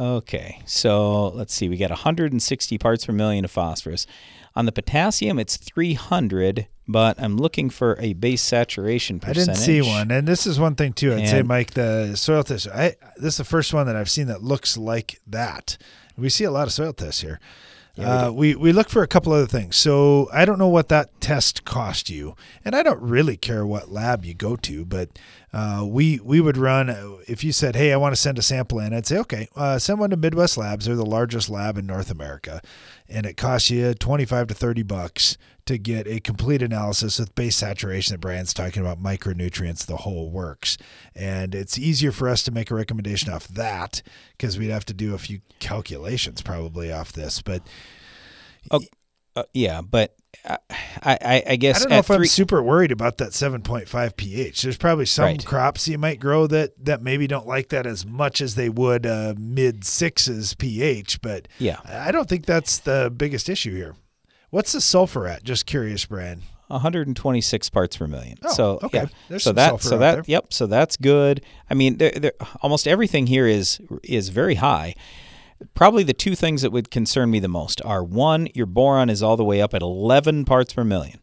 Okay, 0.00 0.62
so 0.64 1.28
let's 1.28 1.52
see. 1.52 1.68
We 1.68 1.76
got 1.76 1.90
160 1.90 2.78
parts 2.78 3.04
per 3.04 3.12
million 3.12 3.44
of 3.44 3.50
phosphorus. 3.50 4.06
On 4.56 4.64
the 4.64 4.72
potassium, 4.72 5.38
it's 5.38 5.58
300, 5.58 6.66
but 6.88 7.20
I'm 7.20 7.36
looking 7.36 7.68
for 7.68 7.98
a 8.00 8.14
base 8.14 8.40
saturation 8.40 9.20
percentage. 9.20 9.42
I 9.42 9.52
didn't 9.52 9.62
see 9.62 9.82
one, 9.82 10.10
and 10.10 10.26
this 10.26 10.46
is 10.46 10.58
one 10.58 10.74
thing 10.74 10.94
too. 10.94 11.12
I'd 11.12 11.28
say, 11.28 11.42
Mike, 11.42 11.72
the 11.72 12.16
soil 12.16 12.42
test. 12.42 12.66
I 12.68 12.96
this 13.18 13.34
is 13.34 13.36
the 13.36 13.44
first 13.44 13.74
one 13.74 13.86
that 13.88 13.94
I've 13.94 14.10
seen 14.10 14.26
that 14.28 14.42
looks 14.42 14.78
like 14.78 15.20
that. 15.26 15.76
We 16.16 16.30
see 16.30 16.44
a 16.44 16.50
lot 16.50 16.66
of 16.66 16.72
soil 16.72 16.94
tests 16.94 17.20
here. 17.20 17.38
Yeah, 17.96 18.04
we 18.04 18.26
uh, 18.28 18.32
we 18.32 18.54
we 18.54 18.72
look 18.72 18.88
for 18.88 19.02
a 19.02 19.06
couple 19.08 19.32
other 19.32 19.46
things. 19.46 19.76
So 19.76 20.28
I 20.32 20.44
don't 20.44 20.58
know 20.58 20.68
what 20.68 20.88
that 20.88 21.20
test 21.20 21.64
cost 21.64 22.08
you, 22.08 22.36
and 22.64 22.74
I 22.74 22.82
don't 22.82 23.00
really 23.02 23.36
care 23.36 23.66
what 23.66 23.90
lab 23.90 24.24
you 24.24 24.34
go 24.34 24.56
to, 24.56 24.84
but 24.84 25.08
Uh, 25.52 25.84
we 25.84 26.20
we 26.22 26.40
would 26.40 26.56
run 26.56 26.88
if 27.26 27.42
you 27.42 27.50
said, 27.50 27.74
"Hey, 27.74 27.92
I 27.92 27.96
want 27.96 28.14
to 28.14 28.20
send 28.20 28.38
a 28.38 28.42
sample 28.42 28.78
in," 28.78 28.94
I'd 28.94 29.04
say, 29.04 29.18
"Okay, 29.18 29.48
uh, 29.56 29.80
send 29.80 29.98
one 29.98 30.10
to 30.10 30.16
Midwest 30.16 30.56
Labs. 30.56 30.86
They're 30.86 30.94
the 30.94 31.04
largest 31.04 31.50
lab 31.50 31.76
in 31.76 31.86
North 31.86 32.08
America, 32.08 32.62
and 33.08 33.26
it 33.26 33.36
costs 33.36 33.68
you 33.68 33.92
twenty 33.94 34.24
five 34.24 34.46
to 34.46 34.54
thirty 34.54 34.84
bucks 34.84 35.36
to 35.70 35.78
get 35.78 36.06
a 36.06 36.20
complete 36.20 36.62
analysis 36.62 37.18
with 37.18 37.34
base 37.34 37.56
saturation 37.56 38.14
that 38.14 38.18
Brian's 38.20 38.52
talking 38.52 38.82
about, 38.82 39.02
micronutrients, 39.02 39.86
the 39.86 39.98
whole 39.98 40.30
works. 40.30 40.76
And 41.14 41.54
it's 41.54 41.78
easier 41.78 42.12
for 42.12 42.28
us 42.28 42.42
to 42.44 42.50
make 42.50 42.70
a 42.70 42.74
recommendation 42.74 43.32
off 43.32 43.46
that 43.48 44.02
because 44.32 44.58
we'd 44.58 44.70
have 44.70 44.84
to 44.86 44.94
do 44.94 45.14
a 45.14 45.18
few 45.18 45.40
calculations 45.58 46.42
probably 46.42 46.92
off 46.92 47.12
this, 47.12 47.40
but." 47.42 47.62
Uh, 49.36 49.44
yeah, 49.54 49.80
but 49.80 50.16
I, 50.44 50.58
I, 51.02 51.42
I 51.50 51.56
guess 51.56 51.76
I 51.76 51.78
don't 51.80 51.90
know 51.90 51.98
if 51.98 52.10
I'm 52.10 52.24
super 52.24 52.60
worried 52.62 52.90
about 52.90 53.18
that 53.18 53.30
7.5 53.30 54.16
pH. 54.16 54.62
There's 54.62 54.76
probably 54.76 55.06
some 55.06 55.24
Right. 55.24 55.46
crops 55.46 55.86
you 55.86 55.98
might 55.98 56.18
grow 56.18 56.48
that 56.48 56.84
that 56.84 57.00
maybe 57.00 57.28
don't 57.28 57.46
like 57.46 57.68
that 57.68 57.86
as 57.86 58.04
much 58.04 58.40
as 58.40 58.56
they 58.56 58.68
would 58.68 59.06
uh, 59.06 59.34
mid 59.38 59.84
sixes 59.84 60.54
pH, 60.54 61.20
but 61.22 61.46
Yeah. 61.58 61.78
I 61.84 62.10
don't 62.10 62.28
think 62.28 62.44
that's 62.46 62.78
the 62.78 63.12
biggest 63.16 63.48
issue 63.48 63.74
here. 63.74 63.94
What's 64.50 64.72
the 64.72 64.80
sulfur 64.80 65.26
at? 65.26 65.44
Just 65.44 65.66
curious, 65.66 66.04
Brian. 66.04 66.42
126 66.68 67.70
parts 67.70 67.96
per 67.96 68.06
million. 68.06 68.38
Oh, 68.44 68.52
so 68.52 68.78
okay. 68.82 68.98
yeah. 68.98 69.06
There's 69.28 69.42
so 69.42 69.52
that 69.52 69.70
sulfur 69.70 69.88
so 69.88 69.98
that 69.98 70.14
there. 70.14 70.24
yep. 70.26 70.52
So 70.52 70.66
that's 70.66 70.96
good. 70.96 71.44
I 71.68 71.74
mean, 71.74 71.98
there, 71.98 72.12
there, 72.12 72.32
almost 72.62 72.86
everything 72.86 73.26
here 73.26 73.46
is 73.46 73.80
is 74.04 74.28
very 74.28 74.56
high. 74.56 74.94
Probably 75.74 76.04
the 76.04 76.14
two 76.14 76.34
things 76.34 76.62
that 76.62 76.70
would 76.70 76.90
concern 76.90 77.30
me 77.30 77.38
the 77.38 77.48
most 77.48 77.82
are 77.84 78.02
one, 78.02 78.48
your 78.54 78.66
boron 78.66 79.10
is 79.10 79.22
all 79.22 79.36
the 79.36 79.44
way 79.44 79.60
up 79.60 79.74
at 79.74 79.82
11 79.82 80.46
parts 80.46 80.72
per 80.72 80.84
million. 80.84 81.20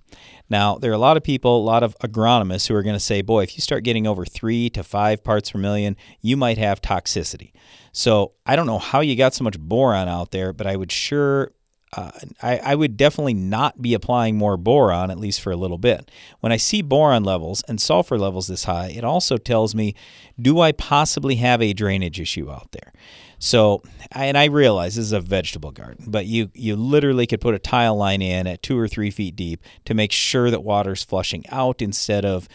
Now, 0.50 0.78
there 0.78 0.92
are 0.92 0.94
a 0.96 1.00
lot 1.00 1.18
of 1.18 1.24
people, 1.24 1.58
a 1.58 1.64
lot 1.64 1.82
of 1.82 1.98
agronomists 2.00 2.68
who 2.68 2.76
are 2.76 2.84
going 2.84 2.96
to 2.96 3.00
say, 3.00 3.22
boy, 3.22 3.44
if 3.44 3.58
you 3.58 3.62
start 3.62 3.84
getting 3.84 4.06
over 4.06 4.26
three 4.26 4.70
to 4.72 4.84
five 4.84 5.24
parts 5.24 5.52
per 5.52 5.60
million, 5.60 5.98
you 6.22 6.38
might 6.38 6.60
have 6.60 6.82
toxicity. 6.82 7.52
So 7.92 8.34
I 8.46 8.56
don't 8.56 8.68
know 8.68 8.78
how 8.78 9.02
you 9.02 9.16
got 9.16 9.34
so 9.34 9.44
much 9.44 9.60
boron 9.60 10.08
out 10.08 10.32
there, 10.32 10.54
but 10.54 10.68
I 10.68 10.76
would 10.76 10.92
sure 10.92 11.52
uh, 11.94 12.12
I, 12.42 12.58
I 12.58 12.76
would 12.76 12.98
definitely 12.98 13.34
not 13.34 13.82
be 13.82 13.94
applying 13.94 14.38
more 14.38 14.58
boron, 14.58 15.10
at 15.10 15.20
least 15.20 15.42
for 15.42 15.52
a 15.52 15.56
little 15.56 15.78
bit. 15.78 16.12
When 16.42 16.52
I 16.52 16.58
see 16.58 16.82
boron 16.82 17.24
levels 17.24 17.64
and 17.68 17.80
sulfur 17.80 18.18
levels 18.18 18.48
this 18.48 18.66
high, 18.66 18.90
it 18.90 19.04
also 19.04 19.38
tells 19.38 19.74
me 19.74 19.96
do 20.40 20.60
I 20.60 20.72
possibly 20.74 21.36
have 21.36 21.62
a 21.62 21.74
drainage 21.74 22.20
issue 22.20 22.52
out 22.52 22.72
there? 22.72 22.92
So, 23.40 23.84
and 24.12 24.38
I 24.38 24.46
realize 24.46 24.96
this 24.96 25.06
is 25.06 25.12
a 25.12 25.22
vegetable 25.22 25.72
garden, 25.72 26.06
but 26.08 26.26
you, 26.26 26.50
you 26.54 26.76
literally 26.76 27.28
could 27.28 27.40
put 27.40 27.54
a 27.54 27.60
tile 27.60 27.96
line 27.96 28.22
in 28.22 28.48
at 28.48 28.64
two 28.64 28.78
or 28.78 28.88
three 28.88 29.12
feet 29.12 29.36
deep 29.36 29.62
to 29.86 29.94
make 29.94 30.12
sure 30.12 30.50
that 30.50 30.64
water's 30.64 31.04
flushing 31.04 31.46
out 31.50 31.82
instead 31.82 32.26
of 32.26 32.48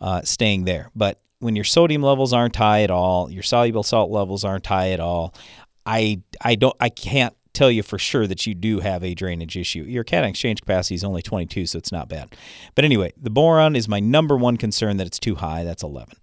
uh, 0.00 0.22
staying 0.22 0.64
there. 0.64 0.90
But 0.96 1.20
when 1.40 1.56
your 1.56 1.64
sodium 1.64 2.02
levels 2.02 2.32
aren't 2.32 2.56
high 2.56 2.82
at 2.82 2.90
all, 2.90 3.30
your 3.30 3.42
soluble 3.42 3.82
salt 3.82 4.10
levels 4.10 4.44
aren't 4.44 4.66
high 4.66 4.90
at 4.90 5.00
all, 5.00 5.34
I, 5.84 6.22
I 6.40 6.54
don't, 6.54 6.76
I 6.80 6.88
can't 6.88 7.34
tell 7.52 7.70
you 7.70 7.82
for 7.82 7.98
sure 7.98 8.26
that 8.26 8.46
you 8.46 8.54
do 8.54 8.80
have 8.80 9.02
a 9.02 9.14
drainage 9.14 9.56
issue. 9.56 9.82
Your 9.82 10.04
cation 10.04 10.24
exchange 10.24 10.60
capacity 10.60 10.94
is 10.94 11.04
only 11.04 11.22
22, 11.22 11.66
so 11.66 11.78
it's 11.78 11.92
not 11.92 12.08
bad. 12.08 12.34
But 12.74 12.84
anyway, 12.84 13.12
the 13.16 13.30
boron 13.30 13.76
is 13.76 13.88
my 13.88 14.00
number 14.00 14.36
one 14.36 14.56
concern 14.56 14.96
that 14.98 15.06
it's 15.06 15.18
too 15.18 15.36
high. 15.36 15.64
That's 15.64 15.82
11. 15.82 16.14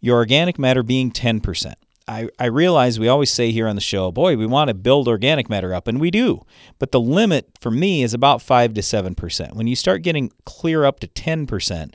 Your 0.00 0.16
organic 0.16 0.58
matter 0.58 0.82
being 0.82 1.10
10%. 1.10 1.74
I, 2.06 2.28
I 2.38 2.46
realize 2.46 2.98
we 2.98 3.08
always 3.08 3.30
say 3.30 3.50
here 3.50 3.68
on 3.68 3.74
the 3.74 3.82
show, 3.82 4.10
boy, 4.10 4.36
we 4.36 4.46
want 4.46 4.68
to 4.68 4.74
build 4.74 5.08
organic 5.08 5.50
matter 5.50 5.74
up, 5.74 5.86
and 5.86 6.00
we 6.00 6.10
do. 6.10 6.42
But 6.78 6.90
the 6.90 7.00
limit 7.00 7.50
for 7.60 7.70
me 7.70 8.02
is 8.02 8.14
about 8.14 8.40
5 8.40 8.72
to 8.74 8.80
7%. 8.80 9.54
When 9.54 9.66
you 9.66 9.76
start 9.76 10.02
getting 10.02 10.32
clear 10.46 10.84
up 10.86 11.00
to 11.00 11.06
10%, 11.06 11.92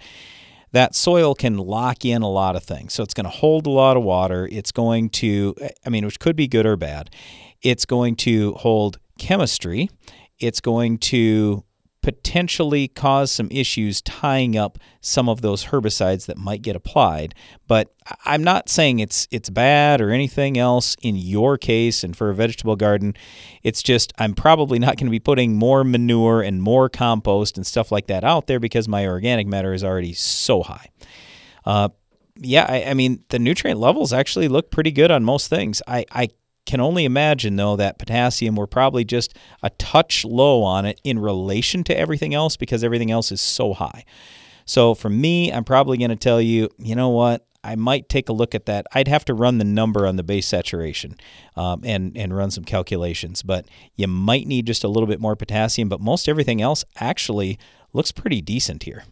that 0.71 0.95
soil 0.95 1.33
can 1.33 1.57
lock 1.57 2.05
in 2.05 2.21
a 2.21 2.29
lot 2.29 2.55
of 2.55 2.63
things. 2.63 2.93
So 2.93 3.01
it's 3.03 3.13
going 3.13 3.25
to 3.25 3.29
hold 3.29 3.65
a 3.65 3.71
lot 3.71 3.97
of 3.97 4.03
water. 4.03 4.47
It's 4.51 4.71
going 4.71 5.09
to, 5.11 5.55
I 5.85 5.89
mean, 5.89 6.05
which 6.05 6.19
could 6.19 6.35
be 6.35 6.47
good 6.47 6.65
or 6.65 6.75
bad. 6.75 7.09
It's 7.63 7.85
going 7.85 8.15
to 8.17 8.53
hold 8.53 8.99
chemistry. 9.17 9.89
It's 10.39 10.59
going 10.59 10.97
to 10.99 11.63
potentially 12.03 12.89
cause 12.89 13.31
some 13.31 13.47
issues 13.49 14.01
tying 14.01 14.57
up 14.57 14.77
some 14.99 15.29
of 15.29 15.41
those 15.41 15.67
herbicides 15.67 16.25
that 16.25 16.37
might 16.37 16.61
get 16.61 16.75
applied. 16.75 17.33
But 17.65 17.95
I'm 18.25 18.43
not 18.43 18.67
saying 18.69 18.99
it's 18.99 19.27
it's 19.31 19.49
bad 19.49 20.01
or 20.01 20.11
anything 20.11 20.57
else 20.57 20.95
in 21.01 21.15
your 21.15 21.57
case 21.57 22.03
and 22.03 22.15
for 22.15 22.29
a 22.29 22.35
vegetable 22.35 22.75
garden. 22.75 23.15
It's 23.63 23.81
just 23.81 24.13
I'm 24.19 24.35
probably 24.35 24.77
not 24.77 24.97
going 24.97 25.07
to 25.07 25.11
be 25.11 25.19
putting 25.19 25.55
more 25.55 25.83
manure 25.83 26.41
and 26.41 26.61
more 26.61 26.89
compost 26.89 27.57
and 27.57 27.65
stuff 27.65 27.91
like 27.91 28.07
that 28.07 28.25
out 28.25 28.47
there 28.47 28.59
because 28.59 28.87
my 28.87 29.07
organic 29.07 29.47
matter 29.47 29.73
is 29.73 29.83
already 29.83 30.13
so 30.13 30.61
high. 30.61 30.89
Uh, 31.65 31.89
yeah, 32.35 32.65
I, 32.67 32.83
I 32.91 32.93
mean 32.93 33.23
the 33.29 33.39
nutrient 33.39 33.79
levels 33.79 34.11
actually 34.11 34.49
look 34.49 34.71
pretty 34.71 34.91
good 34.91 35.09
on 35.09 35.23
most 35.23 35.47
things. 35.47 35.81
I, 35.87 36.05
I 36.11 36.29
can 36.65 36.79
only 36.79 37.05
imagine 37.05 37.55
though 37.55 37.75
that 37.75 37.99
potassium 37.99 38.55
we're 38.55 38.67
probably 38.67 39.03
just 39.03 39.37
a 39.61 39.69
touch 39.71 40.23
low 40.25 40.63
on 40.63 40.85
it 40.85 40.99
in 41.03 41.19
relation 41.19 41.83
to 41.85 41.97
everything 41.97 42.33
else 42.33 42.57
because 42.57 42.83
everything 42.83 43.11
else 43.11 43.31
is 43.31 43.41
so 43.41 43.73
high. 43.73 44.05
So 44.65 44.95
for 44.95 45.09
me, 45.09 45.51
I'm 45.51 45.65
probably 45.65 45.97
going 45.97 46.09
to 46.09 46.15
tell 46.15 46.41
you, 46.41 46.69
you 46.77 46.95
know 46.95 47.09
what? 47.09 47.45
I 47.65 47.75
might 47.75 48.09
take 48.09 48.27
a 48.27 48.33
look 48.33 48.53
at 48.53 48.65
that. 48.65 48.85
I'd 48.93 49.07
have 49.07 49.23
to 49.25 49.33
run 49.33 49.57
the 49.57 49.63
number 49.63 50.05
on 50.05 50.17
the 50.17 50.23
base 50.23 50.47
saturation 50.47 51.15
um, 51.55 51.81
and 51.85 52.17
and 52.17 52.35
run 52.35 52.51
some 52.51 52.65
calculations, 52.65 53.41
but 53.41 53.65
you 53.95 54.07
might 54.07 54.47
need 54.47 54.67
just 54.67 54.83
a 54.83 54.89
little 54.89 55.07
bit 55.07 55.21
more 55.21 55.35
potassium. 55.35 55.87
But 55.87 56.01
most 56.01 56.27
everything 56.27 56.61
else 56.61 56.83
actually 56.99 57.57
looks 57.93 58.11
pretty 58.11 58.41
decent 58.41 58.83
here. 58.83 59.05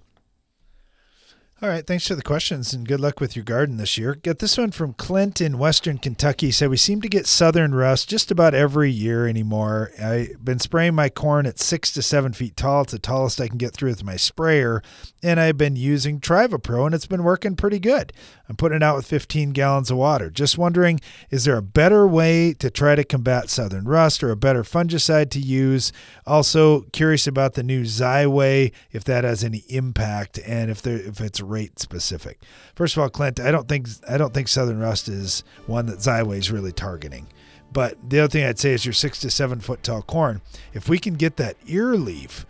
All 1.63 1.69
right, 1.69 1.85
thanks 1.85 2.07
for 2.07 2.15
the 2.15 2.23
questions 2.23 2.73
and 2.73 2.87
good 2.87 2.99
luck 2.99 3.19
with 3.19 3.35
your 3.35 3.45
garden 3.45 3.77
this 3.77 3.95
year. 3.95 4.15
Got 4.15 4.39
this 4.39 4.57
one 4.57 4.71
from 4.71 4.93
Clint 4.93 5.39
in 5.39 5.59
Western 5.59 5.99
Kentucky. 5.99 6.49
Said 6.49 6.71
we 6.71 6.77
seem 6.77 7.01
to 7.01 7.07
get 7.07 7.27
southern 7.27 7.75
rust 7.75 8.09
just 8.09 8.31
about 8.31 8.55
every 8.55 8.89
year 8.89 9.27
anymore. 9.27 9.91
I've 10.01 10.43
been 10.43 10.57
spraying 10.57 10.95
my 10.95 11.09
corn 11.09 11.45
at 11.45 11.59
six 11.59 11.93
to 11.93 12.01
seven 12.01 12.33
feet 12.33 12.57
tall. 12.57 12.81
It's 12.81 12.93
the 12.93 12.97
tallest 12.97 13.39
I 13.39 13.47
can 13.47 13.59
get 13.59 13.75
through 13.75 13.91
with 13.91 14.03
my 14.03 14.15
sprayer, 14.15 14.81
and 15.21 15.39
I've 15.39 15.59
been 15.59 15.75
using 15.75 16.19
Trivapro, 16.19 16.87
and 16.87 16.95
it's 16.95 17.05
been 17.05 17.23
working 17.23 17.55
pretty 17.55 17.77
good. 17.77 18.11
I'm 18.49 18.55
putting 18.55 18.77
it 18.77 18.83
out 18.83 18.95
with 18.95 19.05
15 19.05 19.51
gallons 19.51 19.91
of 19.91 19.97
water. 19.97 20.31
Just 20.31 20.57
wondering, 20.57 20.99
is 21.29 21.45
there 21.45 21.57
a 21.57 21.61
better 21.61 22.07
way 22.07 22.53
to 22.55 22.71
try 22.71 22.95
to 22.95 23.03
combat 23.03 23.51
southern 23.51 23.85
rust 23.85 24.23
or 24.23 24.31
a 24.31 24.35
better 24.35 24.63
fungicide 24.63 25.29
to 25.29 25.39
use? 25.39 25.93
Also, 26.25 26.81
curious 26.91 27.27
about 27.27 27.53
the 27.53 27.61
new 27.61 27.83
Xyway, 27.83 28.73
if 28.91 29.03
that 29.03 29.23
has 29.23 29.43
any 29.43 29.63
impact, 29.69 30.39
and 30.45 30.71
if 30.71 30.81
there 30.81 30.97
if 30.97 31.21
it's 31.21 31.39
rate 31.51 31.79
specific. 31.79 32.39
First 32.75 32.97
of 32.97 33.03
all, 33.03 33.09
Clint, 33.09 33.39
I 33.39 33.51
don't 33.51 33.67
think 33.67 33.87
I 34.09 34.17
don't 34.17 34.33
think 34.33 34.47
southern 34.47 34.79
rust 34.79 35.07
is 35.07 35.43
one 35.67 35.85
that 35.87 35.99
Xyway 35.99 36.37
is 36.37 36.51
really 36.51 36.71
targeting. 36.71 37.27
But 37.73 37.97
the 38.09 38.19
other 38.19 38.29
thing 38.29 38.43
I'd 38.45 38.59
say 38.59 38.71
is 38.73 38.85
your 38.85 38.93
six 38.93 39.19
to 39.19 39.29
seven 39.29 39.59
foot 39.59 39.83
tall 39.83 40.01
corn. 40.01 40.41
If 40.73 40.89
we 40.89 40.99
can 40.99 41.13
get 41.13 41.37
that 41.37 41.55
ear 41.67 41.95
leaf, 41.95 42.45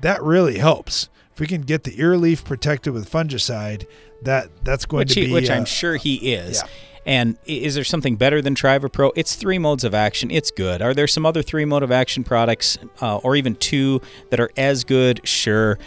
that 0.00 0.22
really 0.22 0.58
helps. 0.58 1.08
If 1.32 1.40
we 1.40 1.46
can 1.46 1.62
get 1.62 1.84
the 1.84 2.00
ear 2.00 2.16
leaf 2.16 2.44
protected 2.44 2.92
with 2.92 3.10
fungicide, 3.10 3.86
that 4.22 4.48
that's 4.64 4.86
going 4.86 5.00
which 5.00 5.14
to 5.14 5.20
he, 5.20 5.26
be 5.26 5.32
which 5.32 5.50
uh, 5.50 5.54
I'm 5.54 5.64
sure 5.64 5.96
he 5.96 6.32
is. 6.32 6.62
yeah. 6.62 6.68
And 7.06 7.36
is 7.44 7.74
there 7.74 7.84
something 7.84 8.16
better 8.16 8.40
than 8.40 8.54
Trivapro? 8.54 9.12
It's 9.14 9.36
three 9.36 9.58
modes 9.58 9.84
of 9.84 9.94
action. 9.94 10.30
It's 10.30 10.50
good. 10.50 10.80
Are 10.80 10.94
there 10.94 11.06
some 11.06 11.26
other 11.26 11.42
three 11.42 11.66
mode 11.66 11.82
of 11.82 11.92
action 11.92 12.24
products, 12.24 12.78
uh, 13.02 13.18
or 13.18 13.36
even 13.36 13.56
two 13.56 14.00
that 14.30 14.40
are 14.40 14.50
as 14.56 14.84
good? 14.84 15.20
Sure. 15.28 15.78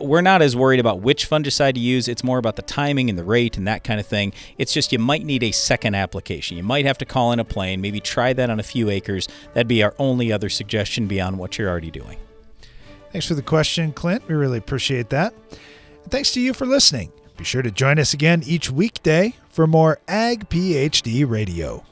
We're 0.00 0.20
not 0.20 0.42
as 0.42 0.54
worried 0.56 0.80
about 0.80 1.00
which 1.00 1.28
fungicide 1.28 1.74
to 1.74 1.80
use. 1.80 2.08
It's 2.08 2.22
more 2.22 2.38
about 2.38 2.56
the 2.56 2.62
timing 2.62 3.10
and 3.10 3.18
the 3.18 3.24
rate 3.24 3.56
and 3.56 3.66
that 3.66 3.84
kind 3.84 3.98
of 3.98 4.06
thing. 4.06 4.32
It's 4.56 4.72
just 4.72 4.92
you 4.92 4.98
might 4.98 5.24
need 5.24 5.42
a 5.42 5.50
second 5.50 5.94
application. 5.94 6.56
You 6.56 6.62
might 6.62 6.84
have 6.84 6.98
to 6.98 7.04
call 7.04 7.32
in 7.32 7.38
a 7.38 7.44
plane, 7.44 7.80
maybe 7.80 8.00
try 8.00 8.32
that 8.32 8.50
on 8.50 8.60
a 8.60 8.62
few 8.62 8.90
acres. 8.90 9.28
That'd 9.54 9.68
be 9.68 9.82
our 9.82 9.94
only 9.98 10.32
other 10.32 10.48
suggestion 10.48 11.06
beyond 11.06 11.38
what 11.38 11.58
you're 11.58 11.68
already 11.68 11.90
doing. 11.90 12.18
Thanks 13.10 13.26
for 13.26 13.34
the 13.34 13.42
question, 13.42 13.92
Clint. 13.92 14.26
We 14.28 14.34
really 14.34 14.58
appreciate 14.58 15.10
that. 15.10 15.34
And 16.02 16.12
thanks 16.12 16.32
to 16.32 16.40
you 16.40 16.52
for 16.52 16.66
listening. 16.66 17.12
Be 17.36 17.44
sure 17.44 17.62
to 17.62 17.70
join 17.70 17.98
us 17.98 18.12
again 18.12 18.42
each 18.44 18.70
weekday 18.70 19.34
for 19.48 19.66
more 19.66 19.98
Ag 20.08 20.48
PhD 20.48 21.28
Radio. 21.28 21.84